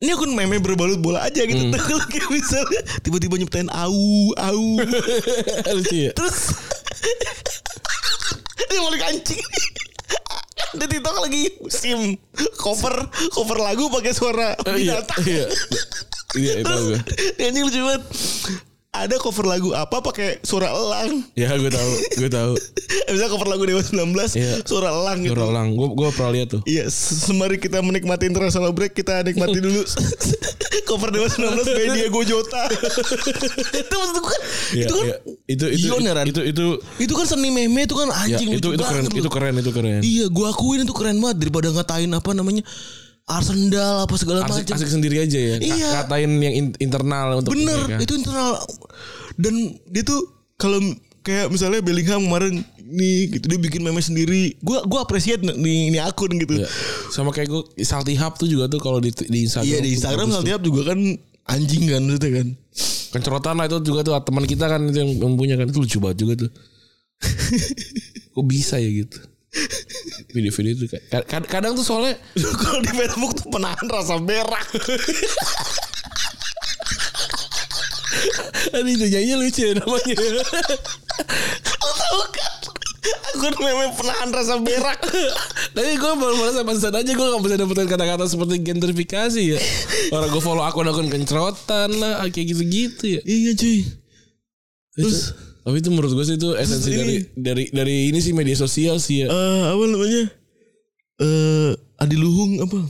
ini 0.00 0.10
akun 0.10 0.32
meme 0.32 0.56
berbalut 0.58 0.96
bola 0.96 1.20
aja 1.22 1.44
gitu. 1.44 1.60
Kalau 1.70 2.00
kayak 2.08 2.28
misalnya 2.30 2.80
Tiba-tiba 3.00 3.36
nyiptain 3.36 3.68
au 3.68 4.32
Au. 4.32 4.62
Lucu 5.76 6.08
ya. 6.08 6.12
Terus 6.16 6.56
Dia 8.70 8.80
mau 8.80 8.88
kancing 8.90 9.44
Di 10.70 10.84
TikTok 10.86 11.16
lagi 11.20 11.42
musim 11.60 12.16
cover 12.56 12.96
cover 13.28 13.58
lagu 13.60 13.90
pakai 13.90 14.12
suara 14.12 14.56
Oh, 14.62 14.72
iya 14.72 15.04
binatang. 15.04 15.20
iya. 15.22 15.44
Iya 16.32 16.52
itu 16.56 16.64
Terus 16.64 16.80
gue 16.80 16.98
anjing 17.42 17.64
lucu 17.66 17.80
banget. 17.82 18.02
Ada 18.90 19.22
cover 19.22 19.46
lagu 19.46 19.70
apa 19.70 20.02
pakai 20.02 20.42
suara 20.42 20.66
elang. 20.66 21.22
ya 21.38 21.54
gue 21.54 21.70
tahu 21.70 21.92
gue 22.18 22.26
tahu 22.26 22.58
Misalnya 23.14 23.30
cover 23.30 23.46
lagu 23.46 23.62
Dewa 23.62 23.78
19 23.78 23.94
Iya. 24.34 24.66
suara 24.66 24.90
elang 24.90 25.22
gitu. 25.22 25.30
Suara 25.30 25.46
ulang 25.46 25.78
gue 25.78 25.88
gue 25.94 26.08
pernah 26.10 26.32
lihat 26.34 26.48
tuh 26.50 26.62
Iya, 26.66 26.90
semari 26.90 27.62
kita 27.62 27.78
menikmati 27.86 28.26
international 28.26 28.74
break, 28.74 28.98
kita 28.98 29.22
nikmati 29.22 29.62
dulu 29.70 29.86
cover 30.90 31.14
Dewa 31.14 31.30
19 31.30 31.70
by 31.70 31.86
Diego 31.94 32.20
Jota. 32.26 32.66
itu 33.78 33.94
maksud 33.94 34.16
gue 34.18 34.26
kan, 34.26 34.40
Iya, 34.74 34.82
itu 34.82 34.94
kan 34.98 35.06
iya. 35.06 35.16
itu 35.46 35.64
itu 35.70 35.86
Ion 35.86 36.02
ya, 36.02 36.12
itu 36.26 36.40
itu 36.42 36.64
itu 36.98 37.12
kan 37.14 37.26
seni 37.30 37.54
meme 37.54 37.86
itu 37.86 37.94
kan 37.94 38.10
ya, 38.26 38.42
anjing 38.42 38.58
itu 38.58 38.74
lucu 38.74 38.74
itu 38.74 38.82
keren 38.82 39.04
itu 39.06 39.30
keren 39.30 39.54
itu 39.54 39.70
keren 39.70 40.00
Iya, 40.02 40.26
gua 40.26 40.50
akuin 40.50 40.82
itu 40.82 40.90
keren 40.90 41.14
banget 41.22 41.46
daripada 41.46 41.70
ngatain 41.70 42.10
apa 42.10 42.30
namanya 42.34 42.66
Arsenal 43.30 43.94
apa 44.02 44.14
segala 44.14 44.42
asik 44.42 44.66
macam. 44.66 44.74
asik 44.76 44.90
sendiri 44.90 45.16
aja 45.18 45.38
ya 45.38 45.56
Iya. 45.56 45.88
ngatain 45.96 46.30
yang 46.36 46.54
in- 46.56 46.78
internal 46.78 47.38
untuk 47.38 47.54
Bener, 47.54 47.78
mereka. 47.86 48.02
itu 48.02 48.12
internal 48.14 48.58
dan 49.36 49.54
dia 49.86 50.02
tuh 50.02 50.20
kalau 50.54 50.82
kayak 51.20 51.48
misalnya 51.48 51.78
Bellingham 51.80 52.20
kemarin 52.22 52.60
nih 52.82 53.30
gitu 53.30 53.46
dia 53.46 53.60
bikin 53.60 53.80
meme 53.80 54.00
sendiri. 54.00 54.58
Gua 54.58 54.82
gua 54.82 55.00
appreciate 55.00 55.40
nih 55.40 55.54
ini 55.88 55.98
akun 55.98 56.34
gitu. 56.34 56.58
Iya. 56.58 56.68
Sama 57.08 57.30
kayak 57.30 57.46
gue 57.46 57.62
Salty 57.80 58.12
Hub 58.14 58.34
tuh 58.34 58.44
juga 58.44 58.66
tuh 58.66 58.76
kalau 58.76 58.98
di 58.98 59.14
di 59.14 59.46
Instagram. 59.46 59.64
Iya 59.64 59.78
di 59.78 59.90
Instagram. 59.94 60.26
Saltiap 60.28 60.60
juga 60.60 60.90
kan 60.90 60.98
anjing 61.46 61.86
kan 61.86 62.02
maksudnya 62.02 62.30
kan. 62.36 62.48
Kencrotan 63.10 63.54
lah 63.54 63.66
itu 63.66 63.78
juga 63.80 64.00
tuh 64.02 64.14
teman 64.18 64.44
kita 64.44 64.66
kan 64.66 64.80
itu 64.84 64.98
yang 64.98 65.10
yang 65.18 65.34
punya 65.34 65.54
kan 65.54 65.66
itu 65.66 65.78
lucu 65.78 65.98
banget 65.98 66.18
juga 66.18 66.32
tuh. 66.36 66.50
Kok 68.34 68.44
bisa 68.44 68.76
ya 68.76 68.90
gitu. 68.90 69.18
Video-video 70.30 70.72
itu 70.72 70.84
kayak- 70.86 71.26
kad- 71.26 71.48
kadang 71.48 71.72
tuh 71.72 71.82
soalnya 71.82 72.14
Kalau 72.62 72.80
di 72.80 72.92
Facebook 72.92 73.32
tuh 73.34 73.46
penahan 73.48 73.86
rasa 73.86 74.16
berak. 74.18 74.66
Aduh 78.70 78.90
itu 78.90 79.06
nyanyi 79.06 79.34
lucu 79.36 79.60
ya 79.62 79.72
namanya. 79.76 80.14
Lo 80.18 80.42
tau 81.90 82.20
kan? 82.28 82.52
Akun 83.30 83.54
meme 83.56 83.86
penahan 83.94 84.28
rasa 84.30 84.54
berak. 84.58 84.98
Tapi 85.70 85.90
gue 85.94 86.12
baru 86.12 86.34
merasa 86.36 86.60
pantesan 86.60 86.92
aja 86.92 87.10
gue 87.10 87.26
gak 87.26 87.40
bisa 87.40 87.56
dapetin 87.56 87.88
kata-kata 87.88 88.24
seperti 88.26 88.60
gentrifikasi 88.60 89.42
ya. 89.46 89.58
Orang 90.10 90.28
gue 90.28 90.42
follow 90.42 90.62
akun-akun 90.62 91.08
kencrotan 91.08 91.90
lah 91.96 92.20
kayak 92.28 92.46
gitu-gitu 92.48 93.18
ya. 93.18 93.20
iya 93.22 93.52
cuy. 93.54 93.86
Terus 94.92 95.32
tapi 95.60 95.76
itu 95.76 95.88
menurut 95.88 96.10
gue 96.10 96.24
sih 96.24 96.34
itu 96.34 96.50
esensi 96.54 96.90
ini- 96.90 96.98
dari 96.98 97.16
dari 97.34 97.64
dari 97.70 97.96
ini 98.08 98.18
sih 98.18 98.32
media 98.32 98.54
sosial 98.54 98.96
sih 98.96 99.22
ya. 99.22 99.26
Eh 99.26 99.62
apa 99.66 99.84
namanya? 99.84 100.22
Eh 101.18 101.70
Adi 101.96 102.16
Luhung 102.16 102.60
apa? 102.60 102.80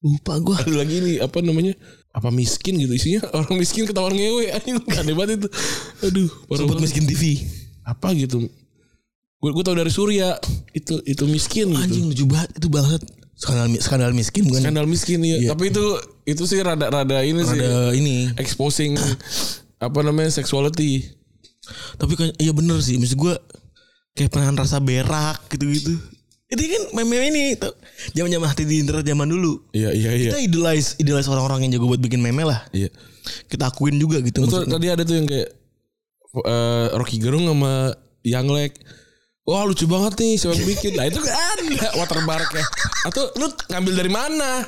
Lupa 0.00 0.36
gua. 0.36 0.58
ada 0.58 0.74
lagi 0.74 0.98
nih 0.98 1.16
apa 1.18 1.40
namanya 1.40 1.72
apa 2.10 2.28
miskin 2.28 2.76
gitu 2.76 2.92
isinya 2.92 3.24
orang 3.36 3.56
miskin 3.56 3.84
ketahuan 3.84 4.12
ngewe 4.12 4.50
anjing 4.50 4.76
aneh 4.92 5.12
banget 5.12 5.38
itu 5.38 5.48
aduh 6.00 6.28
Sobat 6.50 6.76
miskin 6.78 7.04
TV. 7.04 7.40
apa 7.82 8.12
gitu 8.12 8.44
gue 9.36 9.50
gue 9.50 9.62
tau 9.62 9.72
dari 9.72 9.88
Surya 9.88 10.36
itu 10.70 11.00
itu 11.02 11.24
miskin 11.24 11.68
gitu 11.68 11.80
Anjing 11.80 12.04
lucu 12.06 12.24
banget 12.26 12.50
itu 12.54 12.68
banget. 12.68 13.00
Skandal 13.34 13.66
skandal 13.76 14.12
miskin 14.12 14.44
bukan? 14.44 14.60
skandal 14.60 14.86
miskin 14.86 15.18
ya 15.20 15.36
tapi 15.48 15.68
itu 15.68 15.84
itu 16.24 16.42
sih 16.44 16.60
rada 16.60 16.86
rada 16.86 17.18
ini 17.20 17.40
sih 17.40 17.56
Ada 17.56 17.92
ini. 17.92 18.30
exposing 18.36 18.94
apa 19.76 19.98
namanya 20.00 20.30
sexuality 20.30 21.00
Tapi 21.96 22.12
kan 22.14 22.28
iya 22.38 22.52
bener 22.52 22.78
sih 22.84 22.96
Maksud 23.00 23.18
gue 23.18 23.34
Kayak 24.14 24.30
penahan 24.30 24.54
rasa 24.54 24.78
berak 24.78 25.42
gitu-gitu 25.50 25.98
Itu 26.54 26.60
kan 26.70 26.82
meme 27.02 27.18
ini. 27.34 27.44
Zaman-zaman 28.14 28.46
hati 28.46 28.62
di 28.68 28.78
internet 28.78 29.02
zaman 29.02 29.26
dulu. 29.26 29.64
Iya 29.74 29.90
iya 29.96 30.10
iya. 30.14 30.30
Kita 30.30 30.40
idolize 30.44 30.94
idolize 31.02 31.26
orang-orang 31.26 31.66
yang 31.66 31.80
jago 31.80 31.90
buat 31.90 31.98
bikin 31.98 32.22
meme 32.22 32.46
lah. 32.46 32.62
Iya. 32.70 32.92
Kita 33.50 33.72
akuin 33.72 33.96
juga 33.96 34.20
gitu. 34.20 34.44
Betul, 34.44 34.68
maksudnya. 34.68 34.74
tadi 34.76 34.86
ada 34.92 35.02
tuh 35.02 35.16
yang 35.18 35.26
kayak 35.26 35.48
eh, 36.44 36.86
Rocky 36.94 37.16
Gerung 37.18 37.48
sama 37.48 37.96
Young 38.22 38.48
Leg. 38.52 38.76
Wah 39.44 39.64
lucu 39.68 39.84
banget 39.84 40.16
nih 40.20 40.40
siapa 40.40 40.56
yang 40.56 40.68
bikin. 40.68 40.92
Nah 40.96 41.04
itu 41.08 41.20
kan 41.20 41.32
ada 41.32 41.88
watermarknya. 42.00 42.64
Atau 43.08 43.28
lu 43.36 43.48
ngambil 43.68 43.92
dari 43.92 44.10
mana? 44.12 44.64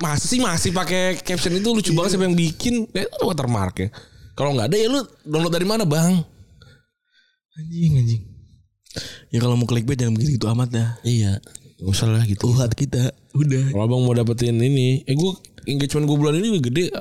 Masih 0.00 0.28
sih 0.36 0.40
masih 0.40 0.70
pakai 0.72 1.20
caption 1.20 1.52
itu 1.52 1.68
lucu 1.68 1.92
banget 1.92 2.16
siapa 2.16 2.24
yang 2.24 2.36
bikin. 2.36 2.88
Ya 2.96 3.04
itu 3.04 3.12
ada 3.20 3.24
watermarknya. 3.28 3.92
Kalau 4.38 4.56
nggak 4.56 4.68
ada 4.72 4.76
ya 4.76 4.88
lu 4.88 5.00
download 5.26 5.52
dari 5.52 5.66
mana 5.66 5.84
bang? 5.84 6.20
Anjing 7.58 7.92
anjing. 8.00 8.22
Ya 9.30 9.38
kalau 9.38 9.54
mau 9.54 9.66
clickbait 9.68 9.98
jangan 9.98 10.18
begitu 10.18 10.46
amat 10.50 10.68
dah. 10.74 10.88
Iya. 11.06 11.38
Gak 11.80 11.88
usah 11.96 12.08
lah 12.12 12.22
gitu. 12.28 12.50
Tuhat 12.52 12.76
kita 12.76 13.14
udah. 13.32 13.72
Kalau 13.72 13.84
abang 13.86 14.02
mau 14.04 14.12
dapetin 14.12 14.60
ini, 14.60 15.00
eh 15.06 15.14
gue 15.16 15.32
engagement 15.64 16.04
gue 16.04 16.16
bulan 16.18 16.34
ini 16.36 16.60
gede. 16.60 16.92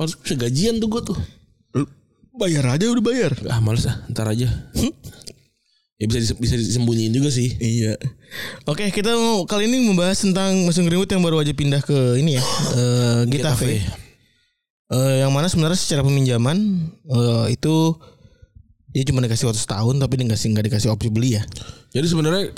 Harus 0.00 0.16
bisa 0.16 0.34
gajian 0.38 0.80
tuh 0.80 0.88
gue 0.88 1.02
tuh. 1.12 1.18
Bayar 2.38 2.78
aja 2.78 2.88
udah 2.88 3.04
bayar. 3.04 3.32
Ah 3.50 3.58
males 3.58 3.84
ah, 3.84 3.98
ntar 4.08 4.30
aja. 4.30 4.48
ya 5.98 6.06
bisa 6.06 6.30
bisa 6.38 6.54
disembunyiin 6.54 7.10
juga 7.10 7.28
sih. 7.34 7.50
Iya. 7.58 7.98
Oke, 8.70 8.86
kita 8.94 9.18
mau 9.18 9.42
kali 9.44 9.66
ini 9.66 9.82
membahas 9.82 10.22
tentang 10.22 10.62
Mason 10.62 10.86
Greenwood 10.86 11.10
yang 11.10 11.26
baru 11.26 11.42
aja 11.42 11.50
pindah 11.50 11.82
ke 11.82 12.22
ini 12.22 12.38
ya, 12.38 12.44
eh 12.78 13.20
Getafe. 13.26 13.82
Eh, 14.88 15.20
yang 15.20 15.28
mana 15.30 15.46
sebenarnya 15.46 15.76
secara 15.76 16.00
peminjaman 16.00 16.56
eh, 17.04 17.46
itu 17.52 17.92
dia 18.88 19.04
cuma 19.04 19.20
dikasih 19.20 19.44
waktu 19.44 19.60
setahun 19.60 20.00
tapi 20.00 20.16
dikasih 20.16 20.48
nggak 20.48 20.72
dikasih 20.72 20.88
opsi 20.88 21.12
beli 21.12 21.36
ya. 21.36 21.44
Jadi 21.92 22.06
sebenarnya 22.08 22.56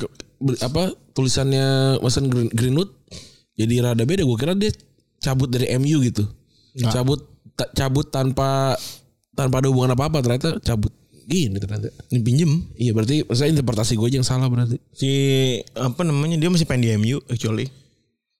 apa 0.62 0.88
tulisannya 1.10 1.98
Mason 1.98 2.30
Green- 2.30 2.54
Greenwood 2.54 2.90
jadi 3.54 3.82
rada 3.82 4.06
beda. 4.06 4.22
Gue 4.22 4.38
kira 4.38 4.54
dia 4.54 4.70
cabut 5.18 5.50
dari 5.50 5.66
MU 5.74 5.98
gitu. 6.00 6.22
Nggak. 6.78 6.92
Cabut 6.94 7.20
ta- 7.58 7.70
cabut 7.74 8.06
tanpa 8.08 8.78
tanpa 9.34 9.58
ada 9.58 9.66
hubungan 9.66 9.92
apa 9.92 10.06
apa 10.06 10.22
ternyata 10.22 10.62
cabut 10.62 10.94
gini 11.26 11.58
ternyata. 11.58 11.90
Ini 12.08 12.20
pinjem 12.20 12.50
Iya 12.74 12.94
berarti 12.94 13.26
saya 13.34 13.50
interpretasi 13.50 13.98
gue 13.98 14.06
aja 14.06 14.16
yang 14.16 14.28
salah 14.28 14.46
berarti. 14.46 14.78
si 14.94 15.10
apa 15.74 16.06
namanya 16.06 16.38
dia 16.38 16.46
masih 16.46 16.62
pengen 16.62 16.82
di 16.86 16.90
MU 16.96 17.18
actually. 17.26 17.66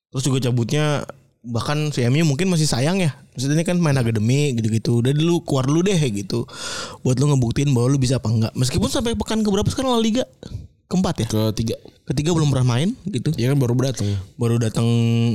Terus 0.09 0.23
juga 0.25 0.39
cabutnya 0.41 1.03
bahkan 1.41 1.89
si 1.89 2.05
MU 2.05 2.25
mungkin 2.29 2.53
masih 2.53 2.69
sayang 2.69 3.01
ya. 3.01 3.17
Maksudnya 3.33 3.57
ini 3.61 3.65
kan 3.65 3.77
main 3.81 3.97
akademi 3.97 4.53
gitu-gitu. 4.57 5.01
Udah 5.01 5.13
dulu 5.17 5.41
keluar 5.45 5.65
dulu 5.65 5.81
deh 5.85 5.97
gitu. 5.97 6.45
Buat 7.01 7.17
lu 7.17 7.33
ngebuktiin 7.33 7.73
bahwa 7.73 7.97
lu 7.97 7.99
bisa 7.99 8.21
apa 8.21 8.29
enggak. 8.29 8.53
Meskipun 8.53 8.89
sampai 8.93 9.17
pekan 9.17 9.41
keberapa 9.41 9.69
sekarang 9.73 9.97
La 9.97 10.03
Liga? 10.03 10.25
Keempat 10.91 11.15
ya. 11.25 11.29
Ketiga. 11.55 11.77
Ketiga 12.05 12.31
belum 12.37 12.51
pernah 12.53 12.77
main 12.77 12.93
gitu. 13.09 13.33
Ya 13.41 13.49
kan 13.55 13.57
baru 13.57 13.73
datang. 13.79 14.09
Baru 14.37 14.57
datang 14.61 14.87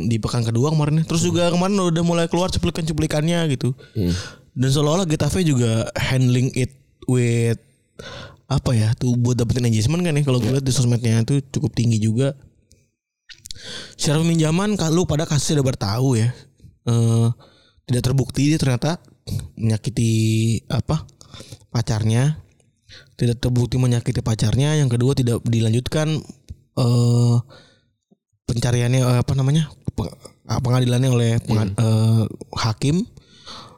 di 0.05 0.21
pekan 0.21 0.45
kedua 0.45 0.69
kemarin. 0.69 1.01
ya. 1.01 1.03
Terus 1.09 1.25
juga 1.25 1.49
kemarin 1.49 1.73
udah 1.79 2.03
mulai 2.05 2.25
keluar 2.29 2.53
cuplikan-cuplikannya 2.53 3.49
gitu. 3.57 3.73
Dan 4.55 4.69
seolah-olah 4.69 5.09
Getafe 5.09 5.41
juga 5.41 5.89
handling 5.97 6.53
it 6.53 6.75
with 7.09 7.57
apa 8.45 8.77
ya 8.77 8.93
tuh 8.93 9.17
buat 9.17 9.33
dapetin 9.33 9.65
engagement 9.65 10.05
kan 10.05 10.13
ya 10.13 10.21
kalau 10.21 10.37
gue 10.37 10.53
lihat 10.53 10.61
di 10.61 10.69
sosmednya 10.69 11.25
itu 11.25 11.41
cukup 11.49 11.73
tinggi 11.73 11.97
juga 11.97 12.37
secara 13.95 14.21
peminjaman 14.21 14.77
kalau 14.77 15.07
pada 15.07 15.25
kasusnya 15.27 15.61
udah 15.61 15.67
bertahu 15.73 16.09
ya. 16.19 16.29
Eh, 16.85 17.27
tidak 17.85 18.01
terbukti 18.11 18.53
dia 18.53 18.59
ternyata 18.61 19.01
menyakiti 19.57 20.11
apa 20.69 21.05
pacarnya. 21.73 22.41
Tidak 23.15 23.39
terbukti 23.39 23.79
menyakiti 23.79 24.21
pacarnya. 24.21 24.77
Yang 24.77 24.99
kedua 24.99 25.11
tidak 25.17 25.41
dilanjutkan 25.47 26.19
eh 26.75 27.37
pencariannya 28.45 29.01
eh, 29.01 29.19
apa 29.23 29.33
namanya 29.33 29.71
ah, 30.45 30.59
pengadilannya 30.61 31.09
oleh 31.09 31.31
penga- 31.41 31.73
eh, 31.75 32.23
hakim. 32.61 33.05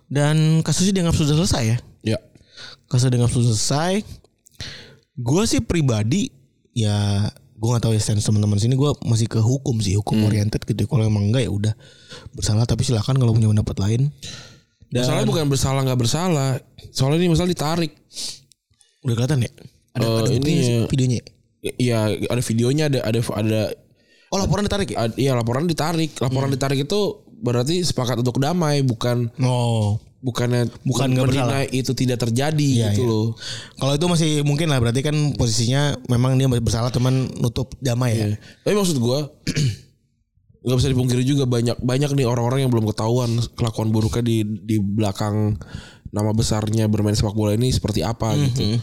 Dan 0.08 0.64
kasusnya 0.64 1.04
dianggap 1.04 1.20
sudah 1.20 1.36
selesai 1.36 1.64
ya? 1.68 1.78
Ya. 2.16 2.20
kasusnya 2.88 3.20
dianggap 3.20 3.32
sudah 3.36 3.48
selesai. 3.52 3.94
Gue 5.20 5.44
sih 5.44 5.60
pribadi 5.60 6.32
ya 6.72 7.28
gue 7.58 7.70
nggak 7.74 7.84
tahu 7.90 7.94
ya 7.98 8.02
stance 8.02 8.22
teman-teman 8.22 8.62
sini 8.62 8.78
gue 8.78 8.92
masih 9.02 9.26
ke 9.26 9.42
hukum 9.42 9.82
sih 9.82 9.98
hukum 9.98 10.22
oriented 10.30 10.62
gitu 10.62 10.86
kalau 10.86 11.10
emang 11.10 11.34
enggak 11.34 11.42
ya 11.42 11.52
udah 11.52 11.74
bersalah 12.38 12.70
tapi 12.70 12.86
silakan 12.86 13.18
kalau 13.18 13.34
punya 13.34 13.50
pendapat 13.50 13.78
lain 13.82 14.02
dan 14.88 15.04
Masalahnya 15.04 15.28
bukan 15.28 15.46
bersalah 15.52 15.82
nggak 15.84 16.00
bersalah. 16.00 16.50
Soalnya 16.96 17.20
ini 17.20 17.36
masalah 17.36 17.52
ditarik. 17.52 17.92
udah 19.04 19.14
kelihatan 19.20 19.40
ya 19.44 19.52
ada, 19.96 20.04
Eh, 20.04 20.20
ada 20.20 20.32
ini 20.32 20.52
sih, 20.64 20.76
ya. 20.84 20.88
videonya 20.88 21.20
Iya 21.80 21.98
ada 22.28 22.42
videonya 22.44 22.84
ada 22.92 23.00
ada 23.04 23.20
ada 23.36 23.62
oh 24.32 24.38
laporan 24.40 24.64
ditarik 24.64 24.90
ya 24.92 25.08
iya 25.16 25.32
laporan 25.36 25.68
ditarik. 25.68 26.12
Laporan 26.20 26.52
ditarik 26.52 26.88
itu 26.88 27.00
berarti 27.40 27.84
sepakat 27.84 28.20
untuk 28.24 28.40
damai 28.40 28.84
bukan 28.84 29.28
oh 29.44 30.00
bukannya 30.18 30.68
Bukan 30.82 31.14
nggak 31.14 31.26
mendinai 31.30 31.66
itu 31.70 31.94
tidak 31.94 32.18
terjadi 32.26 32.58
Iya, 32.58 32.86
gitu 32.94 33.06
iya. 33.06 33.10
loh. 33.10 33.28
kalau 33.78 33.94
itu 33.94 34.06
masih 34.10 34.32
mungkin 34.42 34.68
lah 34.74 34.82
berarti 34.82 35.06
kan 35.06 35.14
posisinya 35.38 35.94
memang 36.10 36.36
dia 36.42 36.50
bersalah 36.50 36.90
cuman 36.90 37.30
nutup 37.38 37.70
damai 37.78 38.18
ya 38.18 38.28
Iya. 38.34 38.38
Tapi 38.66 38.74
maksud 38.76 38.98
gua 38.98 39.30
nggak 40.68 40.78
bisa 40.84 40.90
dipungkiri 40.92 41.24
juga 41.24 41.46
banyak 41.48 41.80
banyak 41.80 42.12
nih 42.18 42.28
orang-orang 42.28 42.66
yang 42.68 42.72
belum 42.74 42.90
ketahuan 42.92 43.40
kelakuan 43.56 43.88
buruknya 43.94 44.26
di 44.26 44.44
di 44.44 44.76
belakang 44.82 45.56
nama 46.12 46.34
besarnya 46.36 46.90
bermain 46.92 47.16
sepak 47.16 47.32
bola 47.32 47.56
ini 47.56 47.72
seperti 47.72 48.04
apa 48.04 48.36
gitu. 48.36 48.76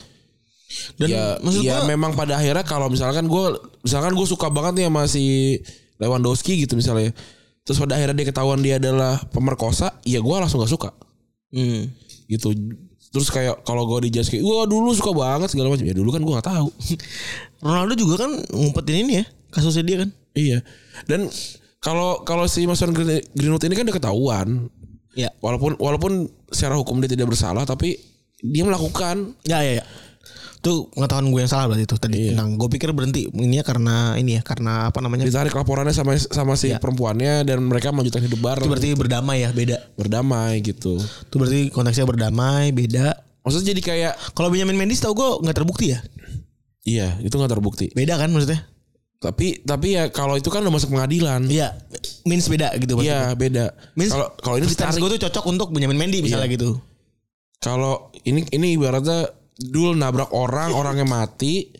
dan 0.96 1.08
ya, 1.12 1.24
maksud 1.44 1.60
ya 1.60 1.82
gua 1.84 1.90
memang 1.92 2.16
pada 2.16 2.40
akhirnya 2.40 2.64
kalau 2.64 2.88
misalkan 2.88 3.28
gue 3.28 3.44
misalkan 3.84 4.16
gue 4.16 4.26
suka 4.26 4.48
banget 4.48 4.80
nih 4.80 4.86
sama 4.88 5.02
si 5.04 5.24
Lewandowski 6.00 6.64
gitu 6.64 6.72
misalnya 6.78 7.12
terus 7.68 7.76
pada 7.76 8.00
akhirnya 8.00 8.16
dia 8.16 8.26
ketahuan 8.32 8.60
dia 8.64 8.76
adalah 8.80 9.20
pemerkosa 9.28 9.92
ya 10.08 10.24
gue 10.24 10.36
langsung 10.40 10.64
gak 10.64 10.72
suka 10.72 10.90
hmm. 11.54 11.80
gitu. 12.26 12.50
Terus 13.14 13.30
kayak 13.30 13.62
kalau 13.62 13.86
gue 13.86 14.10
dijudge 14.10 14.34
kayak 14.34 14.42
wah 14.42 14.66
dulu 14.66 14.90
suka 14.90 15.14
banget 15.14 15.54
segala 15.54 15.70
macam. 15.70 15.86
Ya 15.86 15.94
dulu 15.94 16.10
kan 16.10 16.20
gue 16.26 16.34
nggak 16.34 16.48
tahu. 16.50 16.68
Ronaldo 17.64 17.94
juga 17.94 18.26
kan 18.26 18.30
ngumpetin 18.50 19.06
ini 19.06 19.12
ya 19.22 19.24
kasusnya 19.54 19.84
dia 19.86 19.96
kan. 20.02 20.10
Iya. 20.34 20.58
Dan 21.06 21.30
kalau 21.78 22.26
kalau 22.26 22.50
si 22.50 22.66
Mason 22.66 22.90
Green- 22.90 23.22
Greenwood 23.38 23.62
ini 23.64 23.74
kan 23.78 23.86
udah 23.86 23.96
ketahuan. 23.96 24.48
Ya. 25.14 25.30
Walaupun 25.38 25.78
walaupun 25.78 26.26
secara 26.50 26.74
hukum 26.74 26.98
dia 26.98 27.14
tidak 27.14 27.30
bersalah 27.30 27.62
tapi 27.62 28.02
dia 28.42 28.66
melakukan. 28.66 29.38
Ya 29.46 29.62
ya 29.62 29.78
ya 29.78 29.84
itu 30.64 30.88
pengetahuan 30.96 31.28
gue 31.28 31.40
yang 31.44 31.52
salah 31.52 31.66
berarti 31.68 31.84
itu 31.84 31.96
tadi. 32.00 32.22
Tentang 32.32 32.56
gue 32.56 32.68
pikir 32.72 32.88
berhenti 32.96 33.28
ini 33.32 33.60
ya 33.60 33.64
karena 33.64 34.16
ini 34.16 34.40
ya 34.40 34.42
karena 34.44 34.88
apa 34.88 34.98
namanya? 35.04 35.28
Ditarik 35.28 35.52
laporannya 35.52 35.92
sama 35.92 36.16
sama 36.16 36.56
si 36.56 36.72
perempuannya 36.72 37.44
dan 37.44 37.60
mereka 37.64 37.92
melanjutkan 37.92 38.24
hidup 38.24 38.40
itu 38.40 38.44
bareng 38.44 38.68
berarti 38.72 38.88
berdamai 38.96 39.44
ya 39.44 39.50
beda. 39.52 39.76
Berdamai 39.94 40.64
gitu. 40.64 40.96
Itu 40.98 41.34
berarti 41.36 41.68
konteksnya 41.68 42.08
berdamai 42.08 42.72
beda. 42.72 43.12
Maksudnya 43.44 43.76
jadi 43.76 43.80
kayak 43.84 44.12
kalau 44.32 44.48
Benjamin 44.48 44.80
Mendy 44.80 44.96
tau 44.96 45.12
gue 45.12 45.28
nggak 45.44 45.56
terbukti 45.56 45.92
ya? 45.92 46.00
Iya 46.84 47.20
itu 47.20 47.34
nggak 47.36 47.52
terbukti. 47.52 47.92
beda 47.92 48.16
kan 48.16 48.32
maksudnya? 48.32 48.64
Tapi 49.20 49.64
tapi 49.64 49.96
ya 49.96 50.08
kalau 50.12 50.36
itu 50.36 50.48
kan 50.52 50.60
udah 50.64 50.72
masuk 50.72 50.92
pengadilan. 50.92 51.48
iya 51.48 51.76
means 52.24 52.48
beda 52.48 52.72
gitu 52.80 52.96
maksudnya. 52.96 53.32
Iya 53.32 53.36
beda. 53.36 53.64
means 53.96 54.12
Kalau 54.12 54.28
kalau 54.40 54.56
ini 54.60 54.66
ditarik. 54.68 54.96
gue 54.96 55.10
tuh 55.16 55.20
cocok 55.28 55.44
untuk 55.48 55.68
Benjamin 55.72 55.96
Mendy 55.96 56.24
misalnya 56.24 56.48
gitu. 56.48 56.80
Kalau 57.60 58.12
ini 58.28 58.44
ini 58.52 58.76
ibaratnya 58.76 59.43
dul 59.56 59.94
nabrak 59.94 60.30
orang 60.30 60.74
orangnya 60.80 61.04
mati, 61.04 61.70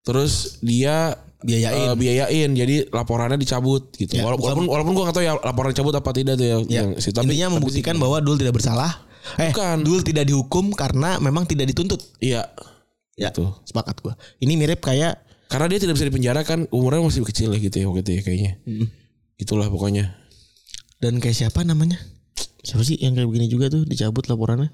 terus 0.00 0.60
dia 0.60 1.16
Biayain. 1.36 1.92
eh, 1.92 1.94
biayain 1.94 2.50
jadi 2.52 2.88
laporannya 2.88 3.36
dicabut 3.36 3.92
gitu. 3.92 4.16
Ya, 4.16 4.24
Wala- 4.24 4.34
bukan- 4.34 4.56
walaupun 4.56 4.66
walaupun 4.66 4.92
gua 4.92 5.04
nggak 5.04 5.16
tahu 5.16 5.24
ya 5.24 5.34
laporan 5.36 5.70
dicabut 5.70 5.94
apa 5.94 6.10
tidak 6.10 6.34
tuh 6.34 6.46
ya. 6.46 6.56
Ya, 6.58 6.64
yang 6.82 6.88
si- 6.96 7.12
tapi- 7.12 7.28
intinya 7.28 7.46
tapi 7.46 7.54
membuktikan 7.54 7.94
sih- 7.94 8.00
bahwa 8.00 8.16
Dul 8.18 8.36
tidak 8.36 8.54
bersalah. 8.54 8.92
Eh, 9.36 9.50
Bukan. 9.50 9.82
Dul 9.82 10.00
tidak 10.00 10.24
dihukum 10.24 10.70
karena 10.72 11.18
memang 11.18 11.44
tidak 11.44 11.66
dituntut. 11.66 11.98
Iya. 12.18 12.46
Ya, 13.14 13.28
Gitu. 13.28 13.42
sepakat 13.64 13.98
gua. 13.98 14.14
Ini 14.38 14.54
mirip 14.54 14.80
kayak 14.80 15.22
Karena 15.46 15.66
dia 15.66 15.78
tidak 15.78 15.94
bisa 15.94 16.04
dipenjara 16.04 16.42
kan 16.42 16.66
umurnya 16.68 17.00
masih 17.00 17.22
kecil 17.22 17.48
ya 17.48 17.58
gitu 17.58 17.76
ya 17.76 17.86
waktu 17.86 18.02
itu 18.02 18.12
ya 18.12 18.22
kayaknya. 18.22 18.52
Itulah 19.36 19.66
pokoknya. 19.66 20.14
dan 20.96 21.20
kayak 21.20 21.36
siapa 21.36 21.60
namanya? 21.62 22.00
Siapa 22.60 22.82
sih 22.82 22.96
yang 22.96 23.12
kayak 23.12 23.28
begini 23.28 23.46
juga 23.46 23.68
tuh 23.68 23.84
dicabut 23.84 24.26
laporannya? 24.26 24.72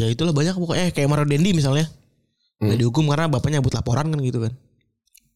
Ya 0.00 0.06
itulah 0.08 0.32
banyak 0.32 0.56
pokoknya 0.56 0.88
eh, 0.88 0.92
kayak 0.92 1.08
Mario 1.10 1.26
Dendi 1.28 1.52
misalnya. 1.52 1.86
Nggak 2.60 2.78
dihukum 2.80 3.08
karena 3.08 3.28
bapaknya 3.28 3.60
nyabut 3.60 3.72
laporan 3.72 4.12
kan 4.12 4.20
gitu 4.20 4.38
kan. 4.44 4.52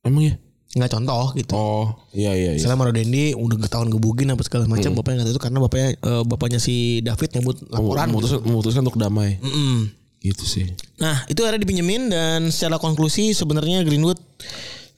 Emang 0.04 0.22
ya? 0.28 0.34
Nggak 0.74 0.90
contoh 0.90 1.24
gitu. 1.38 1.54
Oh, 1.54 1.86
iya 2.12 2.36
iya 2.36 2.52
iya. 2.52 2.60
Misalnya 2.60 2.78
Mario 2.80 2.94
Dendi 2.96 3.32
udah 3.32 3.56
ketahuan 3.62 3.88
gebukin 3.88 4.28
apa 4.32 4.42
segala 4.44 4.68
macam 4.68 4.92
bapaknya 4.92 5.24
nggak 5.24 5.32
itu 5.32 5.40
karena 5.40 5.58
bapaknya 5.62 5.88
eh, 5.96 6.22
bapaknya 6.26 6.60
si 6.60 7.00
David 7.00 7.30
nyabut 7.38 7.56
laporan. 7.70 8.10
memutuskan, 8.10 8.40
memutuskan 8.44 8.82
untuk 8.84 8.98
damai. 9.00 9.40
Mm-mm. 9.40 9.88
Gitu 10.20 10.44
sih. 10.44 10.66
Nah 11.00 11.24
itu 11.30 11.40
akhirnya 11.44 11.62
dipinjemin 11.64 12.12
dan 12.12 12.40
secara 12.52 12.76
konklusi 12.76 13.32
sebenarnya 13.32 13.86
Greenwood 13.86 14.20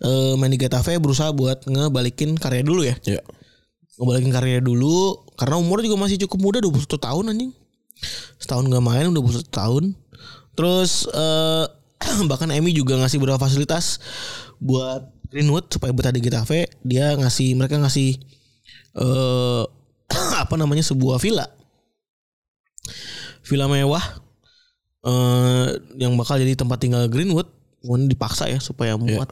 eh, 0.03 0.35
main 0.41 0.51
di 0.51 0.59
Getafe 0.59 0.97
berusaha 0.99 1.31
buat 1.31 1.63
ngebalikin 1.69 2.41
karya 2.41 2.67
dulu 2.67 2.83
ya. 2.83 2.97
Ya. 3.07 3.23
Ngebalikin 4.01 4.33
karya 4.33 4.59
dulu 4.65 5.29
karena 5.37 5.61
umurnya 5.61 5.93
juga 5.93 5.99
masih 6.09 6.17
cukup 6.27 6.39
muda 6.41 6.59
21 6.59 6.89
tahun 6.89 7.25
anjing. 7.37 7.53
Setahun 8.47 8.71
gak 8.71 8.85
main 8.87 9.11
udah 9.11 9.43
21 9.43 9.51
tahun. 9.51 9.85
Terus 10.55 11.11
eh 11.11 11.67
bahkan 12.31 12.47
Emi 12.55 12.71
juga 12.71 12.95
ngasih 12.95 13.19
beberapa 13.19 13.43
fasilitas 13.43 13.99
buat 14.63 15.11
Greenwood 15.27 15.67
supaya 15.75 15.91
betah 15.91 16.15
di 16.15 16.23
Getafe. 16.23 16.71
Dia 16.87 17.19
ngasih 17.19 17.59
mereka 17.59 17.83
ngasih 17.83 18.23
eh 19.03 19.65
apa 20.47 20.55
namanya 20.55 20.87
sebuah 20.87 21.19
villa. 21.19 21.51
Villa 23.43 23.67
mewah 23.67 24.05
eh 25.03 25.67
yang 25.99 26.15
bakal 26.15 26.39
jadi 26.39 26.55
tempat 26.55 26.79
tinggal 26.79 27.11
Greenwood. 27.11 27.51
Kemudian 27.83 28.07
dipaksa 28.07 28.47
ya 28.47 28.63
supaya 28.63 28.95
muat. 28.95 29.31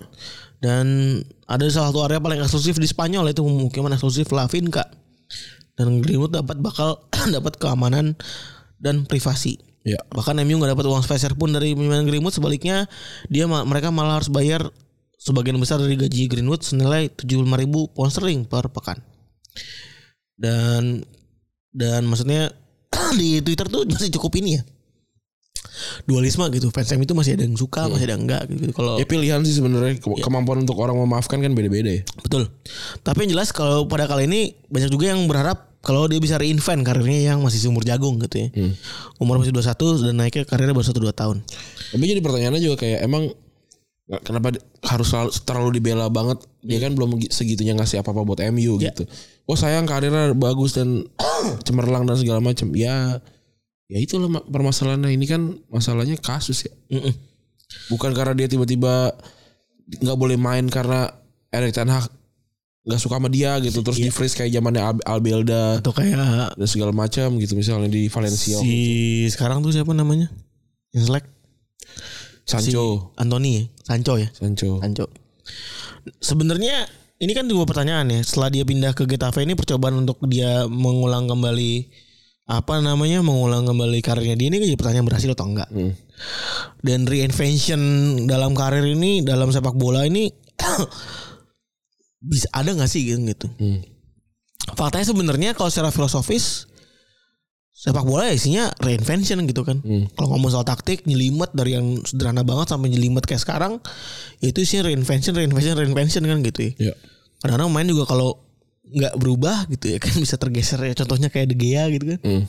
Dan 0.59 1.19
ada 1.45 1.65
salah 1.69 1.91
satu 1.91 2.07
area 2.07 2.23
paling 2.23 2.41
eksklusif 2.41 2.79
di 2.79 2.87
Spanyol 2.87 3.31
yaitu 3.31 3.43
pemukiman 3.43 3.95
eksklusif 3.95 4.31
La 4.35 4.51
Finca. 4.51 4.87
Dan 5.75 5.99
Greenwood 6.03 6.35
dapat 6.35 6.63
bakal 6.63 7.03
dapat 7.37 7.59
keamanan 7.59 8.15
dan 8.85 9.09
privasi. 9.09 9.57
Ya. 9.81 9.97
Bahkan 10.13 10.37
MU 10.45 10.61
nggak 10.61 10.77
dapat 10.77 10.85
uang 10.85 11.01
spesial 11.01 11.33
pun 11.33 11.53
dari 11.53 11.73
pemain 11.73 12.05
Greenwood 12.05 12.33
sebaliknya 12.33 12.85
dia 13.27 13.45
mereka 13.45 13.89
malah 13.89 14.21
harus 14.21 14.29
bayar 14.29 14.69
sebagian 15.17 15.57
besar 15.57 15.81
dari 15.81 15.97
gaji 15.97 16.29
Greenwood 16.29 16.61
senilai 16.61 17.09
75.000 17.09 17.49
pound 17.91 18.11
sterling 18.13 18.45
per 18.45 18.69
pekan. 18.69 19.01
Dan 20.37 21.01
dan 21.71 22.05
maksudnya 22.05 22.53
di 23.21 23.41
Twitter 23.41 23.67
tuh 23.67 23.85
masih 23.85 24.13
cukup 24.13 24.37
ini 24.39 24.57
ya. 24.57 24.63
Dualisme 26.07 26.47
gitu. 26.49 26.71
Fans 26.71 26.89
MU 26.95 27.03
itu 27.03 27.13
masih 27.13 27.35
ada 27.35 27.45
yang 27.45 27.59
suka, 27.59 27.91
masih 27.91 28.07
ada 28.07 28.15
yang 28.15 28.25
enggak 28.25 28.43
gitu. 28.47 28.71
Kalau 28.73 28.95
Ya 28.97 29.05
pilihan 29.05 29.43
sih 29.43 29.59
sebenarnya 29.59 29.99
Ke- 29.99 30.07
Iya. 30.13 30.23
kemampuan 30.23 30.63
untuk 30.63 30.79
orang 30.79 30.97
memaafkan 30.97 31.43
kan 31.43 31.53
beda-beda 31.53 31.91
ya. 31.91 32.03
Betul. 32.23 32.47
Tapi 33.03 33.27
yang 33.27 33.37
jelas 33.37 33.51
kalau 33.51 33.85
pada 33.85 34.07
kali 34.07 34.31
ini 34.31 34.41
banyak 34.71 34.89
juga 34.89 35.13
yang 35.13 35.27
berharap 35.27 35.74
kalau 35.85 36.09
dia 36.09 36.17
bisa 36.17 36.35
reinvent 36.35 36.81
karirnya 36.81 37.31
yang 37.31 37.39
masih 37.39 37.61
seumur 37.61 37.85
jagung 37.85 38.17
gitu 38.19 38.41
ya. 38.41 38.49
Umur 39.21 39.37
masih 39.37 39.53
21 39.53 40.01
dan 40.03 40.17
naiknya 40.17 40.43
karirnya 40.43 40.73
baru 40.73 40.83
1 40.83 40.97
2 40.97 41.13
tahun. 41.13 41.37
Tapi 41.93 42.05
jadi 42.05 42.19
pertanyaannya 42.19 42.59
juga 42.59 42.77
kayak 42.81 43.05
emang 43.05 43.29
kenapa 44.21 44.53
harus 44.83 45.09
selalu, 45.09 45.31
terlalu 45.45 45.71
dibela 45.77 46.09
banget? 46.09 46.41
Dia 46.61 46.77
kan 46.79 46.93
belum 46.93 47.17
gi- 47.19 47.29
segitunya 47.29 47.73
ngasih 47.73 48.01
apa-apa 48.01 48.21
buat 48.23 48.41
MU 48.49 48.77
Ya. 48.77 48.91
gitu. 48.91 49.05
Oh 49.45 49.55
sayang 49.55 49.85
karirnya 49.85 50.33
bagus 50.33 50.73
dan 50.73 51.05
cemerlang 51.69 52.05
dan 52.05 52.17
segala 52.17 52.41
macam. 52.41 52.73
Ya 52.73 53.21
ya 53.85 53.99
itulah 54.01 54.33
ma- 54.33 54.45
permasalahannya 54.45 55.13
ini 55.13 55.25
kan 55.25 55.41
masalahnya 55.69 56.17
kasus 56.17 56.65
ya. 56.65 56.73
Mm-mm. 56.91 57.13
Bukan 57.89 58.13
karena 58.13 58.33
dia 58.33 58.49
tiba-tiba 58.49 59.13
nggak 59.85 60.17
boleh 60.17 60.37
main 60.37 60.65
karena 60.67 61.13
Erik 61.49 61.73
Ten 61.73 61.89
Hag 61.89 62.09
nggak 62.85 63.01
suka 63.01 63.17
sama 63.17 63.33
dia 63.33 63.57
gitu 63.65 63.81
terus 63.81 63.97
di 63.97 64.13
freeze 64.13 64.37
kayak 64.37 64.61
zamannya 64.61 64.85
Al- 64.85 65.05
Albelda 65.09 65.81
Atau 65.81 65.97
kayak 65.97 66.53
dan 66.53 66.69
segala 66.69 66.93
macam 66.93 67.41
gitu 67.41 67.57
misalnya 67.57 67.89
di 67.89 68.13
Valencia 68.13 68.61
si 68.61 69.25
sekarang 69.33 69.65
tuh 69.65 69.73
siapa 69.73 69.97
namanya? 69.97 70.29
Yang 70.93 71.09
selek 71.09 71.25
Sancho 72.45 73.17
Anthony 73.17 73.51
ya? 73.57 73.63
Sancho 73.89 74.21
ya? 74.21 74.29
Sancho 74.37 74.85
Sancho. 74.85 75.09
Sebenarnya 76.21 76.85
ini 77.25 77.33
kan 77.33 77.49
dua 77.49 77.65
pertanyaan 77.65 78.13
ya. 78.13 78.21
Setelah 78.21 78.53
dia 78.53 78.65
pindah 78.69 78.93
ke 78.93 79.09
Getafe 79.09 79.49
ini 79.49 79.57
percobaan 79.57 80.05
untuk 80.05 80.21
dia 80.29 80.69
mengulang 80.69 81.25
kembali 81.25 81.89
apa 82.45 82.85
namanya 82.85 83.25
mengulang 83.25 83.65
kembali 83.65 84.05
karirnya 84.05 84.37
dia 84.37 84.53
ini 84.53 84.61
jadi 84.61 84.77
pertanyaan 84.77 85.09
berhasil 85.09 85.33
atau 85.33 85.49
enggak. 85.49 85.69
Hmm. 85.73 85.97
Dan 86.85 87.09
reinvention 87.09 87.81
dalam 88.29 88.53
karir 88.53 88.85
ini 88.85 89.25
dalam 89.25 89.49
sepak 89.49 89.73
bola 89.73 90.05
ini 90.05 90.29
bisa 92.25 92.49
ada 92.51 92.73
nggak 92.73 92.91
sih 92.91 93.05
gitu? 93.05 93.21
gitu. 93.29 93.47
Hmm. 93.61 93.81
Faktanya 94.73 95.05
sebenarnya 95.05 95.51
kalau 95.53 95.69
secara 95.69 95.93
filosofis 95.93 96.67
sepak 97.75 98.07
bola 98.07 98.31
ya 98.31 98.35
isinya 98.39 98.65
reinvention 98.81 99.45
gitu 99.45 99.61
kan. 99.61 99.85
Hmm. 99.85 100.09
Kalau 100.17 100.33
ngomong 100.33 100.49
soal 100.49 100.65
taktik 100.65 101.05
nyelimet 101.05 101.53
dari 101.53 101.77
yang 101.77 102.01
sederhana 102.01 102.41
banget 102.41 102.73
sampai 102.73 102.89
nyelimet 102.89 103.29
kayak 103.29 103.45
sekarang 103.45 103.77
itu 104.41 104.65
isinya 104.65 104.89
reinvention, 104.89 105.37
reinvention, 105.37 105.77
reinvention 105.77 106.23
kan 106.25 106.41
gitu 106.41 106.73
ya. 106.73 106.91
ya 106.91 106.95
Kadang-kadang 107.45 107.71
main 107.71 107.89
juga 107.91 108.09
kalau 108.09 108.41
nggak 108.85 109.15
berubah 109.21 109.69
gitu 109.69 109.93
ya 109.93 109.99
kan 110.05 110.17
bisa 110.17 110.41
tergeser 110.41 110.81
ya 110.81 110.95
contohnya 110.97 111.29
kayak 111.29 111.53
De 111.53 111.57
Gea 111.61 111.85
gitu 111.93 112.17
kan. 112.17 112.21
Hmm. 112.25 112.45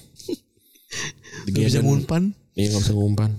Nggak 1.52 1.68
bisa 1.68 1.82
ngumpan. 1.84 2.32
Iya 2.56 2.72
gak 2.72 2.88
bisa 2.88 2.94
ngumpan 2.96 3.32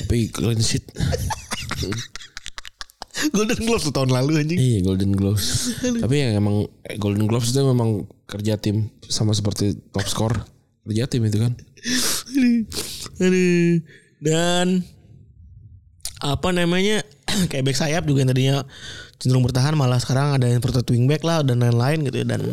Tapi 0.00 0.32
clean 0.32 0.60
sheet 0.64 0.88
Golden 3.32 3.60
Glove 3.64 3.82
tuh 3.86 3.94
tahun 3.94 4.10
lalu 4.12 4.32
anjing. 4.44 4.58
Iya 4.58 4.78
Golden 4.84 5.12
Gloves 5.14 5.72
Tapi 6.02 6.14
yang 6.18 6.32
emang 6.42 6.68
eh, 6.84 6.98
Golden 6.98 7.24
Gloves 7.24 7.54
itu 7.54 7.62
memang 7.64 8.04
kerja 8.28 8.58
tim 8.58 8.90
Sama 9.06 9.32
seperti 9.32 9.78
top 9.94 10.06
score. 10.10 10.36
Kerja 10.84 11.08
tim 11.08 11.24
itu 11.24 11.38
kan. 11.40 11.52
Dan 14.20 14.84
apa 16.24 16.48
namanya 16.56 17.04
kayak 17.52 17.64
back 17.64 17.76
sayap 17.76 18.08
juga 18.08 18.24
yang 18.24 18.30
tadinya 18.32 18.56
cenderung 19.20 19.44
bertahan 19.44 19.76
malah 19.76 20.00
sekarang 20.00 20.40
ada 20.40 20.48
yang 20.48 20.60
seperti 20.60 20.96
wingback 20.96 21.24
lah 21.24 21.40
dan 21.40 21.60
lain-lain 21.60 22.04
gitu. 22.08 22.24
Ya 22.24 22.26
dan 22.26 22.52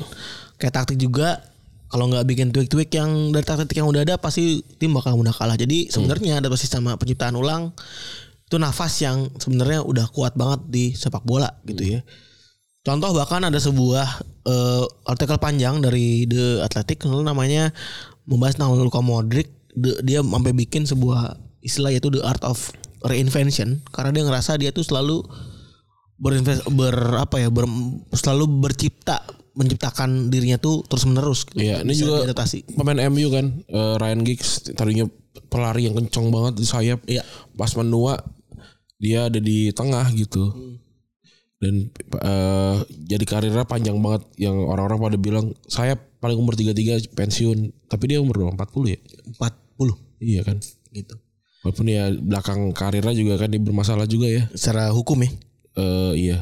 kayak 0.60 0.74
taktik 0.76 1.00
juga 1.00 1.44
kalau 1.92 2.08
nggak 2.08 2.24
bikin 2.24 2.48
tweak-tweak 2.56 2.88
yang 2.96 3.36
dari 3.36 3.44
taktik 3.44 3.76
yang 3.76 3.92
udah 3.92 4.08
ada 4.08 4.16
pasti 4.16 4.64
tim 4.80 4.96
bakal 4.96 5.20
mudah 5.20 5.36
kalah. 5.36 5.60
Jadi 5.60 5.92
sebenarnya 5.92 6.40
ada 6.40 6.48
pasti 6.48 6.72
sama 6.72 6.96
penciptaan 6.96 7.36
ulang 7.36 7.76
itu 8.52 8.60
nafas 8.60 9.00
yang 9.00 9.32
sebenarnya 9.40 9.80
udah 9.80 10.12
kuat 10.12 10.36
banget 10.36 10.60
di 10.68 10.84
sepak 10.92 11.24
bola 11.24 11.48
gitu 11.64 11.88
ya 11.88 12.04
Contoh 12.82 13.14
bahkan 13.14 13.46
ada 13.46 13.62
sebuah 13.62 14.26
eh, 14.42 14.86
artikel 15.06 15.38
panjang 15.38 15.86
dari 15.86 16.26
The 16.26 16.66
Athletic 16.66 17.06
namanya 17.06 17.70
membahas 18.26 18.58
tentang 18.58 18.74
Luka 18.82 19.06
Modric. 19.06 19.54
The- 19.78 20.02
dia 20.02 20.26
sampai 20.26 20.50
bikin 20.58 20.90
sebuah 20.90 21.38
istilah 21.62 21.94
yaitu 21.94 22.10
the 22.10 22.26
art 22.26 22.42
of 22.42 22.58
reinvention 23.06 23.86
karena 23.94 24.10
dia 24.10 24.24
ngerasa 24.26 24.58
dia 24.58 24.74
tuh 24.74 24.82
selalu 24.82 25.22
berinvest 26.18 26.66
ber 26.74 27.22
apa 27.22 27.38
ya 27.38 27.54
ber, 27.54 27.70
selalu 28.18 28.50
bercipta 28.62 29.30
menciptakan 29.54 30.34
dirinya 30.34 30.58
tuh 30.58 30.82
terus 30.90 31.06
menerus 31.06 31.46
gitu. 31.46 31.62
Iya 31.62 31.86
ini 31.86 31.94
Bisa 31.94 32.02
juga 32.02 32.26
diadaptasi. 32.26 32.74
Pemain 32.74 32.98
MU 33.14 33.30
kan 33.30 33.46
eh, 33.62 33.96
Ryan 34.02 34.22
Giggs 34.26 34.74
Tadinya 34.74 35.06
pelari 35.54 35.86
yang 35.86 35.94
kencong 36.02 36.34
banget 36.34 36.54
di 36.58 36.66
sayap 36.66 37.06
Iya. 37.06 37.22
Pas 37.54 37.70
menua 37.78 38.18
Dia 39.02 39.28
ada 39.34 39.42
di 39.42 39.74
tengah 39.74 40.06
gitu 40.14 40.54
Dan 41.58 41.90
eh, 42.22 42.78
Jadi 42.86 43.26
karirnya 43.26 43.66
panjang 43.66 43.98
banget 43.98 44.30
Yang 44.38 44.56
orang-orang 44.70 45.00
pada 45.02 45.18
bilang 45.18 45.46
Sayap 45.66 46.22
paling 46.22 46.38
umur 46.38 46.54
33 46.54 47.18
pensiun 47.18 47.90
Tapi 47.90 48.04
dia 48.06 48.22
umur 48.22 48.46
berapa? 48.46 48.70
40 48.70 48.94
ya 48.94 49.00
40 49.42 50.22
Iya 50.22 50.42
kan 50.46 50.62
gitu. 50.94 51.16
Walaupun 51.62 51.86
ya 51.90 52.10
belakang 52.14 52.74
karirnya 52.74 53.14
juga 53.14 53.38
kan 53.42 53.50
dia 53.50 53.62
bermasalah 53.62 54.06
juga 54.06 54.28
ya. 54.30 54.44
Secara 54.54 54.90
hukum 54.94 55.22
ya. 55.22 55.30
Eh 55.78 56.14
iya. 56.30 56.38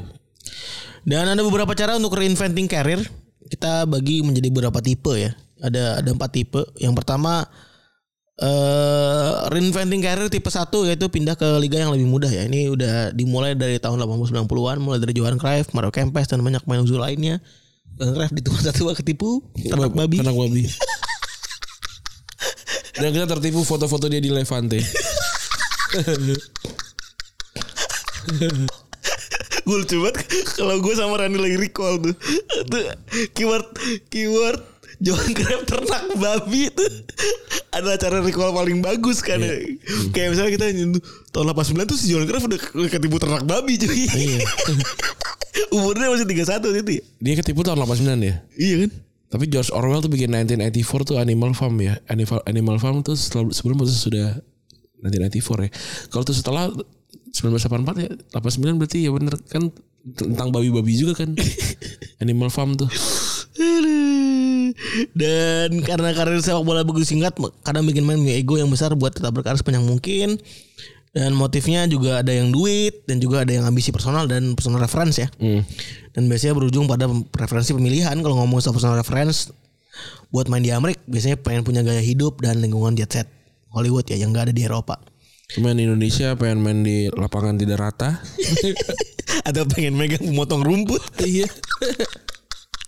Dan 1.04 1.32
ada 1.32 1.42
beberapa 1.44 1.72
cara 1.76 1.96
untuk 1.96 2.16
reinventing 2.16 2.68
karir. 2.68 3.04
Kita 3.50 3.88
bagi 3.88 4.24
menjadi 4.24 4.48
beberapa 4.52 4.80
tipe 4.80 5.16
ya. 5.16 5.32
Ada 5.60 6.04
ada 6.04 6.10
empat 6.12 6.32
tipe. 6.32 6.62
Yang 6.80 7.04
pertama 7.04 7.48
eh 8.40 9.32
reinventing 9.52 10.00
karir 10.00 10.32
tipe 10.32 10.48
satu 10.48 10.88
yaitu 10.88 11.12
pindah 11.12 11.36
ke 11.36 11.60
liga 11.60 11.76
yang 11.84 11.92
lebih 11.92 12.08
mudah 12.08 12.32
ya. 12.32 12.48
Ini 12.48 12.72
udah 12.72 13.12
dimulai 13.12 13.56
dari 13.56 13.80
tahun 13.84 14.00
80 14.00 14.48
90-an 14.48 14.78
mulai 14.80 15.00
dari 15.04 15.12
Johan 15.12 15.36
Cruyff, 15.36 15.76
Mario 15.76 15.92
Kempes 15.92 16.32
dan 16.32 16.40
banyak 16.40 16.64
pemain 16.64 16.80
uzul 16.80 17.04
lainnya. 17.04 17.44
Johan 18.00 18.16
Cruyff 18.16 18.32
di 18.32 18.42
tua 18.42 18.60
satu 18.64 18.96
ketipu 18.96 19.44
ternak 19.60 19.92
babi. 19.92 20.24
Ternak 20.24 20.36
babi. 20.40 20.64
Dan 23.00 23.16
kita 23.16 23.32
tertipu 23.32 23.64
foto-foto 23.64 24.12
dia 24.12 24.20
di 24.20 24.28
Levante. 24.28 24.84
gue 29.70 29.78
lucu 29.86 29.98
banget 30.02 30.26
kalau 30.58 30.82
gue 30.82 30.94
sama 30.98 31.16
Rani 31.22 31.38
lagi 31.40 31.58
recall 31.58 32.02
tuh. 32.02 32.14
tuh 32.68 32.84
keyword 33.32 33.66
keyword 34.12 34.60
Johan 35.00 35.32
Cruyff 35.32 35.64
ternak 35.64 36.12
babi 36.20 36.68
itu 36.68 36.86
adalah 37.72 37.96
cara 37.96 38.20
recall 38.20 38.52
paling 38.52 38.84
bagus 38.84 39.24
kan 39.24 39.40
ya. 39.40 39.56
Kayak 40.12 40.36
misalnya 40.36 40.52
kita 40.60 40.66
nyentuh 40.76 41.02
tahun 41.32 41.56
89 41.56 41.88
tuh 41.88 41.98
si 41.98 42.06
Johan 42.12 42.28
Cruyff 42.28 42.44
udah 42.44 42.60
ketipu 42.92 43.16
ternak 43.16 43.48
babi 43.48 43.80
cuy. 43.80 43.96
Iya. 43.96 44.44
Umurnya 45.76 46.12
masih 46.12 46.28
31 46.28 46.84
itu. 46.84 46.92
Dia 47.24 47.34
ketipu 47.40 47.64
tahun 47.64 47.80
89 47.80 48.28
ya. 48.28 48.36
Iya 48.60 48.76
kan? 48.86 48.92
Tapi 49.30 49.46
George 49.48 49.72
Orwell 49.72 50.04
tuh 50.04 50.12
bikin 50.12 50.36
1984 50.36 51.08
tuh 51.08 51.18
Animal 51.22 51.56
Farm 51.56 51.80
ya. 51.80 51.96
Animal 52.12 52.44
Animal 52.44 52.78
Farm 52.82 53.00
tuh 53.00 53.16
setelah, 53.16 53.48
sebelum 53.56 53.80
itu 53.88 53.96
sudah 53.96 54.36
1984 55.00 55.64
ya. 55.64 55.72
Kalau 56.12 56.24
tuh 56.28 56.36
setelah 56.36 56.68
1984 57.32 58.04
ya 58.04 58.10
89 58.36 58.82
berarti 58.82 58.98
ya 59.06 59.14
bener 59.16 59.38
kan 59.48 59.72
tentang 60.18 60.52
babi-babi 60.52 60.92
juga 60.92 61.24
kan. 61.24 61.40
Animal 62.24 62.52
Farm 62.52 62.76
tuh. 62.76 62.92
Dan 65.14 65.84
karena 65.84 66.14
karir 66.16 66.40
sepak 66.42 66.64
bola 66.64 66.82
begitu 66.86 67.16
singkat, 67.16 67.36
kadang 67.66 67.86
bikin 67.86 68.04
main 68.06 68.20
punya 68.20 68.36
ego 68.36 68.58
yang 68.58 68.70
besar 68.72 68.94
buat 68.96 69.14
tetap 69.14 69.36
berkarir 69.36 69.60
sepanjang 69.60 69.86
mungkin. 69.86 70.40
Dan 71.10 71.34
motifnya 71.34 71.90
juga 71.90 72.22
ada 72.22 72.30
yang 72.30 72.54
duit 72.54 73.02
dan 73.10 73.18
juga 73.18 73.42
ada 73.42 73.50
yang 73.50 73.66
ambisi 73.66 73.90
personal 73.90 74.30
dan 74.30 74.54
personal 74.54 74.78
reference 74.78 75.18
ya. 75.18 75.28
Hmm. 75.42 75.66
Dan 76.14 76.30
biasanya 76.30 76.54
berujung 76.54 76.86
pada 76.86 77.10
preferensi 77.34 77.74
pemilihan 77.74 78.14
kalau 78.22 78.38
ngomong 78.46 78.62
soal 78.62 78.78
personal 78.78 78.98
reference 78.98 79.50
buat 80.30 80.46
main 80.48 80.62
di 80.62 80.70
Amerika 80.70 81.02
biasanya 81.10 81.42
pengen 81.42 81.66
punya 81.66 81.82
gaya 81.82 82.00
hidup 82.00 82.40
dan 82.40 82.62
lingkungan 82.62 82.94
jet 82.94 83.10
set 83.10 83.28
Hollywood 83.74 84.06
ya 84.06 84.18
yang 84.22 84.34
gak 84.34 84.50
ada 84.50 84.54
di 84.54 84.66
Eropa. 84.66 85.02
Di 85.50 85.66
Indonesia 85.66 86.38
pengen 86.38 86.62
main 86.62 86.86
di 86.86 87.10
lapangan 87.10 87.58
tidak 87.58 87.82
rata. 87.82 88.22
Atau 89.50 89.66
pengen 89.66 89.98
megang 89.98 90.22
memotong 90.22 90.62
rumput. 90.62 91.02
iya. 91.26 91.50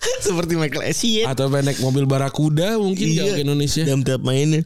Seperti 0.26 0.58
Michael 0.58 0.84
Essien. 0.84 1.26
Atau 1.26 1.48
pengen 1.48 1.70
naik 1.70 1.80
mobil 1.80 2.06
barakuda 2.06 2.78
mungkin 2.78 3.06
Iya. 3.06 3.38
ke 3.38 3.42
Indonesia. 3.42 3.84
Jam 3.84 4.02
tiap 4.02 4.22
mainnya. 4.22 4.66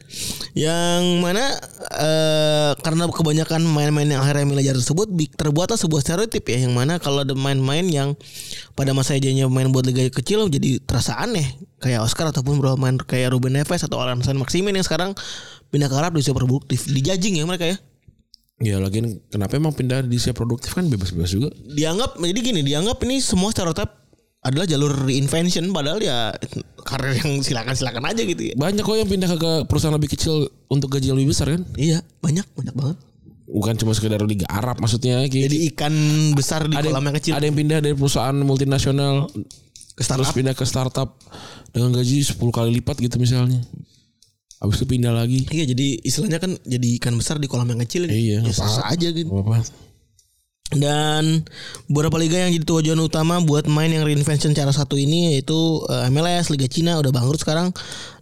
Yang 0.52 1.02
mana 1.20 1.44
eh 1.92 2.72
karena 2.80 3.04
kebanyakan 3.06 3.62
main-main 3.62 4.08
yang 4.08 4.20
akhirnya 4.20 4.44
Jarre 4.62 4.80
tersebut 4.80 5.06
terbuatlah 5.32 5.76
sebuah 5.76 6.00
stereotip 6.00 6.44
ya 6.44 6.64
yang 6.64 6.72
mana 6.72 6.96
kalau 6.96 7.22
ada 7.22 7.32
main-main 7.32 7.84
yang 7.84 8.16
pada 8.72 8.90
masa 8.90 9.14
ejanya 9.14 9.46
main 9.46 9.68
buat 9.68 9.84
liga 9.84 10.08
kecil 10.08 10.48
jadi 10.48 10.80
terasa 10.80 11.16
aneh 11.16 11.44
kayak 11.78 12.00
Oscar 12.00 12.28
ataupun 12.28 12.56
beberapa 12.56 12.76
main 12.76 12.96
kayak 12.96 13.30
Ruben 13.30 13.52
Neves 13.52 13.80
atau 13.80 14.00
Alan 14.00 14.20
San 14.20 14.36
Maximin 14.36 14.72
yang 14.72 14.82
sekarang 14.82 15.12
pindah 15.68 15.86
ke 15.86 15.94
Arab 15.94 16.12
di 16.12 16.20
usia 16.20 16.32
produktif 16.32 16.84
dijajing 16.86 17.36
ya 17.36 17.44
mereka 17.44 17.66
ya 17.66 17.78
Ya 18.56 18.80
lagian 18.80 19.20
kenapa 19.28 19.52
emang 19.54 19.76
pindah 19.76 20.00
di 20.00 20.16
usia 20.16 20.32
produktif 20.32 20.72
kan 20.72 20.88
bebas-bebas 20.88 21.28
juga. 21.28 21.52
dianggap 21.68 22.16
jadi 22.16 22.40
gini 22.40 22.60
dianggap 22.62 22.96
ini 23.04 23.20
semua 23.20 23.52
stereotip 23.52 24.05
adalah 24.46 24.66
jalur 24.70 24.94
reinvention 25.10 25.74
padahal 25.74 25.98
ya 25.98 26.30
karir 26.86 27.18
yang 27.18 27.42
silakan-silakan 27.42 28.06
aja 28.06 28.22
gitu 28.22 28.42
ya 28.46 28.54
Banyak 28.54 28.86
kok 28.86 28.94
yang 28.94 29.10
pindah 29.10 29.26
ke, 29.34 29.52
perusahaan 29.66 29.94
lebih 29.98 30.14
kecil 30.14 30.46
untuk 30.70 30.94
gaji 30.94 31.10
lebih 31.10 31.34
besar 31.34 31.50
kan. 31.50 31.66
iya 31.74 31.98
banyak 32.22 32.46
banyak 32.54 32.74
banget 32.78 32.98
Bukan 33.46 33.78
cuma 33.78 33.94
sekedar 33.94 34.18
Liga 34.26 34.42
Arab 34.50 34.82
maksudnya. 34.82 35.22
Kayak 35.30 35.46
jadi 35.46 35.58
ikan 35.70 35.94
besar 36.34 36.66
di 36.66 36.74
ada, 36.74 36.90
kolam 36.90 37.06
yang 37.06 37.16
kecil 37.22 37.32
ada 37.38 37.46
yang 37.46 37.54
pindah 37.54 37.78
dari 37.78 37.94
perusahaan 37.94 38.34
multinasional 38.34 39.30
ke 39.96 40.02
startup 40.02 40.26
terus 40.26 40.34
pindah 40.34 40.54
ke 40.58 40.64
startup 40.66 41.08
dengan 41.70 41.94
gaji 41.94 42.26
10 42.26 42.42
kali 42.42 42.70
lipat 42.82 42.98
gitu 42.98 43.16
misalnya. 43.22 43.62
Habis 44.58 44.82
itu 44.82 44.86
pindah 44.90 45.14
lagi. 45.14 45.46
Iya 45.46 45.62
jadi 45.72 45.86
istilahnya 46.02 46.42
kan 46.42 46.58
jadi 46.66 46.88
ikan 46.98 47.14
besar 47.14 47.38
di 47.38 47.46
kolam 47.46 47.70
yang 47.70 47.80
kecil 47.86 48.10
Iya, 48.10 48.42
ya 48.42 48.50
sah 48.50 48.90
aja 48.90 49.14
gitu. 49.14 49.30
Apa? 49.30 49.62
Dan 50.66 51.46
beberapa 51.86 52.18
liga 52.18 52.42
yang 52.42 52.50
jadi 52.50 52.66
tujuan 52.66 52.98
utama 52.98 53.38
buat 53.38 53.70
main 53.70 53.86
yang 53.86 54.02
reinvention 54.02 54.50
cara 54.50 54.74
satu 54.74 54.98
ini 54.98 55.38
yaitu 55.38 55.54
eh, 55.86 56.10
MLS, 56.10 56.50
Liga 56.50 56.66
Cina 56.66 56.98
udah 56.98 57.14
bangkrut 57.14 57.38
sekarang. 57.38 57.70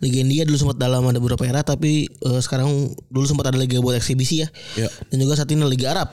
Liga 0.05 0.21
India 0.21 0.45
dulu 0.45 0.61
sempat 0.61 0.77
dalam 0.77 1.09
ada 1.09 1.17
beberapa 1.17 1.41
era 1.49 1.65
tapi 1.65 2.05
eh, 2.05 2.41
sekarang 2.45 2.93
dulu 3.09 3.25
sempat 3.25 3.49
ada 3.49 3.57
liga 3.57 3.81
buat 3.81 3.97
eksibisi 3.97 4.45
ya. 4.45 4.49
Ya. 4.77 4.93
Dan 5.09 5.25
juga 5.25 5.41
saat 5.41 5.49
ini 5.57 5.65
Liga 5.65 5.97
Arab. 5.97 6.13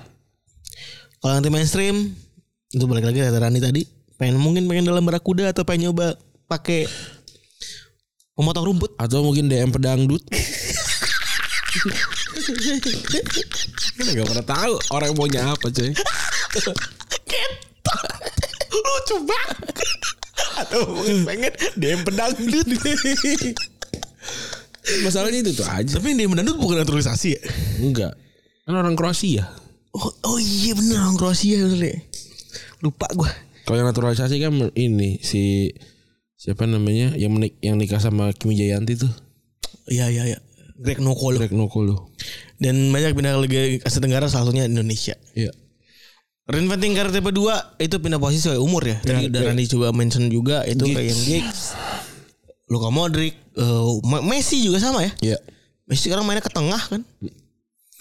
Kalau 1.19 1.35
nanti 1.35 1.51
mainstream 1.51 2.15
itu 2.71 2.85
balik 2.87 3.03
lagi 3.03 3.19
kata 3.19 3.35
Rani 3.35 3.59
tadi 3.59 3.83
pengen 4.15 4.39
mungkin 4.39 4.63
pengen 4.71 4.87
dalam 4.87 5.03
barakuda 5.03 5.51
atau 5.51 5.67
pengen 5.67 5.91
nyoba 5.91 6.15
pakai 6.47 6.87
pemotong 8.31 8.71
rumput 8.71 8.95
Atau 8.95 9.19
mungkin 9.19 9.51
DM 9.51 9.75
pedangdut. 9.75 10.23
Gak 14.01 14.25
pernah 14.27 14.45
tahu 14.45 14.73
orang 14.91 15.11
maunya 15.13 15.41
apa 15.47 15.67
coy. 15.67 15.91
lucu 18.71 19.15
banget 19.27 19.77
atau 20.57 20.79
mungkin 20.87 21.17
pengen 21.23 21.53
DM 21.75 22.01
pedangdut 22.01 22.65
Masalahnya 25.05 25.39
itu 25.39 25.51
tuh 25.53 25.67
aja. 25.67 25.99
tapi 25.99 26.15
DM 26.15 26.31
pedangdut 26.31 26.57
bukan 26.57 26.81
naturalisasi 26.81 27.35
ya 27.35 27.41
Enggak. 27.79 28.13
Kan 28.63 28.73
orang 28.73 28.95
Kroasia. 28.95 29.45
oh, 29.91 30.07
oh 30.23 30.37
iya 30.39 30.71
bener 30.73 30.97
orang 30.97 31.17
Kroasia 31.19 31.61
bener 31.61 31.81
ya 31.83 31.97
lupa 32.81 33.05
gua 33.13 33.29
Kalau 33.63 33.77
yang 33.77 33.89
naturalisasi 33.91 34.41
kan 34.41 34.51
ini 34.73 35.21
si 35.21 35.69
siapa 36.33 36.65
namanya 36.65 37.13
yang 37.13 37.29
menik, 37.29 37.61
yang 37.61 37.77
nikah 37.77 38.01
sama 38.01 38.33
Kimi 38.33 38.57
Jayanti 38.57 38.97
tuh. 38.97 39.11
iya 39.85 40.09
iya 40.09 40.25
iya 40.25 40.39
Greg 40.81 40.99
Nokolo 40.99 41.37
Greg 41.37 41.53
Nokolo. 41.53 42.09
dan 42.57 42.89
banyak 42.89 43.13
pindah 43.13 43.31
ke 43.31 43.41
Liga 43.41 43.61
Asia 43.81 43.99
Tenggara 43.99 44.25
salah 44.25 44.45
satunya 44.45 44.65
Indonesia 44.65 45.13
Iya. 45.31 45.53
Reinventing 46.43 46.91
karir 46.91 47.09
tipe 47.09 47.29
2 47.29 47.37
itu 47.79 47.95
pindah 47.95 48.17
posisi 48.17 48.43
sesuai 48.43 48.59
umur 48.59 48.83
ya. 48.83 48.97
Tadi 48.99 49.29
udah 49.29 49.41
Randy 49.45 49.65
coba 49.67 49.93
mention 49.93 50.27
juga 50.27 50.65
itu 50.65 50.83
kayak 50.83 51.07
yang 51.07 51.21
Giggs, 51.21 51.77
Luka 52.67 52.89
Modric, 52.89 53.37
Ma- 54.01 54.19
Messi 54.21 54.59
juga 54.59 54.81
sama 54.81 54.99
ya. 55.01 55.11
Iya. 55.21 55.37
Messi 55.85 56.09
sekarang 56.09 56.25
mainnya 56.25 56.41
ke 56.41 56.51
tengah 56.51 56.81
kan. 56.81 57.01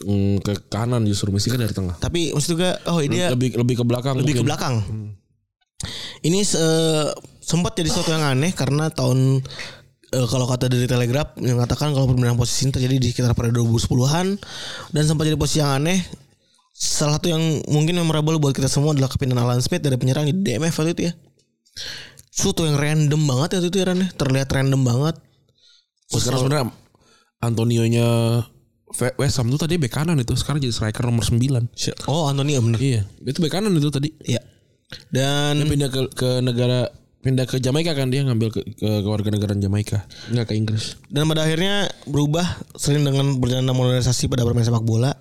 Mm, 0.00 0.40
ke 0.40 0.56
kanan 0.66 1.04
justru 1.04 1.28
Messi 1.28 1.46
kan 1.46 1.58
dari 1.58 1.70
tengah. 1.70 1.94
Tapi 1.96 2.32
maksud 2.32 2.50
juga 2.50 2.80
oh 2.88 2.98
ini 2.98 3.12
dia 3.12 3.28
lebih 3.28 3.54
lebih 3.54 3.76
ke 3.76 3.84
belakang 3.84 4.16
lebih 4.16 4.34
ke 4.34 4.42
mungkin. 4.42 4.48
belakang. 4.48 4.74
Ini 6.20 6.38
eh, 6.40 7.06
sempat 7.38 7.72
jadi 7.72 7.86
sesuatu 7.86 8.10
yang 8.10 8.24
aneh 8.26 8.50
karena 8.50 8.88
tahun 8.88 9.44
eh, 10.10 10.26
kalau 10.26 10.46
kata 10.46 10.66
dari 10.66 10.86
Telegraph 10.86 11.38
yang 11.38 11.58
mengatakan 11.58 11.94
kalau 11.94 12.10
perpindahan 12.10 12.38
posisi 12.38 12.66
ini 12.68 12.72
terjadi 12.74 12.94
di 12.98 13.08
sekitar 13.10 13.32
pada 13.34 13.50
2010-an 13.54 14.26
dan 14.90 15.02
sempat 15.06 15.24
jadi 15.30 15.38
posisi 15.38 15.62
yang 15.62 15.82
aneh. 15.82 16.00
Salah 16.80 17.20
satu 17.20 17.28
yang 17.28 17.42
mungkin 17.68 18.00
memorable 18.00 18.40
buat 18.40 18.56
kita 18.56 18.64
semua 18.64 18.96
adalah 18.96 19.12
kepindahan 19.12 19.44
Alan 19.44 19.60
Smith 19.60 19.84
dari 19.84 20.00
penyerang 20.00 20.24
di 20.24 20.32
DMF 20.32 20.72
waktu 20.72 20.92
itu 20.96 21.02
ya. 21.08 21.12
Suatu 22.32 22.64
yang 22.64 22.80
random 22.80 23.20
banget 23.28 23.58
ya 23.58 23.68
itu 23.68 23.78
ya 23.78 23.86
Ran, 23.92 24.00
ya. 24.00 24.08
Terlihat 24.16 24.48
random 24.48 24.80
banget. 24.80 25.16
Sekarang 26.08 26.40
sebenarnya 26.40 26.66
Antonio-nya 27.44 28.08
West 28.90 29.38
Ham 29.38 29.46
tuh 29.54 29.60
tadi 29.62 29.78
bek 29.78 29.92
kanan 29.94 30.18
itu 30.18 30.34
sekarang 30.34 30.58
jadi 30.58 30.74
striker 30.74 31.06
nomor 31.06 31.22
9. 31.22 31.70
Oh 32.10 32.26
Anthony 32.26 32.58
ya 32.58 32.60
bener. 32.60 32.78
Iya, 32.80 33.02
itu 33.22 33.38
bek 33.38 33.52
kanan 33.52 33.70
itu 33.78 33.88
tadi. 33.92 34.10
Iya. 34.26 34.42
Dan 35.14 35.62
Dia 35.62 35.70
pindah 35.70 35.88
ke 35.88 36.00
ke 36.10 36.30
negara 36.42 36.90
pindah 37.20 37.44
ke 37.44 37.60
Jamaika 37.60 37.92
kan 37.92 38.08
dia 38.08 38.24
ngambil 38.24 38.48
ke, 38.48 38.60
ke, 38.80 38.88
warga 39.04 39.28
negara 39.28 39.52
Jamaika, 39.52 40.08
enggak 40.32 40.52
ke 40.52 40.54
Inggris. 40.56 40.96
dan 41.12 41.28
pada 41.28 41.44
akhirnya 41.44 41.92
berubah 42.08 42.44
sering 42.80 43.04
dengan 43.04 43.36
berjalannya 43.36 43.76
modernisasi 43.76 44.32
pada 44.32 44.44
bermain 44.48 44.64
sepak 44.64 44.84
bola 44.84 45.12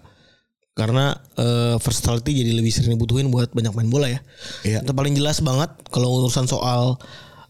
karena 0.79 1.11
eh, 1.35 1.75
versatility 1.75 2.39
jadi 2.39 2.51
lebih 2.55 2.71
sering 2.71 2.95
dibutuhin 2.95 3.27
buat 3.27 3.51
banyak 3.51 3.75
main 3.75 3.91
bola 3.91 4.07
ya. 4.07 4.23
Iya. 4.63 4.79
Yang 4.87 4.95
paling 4.95 5.13
jelas 5.19 5.43
banget 5.43 5.75
kalau 5.91 6.23
urusan 6.23 6.47
soal 6.47 6.95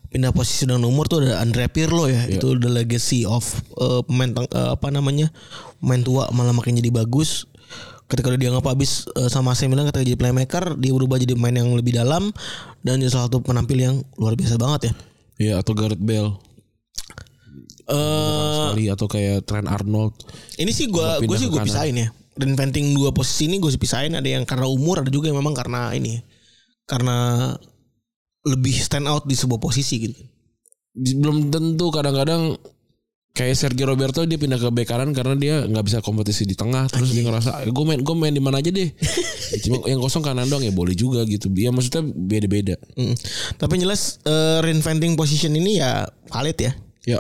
pindah 0.09 0.33
posisi 0.33 0.65
dan 0.65 0.81
umur 0.81 1.05
tuh 1.05 1.21
ada 1.21 1.37
Andrea 1.37 1.69
Pirlo 1.69 2.09
ya. 2.09 2.25
Itu 2.25 2.57
the 2.57 2.73
legacy 2.73 3.29
of 3.29 3.45
eh, 3.77 4.01
pemain 4.09 4.33
eh, 4.33 4.69
apa 4.73 4.89
namanya? 4.89 5.29
pemain 5.77 6.01
tua 6.01 6.33
malah 6.33 6.57
makin 6.57 6.81
jadi 6.81 6.89
bagus. 6.89 7.45
Ketika 8.09 8.33
udah 8.33 8.41
dianggap 8.41 8.65
habis 8.65 9.05
eh, 9.13 9.29
sama 9.29 9.53
AC 9.53 9.69
Milan 9.69 9.85
ketika 9.85 10.01
jadi 10.01 10.17
playmaker, 10.17 10.73
dia 10.81 10.91
berubah 10.91 11.21
jadi 11.21 11.37
pemain 11.37 11.53
yang 11.53 11.69
lebih 11.77 11.93
dalam 11.93 12.33
dan 12.81 12.97
jadi 12.97 13.13
salah 13.13 13.29
satu 13.29 13.45
penampil 13.45 13.77
yang 13.77 13.95
luar 14.17 14.33
biasa 14.33 14.57
banget 14.57 14.89
ya. 14.89 14.93
Iya, 15.39 15.53
atau 15.61 15.77
Gareth 15.77 16.01
Bale. 16.01 16.35
Eh 17.89 18.53
Sekali 18.69 18.85
atau 18.89 19.07
kayak 19.09 19.45
Trent 19.45 19.69
Arnold. 19.69 20.13
Ini 20.57 20.71
sih 20.73 20.89
gua 20.89 21.21
Pindah 21.21 21.29
gue 21.29 21.37
sih 21.37 21.47
gue 21.49 21.61
pisahin 21.61 21.95
ya. 22.01 22.07
Reinventing 22.39 22.97
dua 22.97 23.13
posisi 23.13 23.45
ini 23.45 23.61
gue 23.61 23.69
sih 23.69 23.81
pisahin 23.81 24.17
ada 24.17 24.25
yang 24.25 24.45
karena 24.45 24.65
umur 24.65 25.05
ada 25.05 25.11
juga 25.11 25.29
yang 25.29 25.37
memang 25.41 25.53
karena 25.53 25.91
ini 25.93 26.21
karena 26.89 27.51
lebih 28.45 28.73
stand 28.73 29.05
out 29.05 29.29
di 29.29 29.37
sebuah 29.37 29.61
posisi 29.61 30.09
gitu. 30.09 30.17
Belum 30.97 31.53
tentu 31.53 31.93
kadang-kadang 31.93 32.57
kayak 33.33 33.55
Sergio 33.55 33.87
Roberto 33.87 34.25
dia 34.27 34.35
pindah 34.35 34.59
ke 34.59 34.67
bek 34.67 34.83
kanan 34.89 35.15
karena 35.15 35.35
dia 35.39 35.55
nggak 35.63 35.85
bisa 35.87 35.97
kompetisi 36.03 36.43
di 36.43 36.59
tengah 36.59 36.91
terus 36.91 37.15
dia 37.15 37.23
ngerasa 37.23 37.63
gue 37.71 37.85
main 37.87 37.99
gue 38.03 38.15
main 38.17 38.35
di 38.35 38.43
mana 38.43 38.59
aja 38.59 38.67
deh 38.67 38.91
cuma 39.63 39.87
yang 39.87 40.03
kosong 40.03 40.19
kanan 40.19 40.49
doang 40.51 40.59
ya 40.65 40.75
boleh 40.75 40.91
juga 40.91 41.23
gitu 41.23 41.47
ya 41.55 41.71
maksudnya 41.71 42.03
beda-beda 42.03 42.75
Mm. 42.99 43.15
Tapi 43.55 43.79
jelas 43.79 44.19
eh, 44.27 44.59
reinventing 44.59 45.15
position 45.15 45.55
ini 45.55 45.79
ya 45.79 46.03
valid 46.27 46.57
ya. 46.59 46.71
ya 47.07 47.19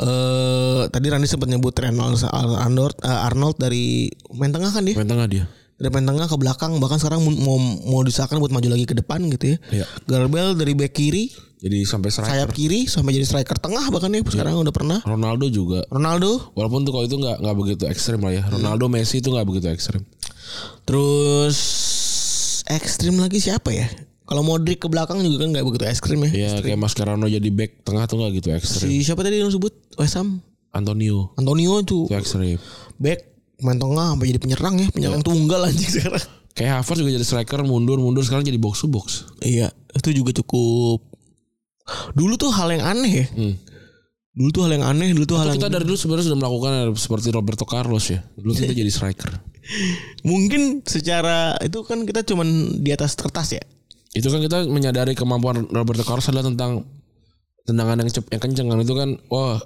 Eh 0.00 0.82
tadi 0.88 1.06
Randy 1.12 1.28
sempat 1.28 1.50
nyebut 1.50 1.76
Reynolds 1.76 2.24
Arnold 2.32 2.96
eh, 3.04 3.26
Arnold 3.28 3.60
dari 3.60 4.08
main 4.32 4.48
tengah 4.48 4.72
kan 4.72 4.80
dia. 4.80 4.96
main 4.96 5.08
tengah 5.10 5.28
dia 5.28 5.44
Dari 5.76 5.90
main 5.92 6.08
tengah 6.08 6.24
ke 6.24 6.36
belakang 6.40 6.80
bahkan 6.80 6.96
sekarang 6.96 7.20
mau 7.24 7.60
mau 7.60 8.00
disahkan 8.00 8.40
buat 8.40 8.48
maju 8.48 8.68
lagi 8.68 8.84
ke 8.88 8.96
depan 8.96 9.28
gitu 9.32 9.56
ya. 9.56 9.82
Iya. 9.82 9.86
Garbel 10.08 10.52
dari 10.56 10.72
back 10.76 10.92
kiri, 10.92 11.32
jadi 11.60 11.84
sampai 11.84 12.08
striker 12.08 12.32
sayap 12.32 12.50
kiri 12.56 12.88
sampai 12.88 13.12
jadi 13.12 13.26
striker 13.28 13.60
tengah 13.60 13.84
bahkan 13.92 14.08
ya 14.10 14.24
sekarang 14.24 14.56
udah 14.56 14.72
pernah. 14.72 14.98
Ronaldo 15.04 15.46
juga 15.52 15.84
Ronaldo 15.92 16.56
walaupun 16.56 16.88
tuh 16.88 16.92
kalau 16.96 17.04
itu 17.04 17.16
nggak 17.20 17.36
nggak 17.44 17.56
begitu 17.56 17.84
ekstrim 17.84 18.20
lah 18.24 18.32
ya 18.32 18.42
Ronaldo 18.48 18.88
Messi 18.88 19.20
itu 19.20 19.28
nggak 19.28 19.44
begitu 19.44 19.68
ekstrim 19.68 20.00
Terus 20.88 21.58
ekstrim 22.66 23.20
lagi 23.20 23.38
siapa 23.38 23.70
ya? 23.70 23.86
Kalau 24.24 24.46
Modric 24.46 24.78
ke 24.78 24.86
belakang 24.86 25.20
juga 25.20 25.42
kan 25.42 25.50
nggak 25.50 25.66
begitu 25.66 25.84
ekstrim 25.90 26.22
ya. 26.26 26.30
ya 26.30 26.50
kayak 26.62 26.78
Mascherano 26.78 27.26
jadi 27.26 27.50
back 27.50 27.82
tengah 27.82 28.06
tuh 28.06 28.22
nggak 28.22 28.32
gitu 28.40 28.48
ekstrim 28.54 28.86
Si 28.88 29.02
siapa 29.02 29.20
tadi 29.26 29.42
yang 29.42 29.50
sebut? 29.50 29.74
West 29.98 30.14
Ham. 30.16 30.38
Antonio 30.70 31.34
Antonio 31.34 31.82
tuh 31.82 32.06
itu 32.06 32.14
ekstrim 32.14 32.56
back 32.96 33.26
main 33.60 33.76
tengah 33.76 34.14
sampai 34.16 34.26
jadi 34.30 34.40
penyerang 34.40 34.74
ya, 34.80 34.88
penyerang 34.88 35.20
tunggal 35.20 35.66
anjing 35.66 35.90
sekarang. 35.90 36.24
kayak 36.56 36.80
Havertz 36.80 36.98
juga 37.02 37.12
jadi 37.12 37.26
striker 37.26 37.60
mundur 37.66 38.00
mundur 38.00 38.24
sekarang 38.24 38.46
jadi 38.46 38.56
box 38.56 38.80
to 38.80 38.88
box 38.88 39.28
Iya, 39.42 39.68
itu 39.92 40.14
juga 40.14 40.30
cukup. 40.32 41.09
Dulu 42.14 42.34
tuh 42.40 42.50
hal 42.54 42.68
yang 42.74 42.84
aneh 42.84 43.12
ya. 43.24 43.26
Hmm. 43.30 43.54
Dulu 44.30 44.48
tuh 44.54 44.62
hal 44.64 44.72
yang 44.78 44.86
aneh, 44.86 45.10
dulu 45.12 45.26
tuh 45.26 45.36
hal 45.36 45.50
Atau 45.50 45.58
yang 45.58 45.60
kita 45.62 45.68
dari 45.74 45.84
dulu 45.84 45.98
sebenarnya 45.98 46.26
sudah 46.30 46.38
melakukan 46.38 46.72
seperti 46.94 47.28
Roberto 47.34 47.64
Carlos 47.66 48.04
ya. 48.08 48.22
Dulu 48.38 48.52
kita 48.54 48.72
jadi 48.82 48.90
striker. 48.90 49.30
mungkin 50.26 50.82
secara 50.82 51.54
itu 51.62 51.84
kan 51.86 52.02
kita 52.02 52.26
cuman 52.26 52.80
di 52.82 52.90
atas 52.90 53.14
kertas 53.14 53.54
ya. 53.54 53.62
Itu 54.10 54.32
kan 54.32 54.42
kita 54.42 54.66
menyadari 54.66 55.14
kemampuan 55.14 55.68
Roberto 55.70 56.02
Carlos 56.02 56.26
adalah 56.26 56.48
tentang 56.48 56.82
tendangan 57.68 58.02
yang 58.02 58.08
cep 58.10 58.26
yang 58.32 58.42
kenceng 58.42 58.66
kan 58.72 58.80
itu 58.82 58.94
kan 58.96 59.14
wah 59.30 59.60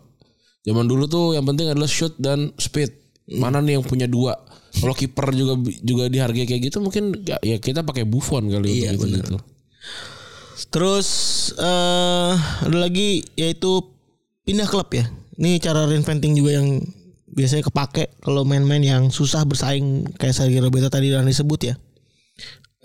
zaman 0.66 0.84
dulu 0.84 1.08
tuh 1.08 1.26
yang 1.32 1.46
penting 1.46 1.72
adalah 1.72 1.88
shoot 1.88 2.12
dan 2.20 2.52
speed 2.60 3.04
Mana 3.24 3.64
nih 3.64 3.80
yang 3.80 3.84
punya 3.84 4.04
dua? 4.04 4.36
Kalau 4.74 4.92
kiper 4.92 5.32
juga 5.32 5.56
juga 5.80 6.12
dihargai 6.12 6.44
kayak 6.44 6.62
gitu 6.68 6.84
mungkin 6.84 7.24
ya, 7.24 7.56
kita 7.56 7.80
pakai 7.80 8.04
Buffon 8.04 8.52
kali 8.52 8.84
Iya, 8.84 8.92
untuk 8.92 9.08
gitu, 9.08 9.16
gitu. 9.22 9.38
Terus 10.70 11.08
eh 11.58 12.34
ada 12.64 12.76
lagi 12.78 13.22
yaitu 13.34 13.82
pindah 14.46 14.68
klub 14.70 14.88
ya. 14.94 15.06
Ini 15.34 15.58
cara 15.58 15.86
reinventing 15.90 16.38
juga 16.38 16.62
yang 16.62 16.78
biasanya 17.34 17.66
kepake 17.66 18.14
kalau 18.22 18.46
main-main 18.46 18.78
yang 18.78 19.02
susah 19.10 19.42
bersaing 19.42 20.06
kayak 20.14 20.34
Sergio 20.34 20.62
Roberto 20.62 20.86
tadi 20.86 21.10
yang 21.10 21.26
disebut 21.26 21.60
ya. 21.66 21.74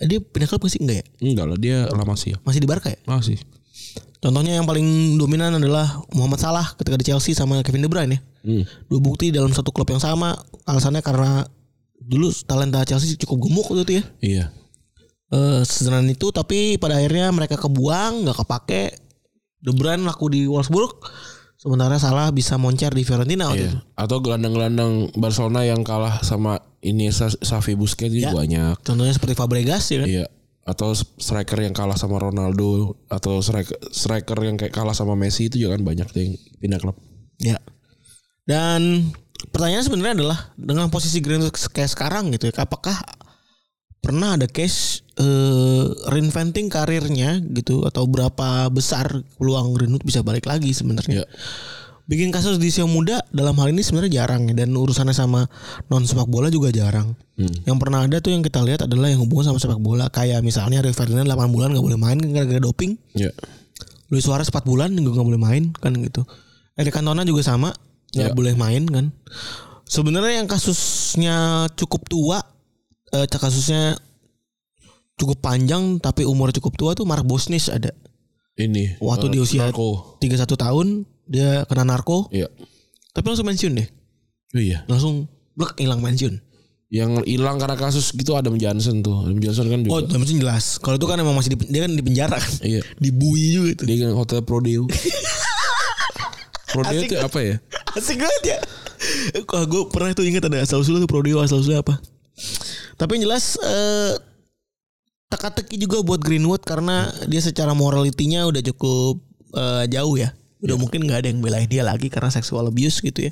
Eh, 0.02 0.08
Dia 0.10 0.18
pindah 0.18 0.50
klub 0.50 0.66
masih 0.66 0.82
enggak 0.82 0.98
ya? 1.02 1.06
Enggak 1.22 1.46
lah 1.46 1.58
dia 1.62 1.78
lama 1.94 2.18
sih 2.18 2.34
ya. 2.34 2.38
Masih 2.42 2.60
di 2.64 2.68
Barca 2.70 2.90
ya? 2.90 2.98
Masih. 3.06 3.38
Contohnya 4.20 4.60
yang 4.60 4.68
paling 4.68 5.16
dominan 5.16 5.56
adalah 5.56 6.04
Muhammad 6.12 6.44
Salah 6.44 6.68
ketika 6.76 7.00
di 7.00 7.06
Chelsea 7.08 7.32
sama 7.32 7.64
Kevin 7.64 7.86
De 7.86 7.90
Bruyne 7.92 8.18
ya. 8.18 8.20
Hmm. 8.44 8.64
Dua 8.92 9.00
bukti 9.00 9.32
dalam 9.32 9.54
satu 9.56 9.72
klub 9.72 9.88
yang 9.88 10.02
sama. 10.02 10.36
Alasannya 10.68 11.00
karena 11.00 11.48
dulu 12.04 12.28
talenta 12.44 12.84
Chelsea 12.84 13.16
cukup 13.16 13.48
gemuk 13.48 13.68
waktu 13.72 13.84
itu 13.86 13.94
ya. 13.96 14.04
Iya. 14.20 14.46
Eh 15.30 15.62
sederhana 15.62 16.10
itu 16.10 16.34
tapi 16.34 16.82
pada 16.82 16.98
akhirnya 16.98 17.30
mereka 17.30 17.54
kebuang 17.54 18.26
nggak 18.26 18.38
kepake 18.42 18.84
De 19.60 19.70
Bruyne 19.76 20.02
laku 20.02 20.32
di 20.32 20.48
Wolfsburg 20.48 21.04
sementara 21.60 22.00
Salah 22.00 22.32
bisa 22.32 22.56
moncer 22.56 22.90
di 22.96 23.04
Fiorentina 23.04 23.52
waktu 23.52 23.68
Iya. 23.68 23.72
itu. 23.76 23.80
Atau 23.94 24.18
gelandang-gelandang 24.24 25.12
Barcelona 25.20 25.68
yang 25.68 25.84
kalah 25.84 26.24
sama 26.24 26.58
ini 26.80 27.12
Xavi 27.12 27.76
Busquets 27.76 28.16
juga 28.16 28.32
Ya. 28.32 28.34
banyak. 28.34 28.76
Contohnya 28.82 29.12
seperti 29.12 29.36
Fabregas 29.36 29.84
ya 29.92 30.02
kan. 30.02 30.08
Iya. 30.08 30.26
Atau 30.64 30.96
striker 30.96 31.60
yang 31.60 31.76
kalah 31.76 32.00
sama 32.00 32.18
Ronaldo 32.18 32.96
atau 33.06 33.44
striker 33.44 33.76
striker 33.92 34.40
yang 34.40 34.56
kayak 34.56 34.72
kalah 34.72 34.96
sama 34.96 35.14
Messi 35.14 35.52
itu 35.52 35.60
juga 35.60 35.76
kan 35.76 35.84
banyak 35.84 36.08
yang 36.16 36.32
pindah 36.58 36.80
klub. 36.80 36.96
Ya. 37.38 37.60
Dan 38.48 39.12
pertanyaan 39.52 39.84
sebenarnya 39.84 40.14
adalah 40.24 40.40
dengan 40.56 40.88
posisi 40.90 41.20
Greenwood 41.20 41.54
kayak 41.70 41.92
sekarang 41.92 42.32
gitu 42.34 42.50
ya, 42.50 42.64
apakah 42.64 42.98
pernah 44.00 44.40
ada 44.40 44.48
case 44.48 45.04
eh, 45.16 45.86
reinventing 46.08 46.68
karirnya 46.68 47.44
gitu 47.52 47.84
atau 47.84 48.08
berapa 48.08 48.72
besar 48.72 49.12
peluang 49.36 49.76
Greenwood 49.76 50.04
bisa 50.04 50.24
balik 50.24 50.48
lagi 50.48 50.72
sebenarnya? 50.72 51.24
Iya. 51.24 51.28
Bikin 52.10 52.34
kasus 52.34 52.58
di 52.58 52.74
usia 52.74 52.90
muda 52.90 53.22
dalam 53.30 53.54
hal 53.62 53.70
ini 53.70 53.86
sebenarnya 53.86 54.26
jarang 54.26 54.50
ya 54.50 54.66
dan 54.66 54.74
urusannya 54.74 55.14
sama 55.14 55.46
non 55.94 56.10
sepak 56.10 56.26
bola 56.26 56.50
juga 56.50 56.74
jarang. 56.74 57.14
Yang 57.38 57.78
pernah 57.78 58.02
ada 58.02 58.18
tuh 58.18 58.34
yang 58.34 58.42
kita 58.42 58.66
lihat 58.66 58.90
adalah 58.90 59.14
yang 59.14 59.22
hubungan 59.22 59.54
sama 59.54 59.62
sepak 59.62 59.78
bola 59.78 60.10
kayak 60.10 60.42
misalnya 60.42 60.82
Rio 60.82 60.90
Ferdinand 60.90 61.30
8 61.30 61.54
bulan 61.54 61.70
nggak 61.70 61.86
boleh 61.86 62.00
main 62.02 62.18
gara-gara 62.18 62.58
doping. 62.58 62.98
Iya. 63.14 63.30
Luis 64.10 64.26
Suarez 64.26 64.50
4 64.50 64.66
bulan 64.66 64.90
juga 64.98 65.22
nggak 65.22 65.28
boleh 65.30 65.38
main 65.38 65.64
kan 65.78 65.94
gitu. 66.02 66.26
Eric 66.74 66.98
Cantona 66.98 67.22
juga 67.22 67.46
sama 67.46 67.70
nggak 68.10 68.34
Ya. 68.34 68.36
boleh 68.36 68.58
main 68.58 68.90
kan. 68.90 69.14
Sebenarnya 69.86 70.42
yang 70.42 70.50
kasusnya 70.50 71.70
cukup 71.78 72.10
tua, 72.10 72.42
eh, 73.12 73.26
kasusnya 73.26 73.98
cukup 75.16 75.44
panjang 75.44 76.00
tapi 76.00 76.24
umur 76.24 76.50
cukup 76.50 76.74
tua 76.76 76.92
tuh 76.96 77.04
Mark 77.04 77.24
Bosnich 77.24 77.68
ada. 77.68 77.92
Ini 78.56 79.00
Waktu 79.00 79.28
eh, 79.28 79.32
di 79.36 79.40
usia 79.40 79.68
narko. 79.68 80.20
31 80.20 80.44
tahun 80.56 80.88
dia 81.24 81.64
kena 81.64 81.88
narko, 81.88 82.28
Iya. 82.34 82.50
tapi 83.14 83.26
langsung 83.32 83.48
pensiun 83.48 83.74
deh. 83.78 83.88
Oh 84.52 84.60
iya. 84.60 84.84
Langsung 84.90 85.30
blek 85.56 85.80
hilang 85.80 86.02
pensiun. 86.02 86.42
Yang 86.90 87.22
hilang 87.30 87.62
karena 87.62 87.78
kasus 87.78 88.10
gitu 88.12 88.34
Adam 88.34 88.58
Johnson 88.58 89.06
tuh. 89.06 89.22
Adam 89.24 89.38
Johnson 89.38 89.70
kan 89.70 89.80
Oh, 89.88 90.02
juga. 90.02 90.18
pensiun 90.18 90.42
jelas. 90.42 90.82
Kalau 90.82 90.98
itu 90.98 91.06
kan 91.06 91.22
emang 91.22 91.38
masih 91.38 91.54
di, 91.54 91.70
dia 91.70 91.86
kan 91.86 91.94
di 91.94 92.02
penjara 92.02 92.36
kan. 92.36 92.54
Iya. 92.66 92.82
Dibui 93.04 93.44
juga 93.54 93.68
itu. 93.78 93.84
Dia 93.86 93.96
kan 94.04 94.18
hotel 94.18 94.42
Prodeo. 94.42 94.90
Prodeo 96.74 97.00
Asik 97.02 97.10
itu 97.10 97.16
apa 97.18 97.40
ya? 97.42 97.56
Asik 97.98 98.18
banget 98.20 98.44
ya. 98.44 98.60
Kok 99.42 99.62
gue 99.70 99.82
pernah 99.90 100.12
tuh 100.12 100.26
ingat 100.26 100.46
ada 100.46 100.62
asal 100.62 100.82
usulnya 100.82 101.06
tuh 101.06 101.12
Prodeo 101.12 101.40
asal 101.40 101.62
usulnya 101.62 101.82
apa. 101.82 101.98
Tapi 103.00 103.16
yang 103.16 103.32
jelas 103.32 103.56
eh 103.58 104.20
teka-teki 105.30 105.80
juga 105.80 106.02
buat 106.02 106.20
Greenwood 106.20 106.66
karena 106.66 107.08
dia 107.30 107.40
secara 107.40 107.72
moralitinya 107.72 108.44
udah 108.50 108.60
cukup 108.60 109.24
eh, 109.56 109.86
jauh 109.88 110.20
ya. 110.20 110.36
Udah 110.60 110.76
mungkin 110.76 111.08
nggak 111.08 111.24
ada 111.24 111.28
yang 111.32 111.40
belain 111.40 111.72
dia 111.72 111.88
lagi 111.88 112.12
karena 112.12 112.28
seksual 112.28 112.68
abuse 112.68 113.00
gitu 113.00 113.32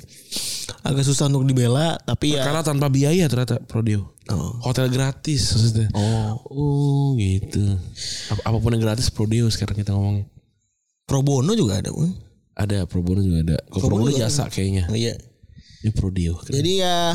Agak 0.80 1.04
susah 1.04 1.28
untuk 1.28 1.44
dibela 1.44 2.00
tapi 2.00 2.32
ya 2.32 2.40
Karena 2.40 2.64
tanpa 2.64 2.88
biaya 2.88 3.28
ternyata 3.28 3.60
Prodeo. 3.68 4.16
Oh. 4.32 4.56
Hotel 4.64 4.88
gratis 4.88 5.52
maksudnya. 5.52 5.92
Oh, 5.92 6.40
Oh 6.48 7.08
gitu. 7.20 7.60
Ap- 8.32 8.44
apa 8.48 8.56
pun 8.56 8.72
yang 8.72 8.80
gratis 8.80 9.12
Prodeo 9.12 9.44
sekarang 9.52 9.76
kita 9.76 9.92
ngomongin. 9.92 10.24
pro 11.04 11.24
bono 11.24 11.52
juga 11.56 11.80
ada, 11.80 11.88
Bang. 11.92 12.12
Ada 12.52 12.84
pro 12.88 13.00
bono 13.00 13.20
juga 13.20 13.40
ada. 13.44 13.56
Kok 13.68 13.80
Pro 13.80 13.88
pro 13.92 13.96
bono 14.00 14.12
jasa 14.12 14.48
kayaknya. 14.48 14.88
Iya. 14.92 15.16
Ini 15.84 15.90
Prodeo. 15.92 16.40
Jadi 16.48 16.80
ya 16.80 17.12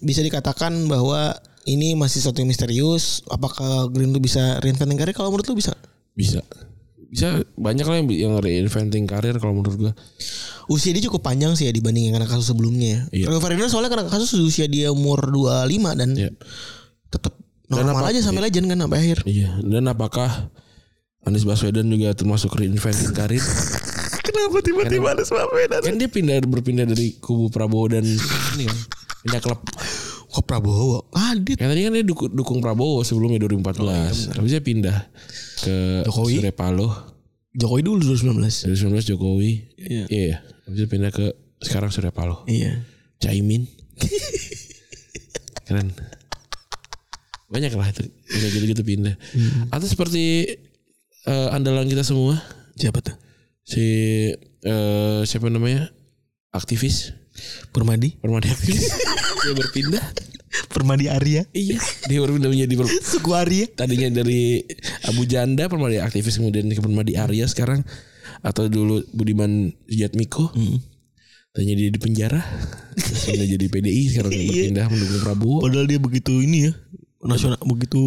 bisa 0.00 0.24
dikatakan 0.24 0.88
bahwa 0.88 1.36
ini 1.64 1.92
masih 1.92 2.20
satu 2.20 2.40
yang 2.40 2.48
misterius. 2.48 3.20
Apakah 3.26 3.88
Greenwood 3.88 4.20
bisa 4.20 4.56
reinventing 4.60 4.96
karir? 4.96 5.12
Kalau 5.12 5.28
menurut 5.28 5.48
lu 5.48 5.56
bisa? 5.56 5.72
Bisa. 6.12 6.40
Bisa 7.10 7.42
banyak 7.58 7.82
lah 7.82 7.96
yang, 7.98 8.06
yang 8.08 8.32
reinventing 8.38 9.04
karir 9.04 9.34
kalau 9.36 9.58
menurut 9.58 9.76
gua. 9.76 9.92
Usia 10.70 10.94
dia 10.94 11.02
cukup 11.02 11.26
panjang 11.26 11.58
sih 11.58 11.66
ya 11.66 11.72
dibanding 11.74 12.08
yang 12.08 12.22
kasus 12.22 12.46
sebelumnya. 12.48 13.10
Iya. 13.10 13.26
Rio 13.26 13.42
Ferdinand 13.42 13.66
soalnya 13.66 13.90
kena 13.90 14.06
kasus 14.06 14.30
usia 14.38 14.70
dia 14.70 14.94
umur 14.94 15.18
25 15.26 15.98
dan 15.98 16.14
Iya. 16.14 16.30
tetap 17.10 17.34
Dan 17.66 17.82
normal 17.84 18.06
apa- 18.06 18.14
aja 18.14 18.22
sampai 18.22 18.46
legend 18.46 18.70
kan 18.70 18.78
sampai 18.78 18.98
akhir. 19.02 19.18
Iya. 19.26 19.58
Dan 19.60 19.90
apakah 19.90 20.54
Anies 21.20 21.42
Baswedan 21.42 21.90
juga 21.90 22.14
termasuk 22.14 22.54
reinventing 22.54 23.10
karir? 23.10 23.42
Kenapa 24.30 24.62
tiba-tiba 24.62 25.10
ada 25.10 25.26
Baswedan? 25.26 25.80
kan 25.82 25.94
dia 25.98 26.06
pindah 26.06 26.38
berpindah 26.46 26.86
dari 26.86 27.18
kubu 27.18 27.50
Prabowo 27.50 27.90
dan 27.90 28.06
ini 28.54 28.64
kan 28.64 28.78
pindah 29.26 29.40
klub. 29.42 29.58
Kok 30.30 30.46
Prabowo? 30.46 31.10
Adit. 31.10 31.58
Kan 31.58 31.74
tadi 31.74 31.82
kan 31.82 31.90
dia 31.90 32.06
dukung, 32.06 32.30
dukung 32.30 32.58
Prabowo 32.62 33.02
sebelumnya 33.02 33.42
2014. 33.42 34.38
Habis 34.38 34.50
dia 34.54 34.62
pindah 34.62 34.98
ke 35.58 36.06
Jokowi? 36.06 36.38
Surya 36.38 36.54
Paloh. 36.54 36.92
Jokowi 37.50 37.82
dulu 37.82 38.14
2019. 38.14 38.70
2019 38.70 39.10
Jokowi. 39.10 39.52
Iya. 39.74 40.04
Iya. 40.06 40.36
Habis 40.70 40.78
itu 40.78 40.88
pindah 40.88 41.10
ke 41.10 41.34
sekarang 41.58 41.90
Surya 41.90 42.14
Paloh. 42.14 42.46
Iya. 42.46 42.78
Caimin. 43.18 43.66
Keren. 45.66 45.90
Banyak 47.50 47.74
lah 47.74 47.90
itu. 47.90 48.06
Pindah 48.06 48.50
gitu-gitu 48.54 48.82
pindah. 48.86 49.14
Atau 49.74 49.90
seperti 49.90 50.46
eh, 51.26 51.48
andalan 51.50 51.90
kita 51.90 52.06
semua. 52.06 52.38
Siapa 52.78 53.02
tuh? 53.02 53.18
Si 53.66 53.82
eh, 54.62 55.20
siapa 55.26 55.50
namanya? 55.50 55.90
Aktivis. 56.54 57.18
Permadi. 57.74 58.14
Permadi 58.22 58.46
aktivis. 58.46 58.94
dia 59.40 59.54
berpindah. 59.54 60.04
Permadi 60.66 61.06
Arya. 61.06 61.46
Iya. 61.50 61.78
Dia 62.04 62.18
berpindah 62.20 62.48
menjadi 62.48 62.74
per- 62.74 62.90
Suku 63.00 63.30
Arya. 63.32 63.66
tadinya 63.70 64.10
dari 64.12 64.66
Abu 65.04 65.22
Janda 65.22 65.66
Permadi 65.66 65.98
aktivis 65.98 66.36
kemudian 66.36 66.66
ke 66.66 66.78
Permadi 66.78 67.14
Arya 67.14 67.46
sekarang 67.46 67.86
atau 68.40 68.66
dulu 68.66 69.04
Budiman 69.10 69.70
Sujatmiko 69.84 70.50
tadinya 71.50 71.74
dia 71.76 71.88
di 71.88 71.98
penjara 71.98 72.40
pindah 72.96 73.46
jadi 73.48 73.66
PDI 73.66 74.02
sekarang 74.08 74.30
berpindah 74.30 74.86
mendukung 74.86 75.20
Prabowo 75.20 75.58
Padahal 75.60 75.86
dia 75.86 75.98
begitu 75.98 76.38
ini 76.38 76.66
ya. 76.66 76.72
Nasional 77.20 77.60
begitu 77.60 78.00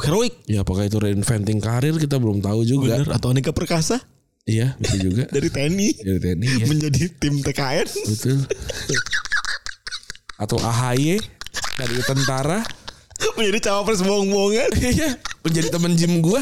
heroik. 0.00 0.34
ya 0.44 0.60
apakah 0.60 0.84
itu 0.84 0.98
reinventing 0.98 1.60
karir 1.60 1.94
kita 1.94 2.16
belum 2.16 2.40
tahu 2.40 2.60
juga 2.62 2.98
Bener. 2.98 3.14
Atau 3.14 3.30
Anika 3.30 3.52
Perkasa 3.52 4.00
iya 4.42 4.74
bisa 4.76 4.96
juga 4.96 5.22
dari 5.34 5.48
TNI 5.48 5.88
dari 5.98 6.18
TNI 6.20 6.46
ya 6.56 6.66
menjadi 6.66 7.02
tim 7.14 7.40
TKN. 7.40 7.86
betul 8.04 8.38
atau 10.36 10.60
AHY 10.60 11.16
dari 11.76 11.96
tentara 12.04 12.60
menjadi 13.36 13.72
cawapres 13.72 14.04
bohong-bohongan. 14.04 14.70
iya 14.96 15.16
menjadi 15.40 15.68
teman 15.72 15.96
gym 15.96 16.20
gua 16.20 16.40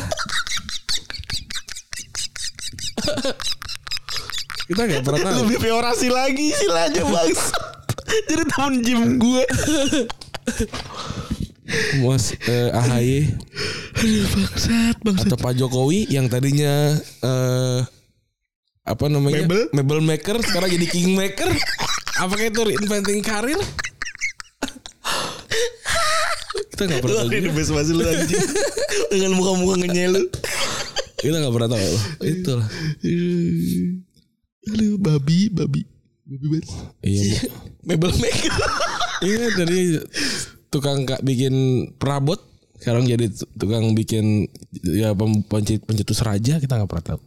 kita 4.64 4.80
nggak 4.88 5.02
pernah 5.04 5.20
tahu 5.20 5.36
Lebih 5.44 5.58
peorasi 5.60 6.08
lagi 6.08 6.50
istilahnya 6.50 7.02
bang. 7.12 7.30
Jadi 8.24 8.42
temen 8.48 8.74
gym 8.80 9.00
gue. 9.18 9.44
Mas 12.04 12.36
eh, 12.44 12.68
AHY 12.70 13.32
Aduh 13.96 14.28
bangsat 14.36 14.96
bangsat. 15.00 15.26
atau 15.32 15.38
Pak 15.40 15.52
Jokowi 15.56 16.04
yang 16.12 16.28
tadinya 16.28 16.92
eh 17.24 17.80
apa 18.84 19.04
namanya 19.08 19.48
Mebel? 19.48 19.72
mebel 19.72 20.00
maker 20.04 20.44
sekarang 20.44 20.68
jadi 20.68 20.86
king 20.92 21.16
maker 21.16 21.48
apakah 22.16 22.44
itu 22.44 22.60
reinventing 22.62 23.20
karir 23.20 23.58
kita 26.70 26.90
Lu 26.90 26.98
pernah 27.00 27.22
tahu 27.22 27.30
the 27.30 27.50
best 27.50 27.70
masih 27.70 27.94
lu 27.94 28.02
anjing. 28.02 28.42
Dengan 29.08 29.30
muka-muka 29.32 29.74
ngenyel 29.78 30.10
lu. 30.12 30.22
kita 31.16 31.36
nggak 31.36 31.54
pernah 31.54 31.70
tahu 31.70 31.86
itu 32.20 32.50
lah 32.52 32.68
Aduh 34.66 34.94
babi 34.96 35.38
babi. 35.48 35.82
Babi 36.24 36.46
banget. 36.48 36.66
iya. 37.00 37.36
Mebel 37.82 38.12
maker. 38.12 38.52
iya 39.22 39.46
dari 39.54 39.80
tukang 40.68 41.04
kak 41.04 41.20
bikin 41.20 41.54
perabot 41.94 42.40
sekarang 42.76 43.04
jadi 43.04 43.28
tu- 43.28 43.46
tukang 43.54 43.92
bikin 43.92 44.48
ya 44.82 45.12
pencet- 45.14 45.80
pencetus 45.80 46.20
raja 46.20 46.58
kita 46.58 46.74
nggak 46.74 46.90
pernah 46.90 47.06
tahu 47.06 47.20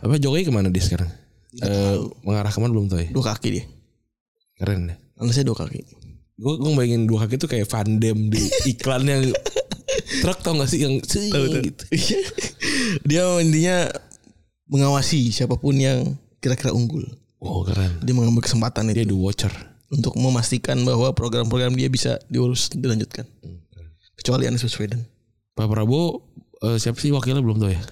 apa 0.00 0.14
Jokowi 0.16 0.42
ke 0.42 0.50
mana 0.50 0.68
dia 0.68 0.80
sekarang 0.80 1.08
Eh, 1.50 1.96
mengarah 2.22 2.52
ke 2.52 2.58
mana 2.60 2.70
belum 2.70 2.86
tahu 2.86 3.00
ya 3.00 3.08
Dua 3.08 3.24
kaki 3.24 3.48
dia. 3.50 3.64
keren 4.54 4.92
ya 4.92 4.96
Anasnya 5.16 5.48
dua 5.48 5.56
kaki. 5.56 5.80
Gue 6.36 6.54
gue 6.54 6.70
bayangin 6.72 7.08
dua 7.08 7.24
kaki 7.24 7.40
tuh 7.40 7.48
kayak 7.48 7.66
Van 7.66 7.98
di 7.98 8.12
iklan 8.68 9.02
yang 9.02 9.22
truk 10.22 10.38
tau 10.40 10.54
gak 10.54 10.70
sih 10.70 10.84
yang 10.84 11.02
gitu. 11.02 11.84
Dia 13.02 13.26
intinya 13.42 13.90
mengawasi 14.66 15.32
siapa 15.32 15.56
pun 15.56 15.74
yang 15.74 16.14
kira-kira 16.38 16.70
unggul. 16.70 17.02
Oh 17.40 17.66
keren. 17.66 17.98
Dia 18.02 18.14
mengambil 18.14 18.46
kesempatan 18.46 18.90
Dia 18.90 19.02
itu 19.02 19.10
the 19.10 19.18
watcher. 19.18 19.50
untuk 19.88 20.14
memastikan 20.14 20.76
bahwa 20.84 21.10
program-program 21.16 21.72
dia 21.72 21.88
bisa 21.88 22.20
diurus 22.28 22.68
dilanjutkan. 22.70 23.24
Kecuali 24.14 24.44
Anies 24.44 24.60
Baswedan. 24.62 25.00
Pak 25.56 25.66
Prabowo 25.66 26.28
eh, 26.60 26.76
siapa 26.76 27.00
sih 27.00 27.08
wakilnya 27.10 27.40
belum 27.40 27.58
tahu 27.58 27.72
ya? 27.72 27.82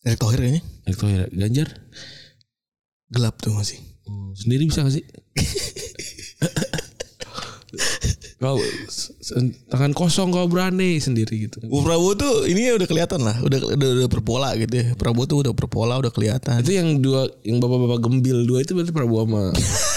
Erick 0.00 0.20
Thohir 0.20 0.40
kayaknya 0.40 0.62
Erick 0.88 0.98
Thohir, 1.00 1.20
Ganjar 1.32 1.68
gelap 3.10 3.36
tuh 3.42 3.52
masih. 3.52 3.76
sendiri 4.38 4.64
bisa 4.66 4.86
gak 4.86 4.94
sih? 4.94 5.04
kau 8.40 8.56
tangan 9.68 9.92
kosong 9.92 10.32
kau 10.32 10.48
berani 10.48 10.96
sendiri 10.96 11.46
gitu. 11.46 11.60
Bu 11.68 11.84
Prabowo 11.84 12.16
tuh 12.16 12.48
ini 12.48 12.72
udah 12.72 12.88
kelihatan 12.88 13.20
lah, 13.20 13.36
udah 13.44 13.76
udah, 13.76 13.88
udah 14.00 14.08
berpola 14.08 14.48
gitu 14.56 14.74
ya. 14.80 14.86
Prabowo 14.96 15.28
tuh 15.28 15.38
udah 15.44 15.52
berpola, 15.52 16.00
udah 16.00 16.08
kelihatan. 16.08 16.64
Itu 16.64 16.72
yang 16.72 17.04
dua 17.04 17.28
yang 17.44 17.60
bapak-bapak 17.60 18.00
gembil 18.00 18.48
dua 18.48 18.64
itu 18.64 18.72
berarti 18.72 18.96
Prabowo 18.96 19.28
sama 19.28 19.42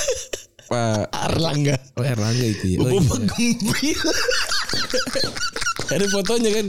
Pak 0.69 1.07
Erlangga. 1.31 1.75
oh, 1.95 2.03
Erlangga 2.03 2.45
itu 2.45 2.65
ya. 2.75 2.77
Oh, 2.83 2.85
Bapak 2.91 3.19
iya. 3.39 3.55
gembel. 3.55 3.93
Ada 5.87 6.05
fotonya 6.11 6.49
kan. 6.51 6.65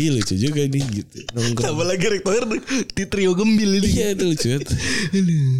Ih 0.00 0.16
lucu 0.16 0.34
juga 0.40 0.64
nih 0.64 0.80
gitu. 0.80 1.16
Nongkrong. 1.36 1.76
Apalagi 1.76 2.04
Erick 2.08 2.24
Thohir 2.24 2.44
di 2.96 3.04
trio 3.04 3.36
gembil 3.36 3.76
ini. 3.76 3.88
Iya 3.92 4.16
itu 4.16 4.24
lucu. 4.32 4.48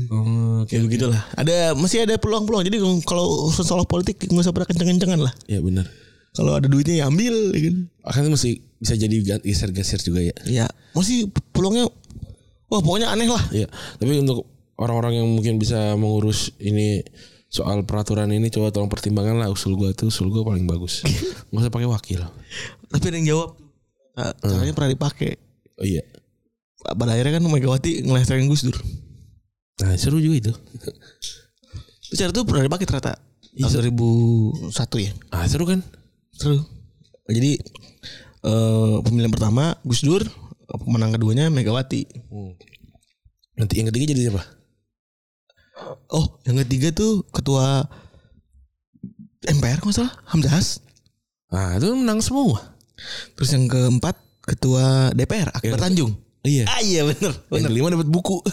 Oh, 0.09 0.65
oke. 0.65 0.73
Ya 0.73 0.81
begitulah. 0.81 1.21
Ada 1.37 1.77
masih 1.77 2.09
ada 2.09 2.17
peluang-peluang. 2.17 2.65
Jadi 2.65 2.81
kalau 3.05 3.53
soal 3.53 3.85
politik 3.85 4.17
nggak 4.17 4.49
usah 4.49 4.57
pada 4.57 4.65
kenceng-kencengan 4.65 5.21
lah. 5.21 5.33
Ya 5.45 5.61
benar. 5.61 5.85
Kalau 6.33 6.57
ada 6.57 6.71
duitnya 6.71 7.05
ya 7.05 7.05
ambil, 7.11 7.53
ya 7.53 7.61
kan. 7.69 7.77
Akan 8.07 8.23
masih 8.31 8.63
bisa 8.81 8.95
jadi 8.97 9.43
geser-geser 9.45 10.01
juga 10.01 10.25
ya. 10.25 10.37
Ya, 10.47 10.67
masih 10.95 11.29
peluangnya. 11.51 11.91
Wah 12.71 12.81
pokoknya 12.81 13.11
aneh 13.11 13.27
lah. 13.27 13.45
Iya, 13.51 13.67
tapi 13.99 14.15
untuk 14.15 14.47
orang-orang 14.79 15.21
yang 15.21 15.29
mungkin 15.29 15.59
bisa 15.59 15.99
mengurus 15.99 16.55
ini 16.63 17.03
soal 17.51 17.83
peraturan 17.83 18.31
ini 18.31 18.47
coba 18.47 18.71
tolong 18.71 18.87
pertimbangkan 18.87 19.43
lah 19.43 19.51
usul 19.51 19.75
gua 19.75 19.91
tuh 19.91 20.07
usul 20.09 20.31
gua 20.31 20.47
paling 20.47 20.71
bagus. 20.71 21.03
Nggak 21.51 21.61
usah 21.67 21.73
pakai 21.75 21.89
wakil. 21.91 22.21
Tapi 22.95 23.05
ada 23.11 23.17
yang 23.19 23.29
jawab. 23.37 23.51
Nah, 24.21 24.33
caranya 24.45 24.75
pernah 24.77 24.93
dipakai. 24.93 25.33
Oh 25.81 25.87
iya. 25.87 26.05
Pada 26.81 27.17
akhirnya 27.17 27.41
kan 27.41 27.45
Megawati 27.45 28.05
ngelestengin 28.05 28.49
Gus 28.49 28.65
Dur. 28.69 28.77
Nah, 29.81 29.97
seru 29.97 30.21
juga 30.21 30.37
itu. 30.49 30.53
Itu 32.11 32.15
cara 32.21 32.31
tuh 32.33 32.45
pernah 32.45 32.69
dipakai 32.69 32.85
ternyata. 32.85 33.17
Tahun 33.57 33.73
2001 33.93 35.05
ya. 35.05 35.13
Ah, 35.33 35.45
seru 35.49 35.65
kan? 35.65 35.81
Seru. 36.37 36.61
Jadi 37.31 37.61
eh 38.41 38.97
pemilihan 39.05 39.33
pertama 39.33 39.77
Gus 39.85 40.01
Dur, 40.05 40.25
pemenang 40.69 41.13
keduanya 41.17 41.53
Megawati. 41.53 42.09
Nanti 43.57 43.75
yang 43.77 43.89
ketiga 43.93 44.17
jadi 44.17 44.21
siapa? 44.29 44.43
Oh, 46.13 46.41
yang 46.49 46.61
ketiga 46.65 46.93
tuh 46.93 47.25
ketua 47.33 47.89
MPR 49.45 49.81
nggak 49.81 49.97
salah 49.97 50.13
Hamzahas. 50.29 50.81
Ah, 51.53 51.77
itu 51.77 51.93
menang 51.93 52.21
semua. 52.21 52.77
Terus 53.35 53.51
yang 53.51 53.67
keempat 53.67 54.15
ketua 54.41 55.11
DPR 55.13 55.51
Akbar 55.51 55.77
Yang- 55.77 55.83
Tanjung. 55.83 56.13
Iya. 56.41 56.65
Ah 56.67 56.81
iya 56.81 57.05
bener 57.05 57.37
Yang 57.37 57.53
bener 57.53 57.69
kelima 57.69 57.89
dapat 57.93 58.09
buku. 58.09 58.41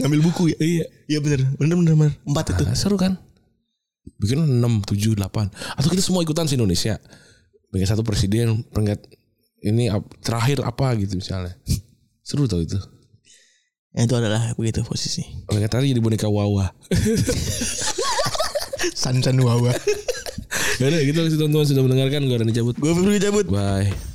ngambil 0.00 0.20
buku 0.22 0.42
ya. 0.52 0.56
Iya 0.58 0.84
iya 1.08 1.18
bener 1.20 1.44
bener 1.56 1.76
bener, 1.76 1.94
bener. 1.94 2.14
empat 2.24 2.52
itu. 2.52 2.64
Ah, 2.64 2.72
seru 2.72 2.96
kan? 2.96 3.20
Bikin 4.18 4.42
6, 4.58 4.82
7, 4.82 5.14
8 5.14 5.78
Atau 5.78 5.88
kita 5.88 6.02
semua 6.02 6.20
ikutan 6.20 6.44
se 6.44 6.58
Indonesia 6.58 6.98
Peringkat 7.70 7.88
satu 7.88 8.02
presiden 8.02 8.66
Peringkat 8.66 8.98
ini 9.62 9.86
terakhir 10.18 10.58
apa 10.60 10.90
gitu 10.98 11.14
misalnya 11.14 11.54
Seru 12.20 12.46
tau 12.46 12.58
itu 12.58 12.76
Ya, 13.92 14.02
itu 14.02 14.16
adalah 14.16 14.56
begitu 14.56 14.80
posisi. 14.82 15.20
Peringkat 15.44 15.68
terakhir 15.68 15.92
jadi 15.92 16.00
boneka 16.00 16.26
Wawa 16.26 16.72
San 18.96 19.20
San 19.20 19.36
Wawa. 19.36 19.68
Ya 20.80 20.84
udah 20.88 21.00
gitu 21.04 21.18
teman-teman 21.36 21.66
sudah 21.68 21.82
mendengarkan 21.84 22.20
Gue 22.28 22.36
udah 22.40 22.48
cabut 22.54 22.74
Gue 22.78 22.92
perlu 22.94 23.10
cabut. 23.20 23.46
Bye 23.50 24.11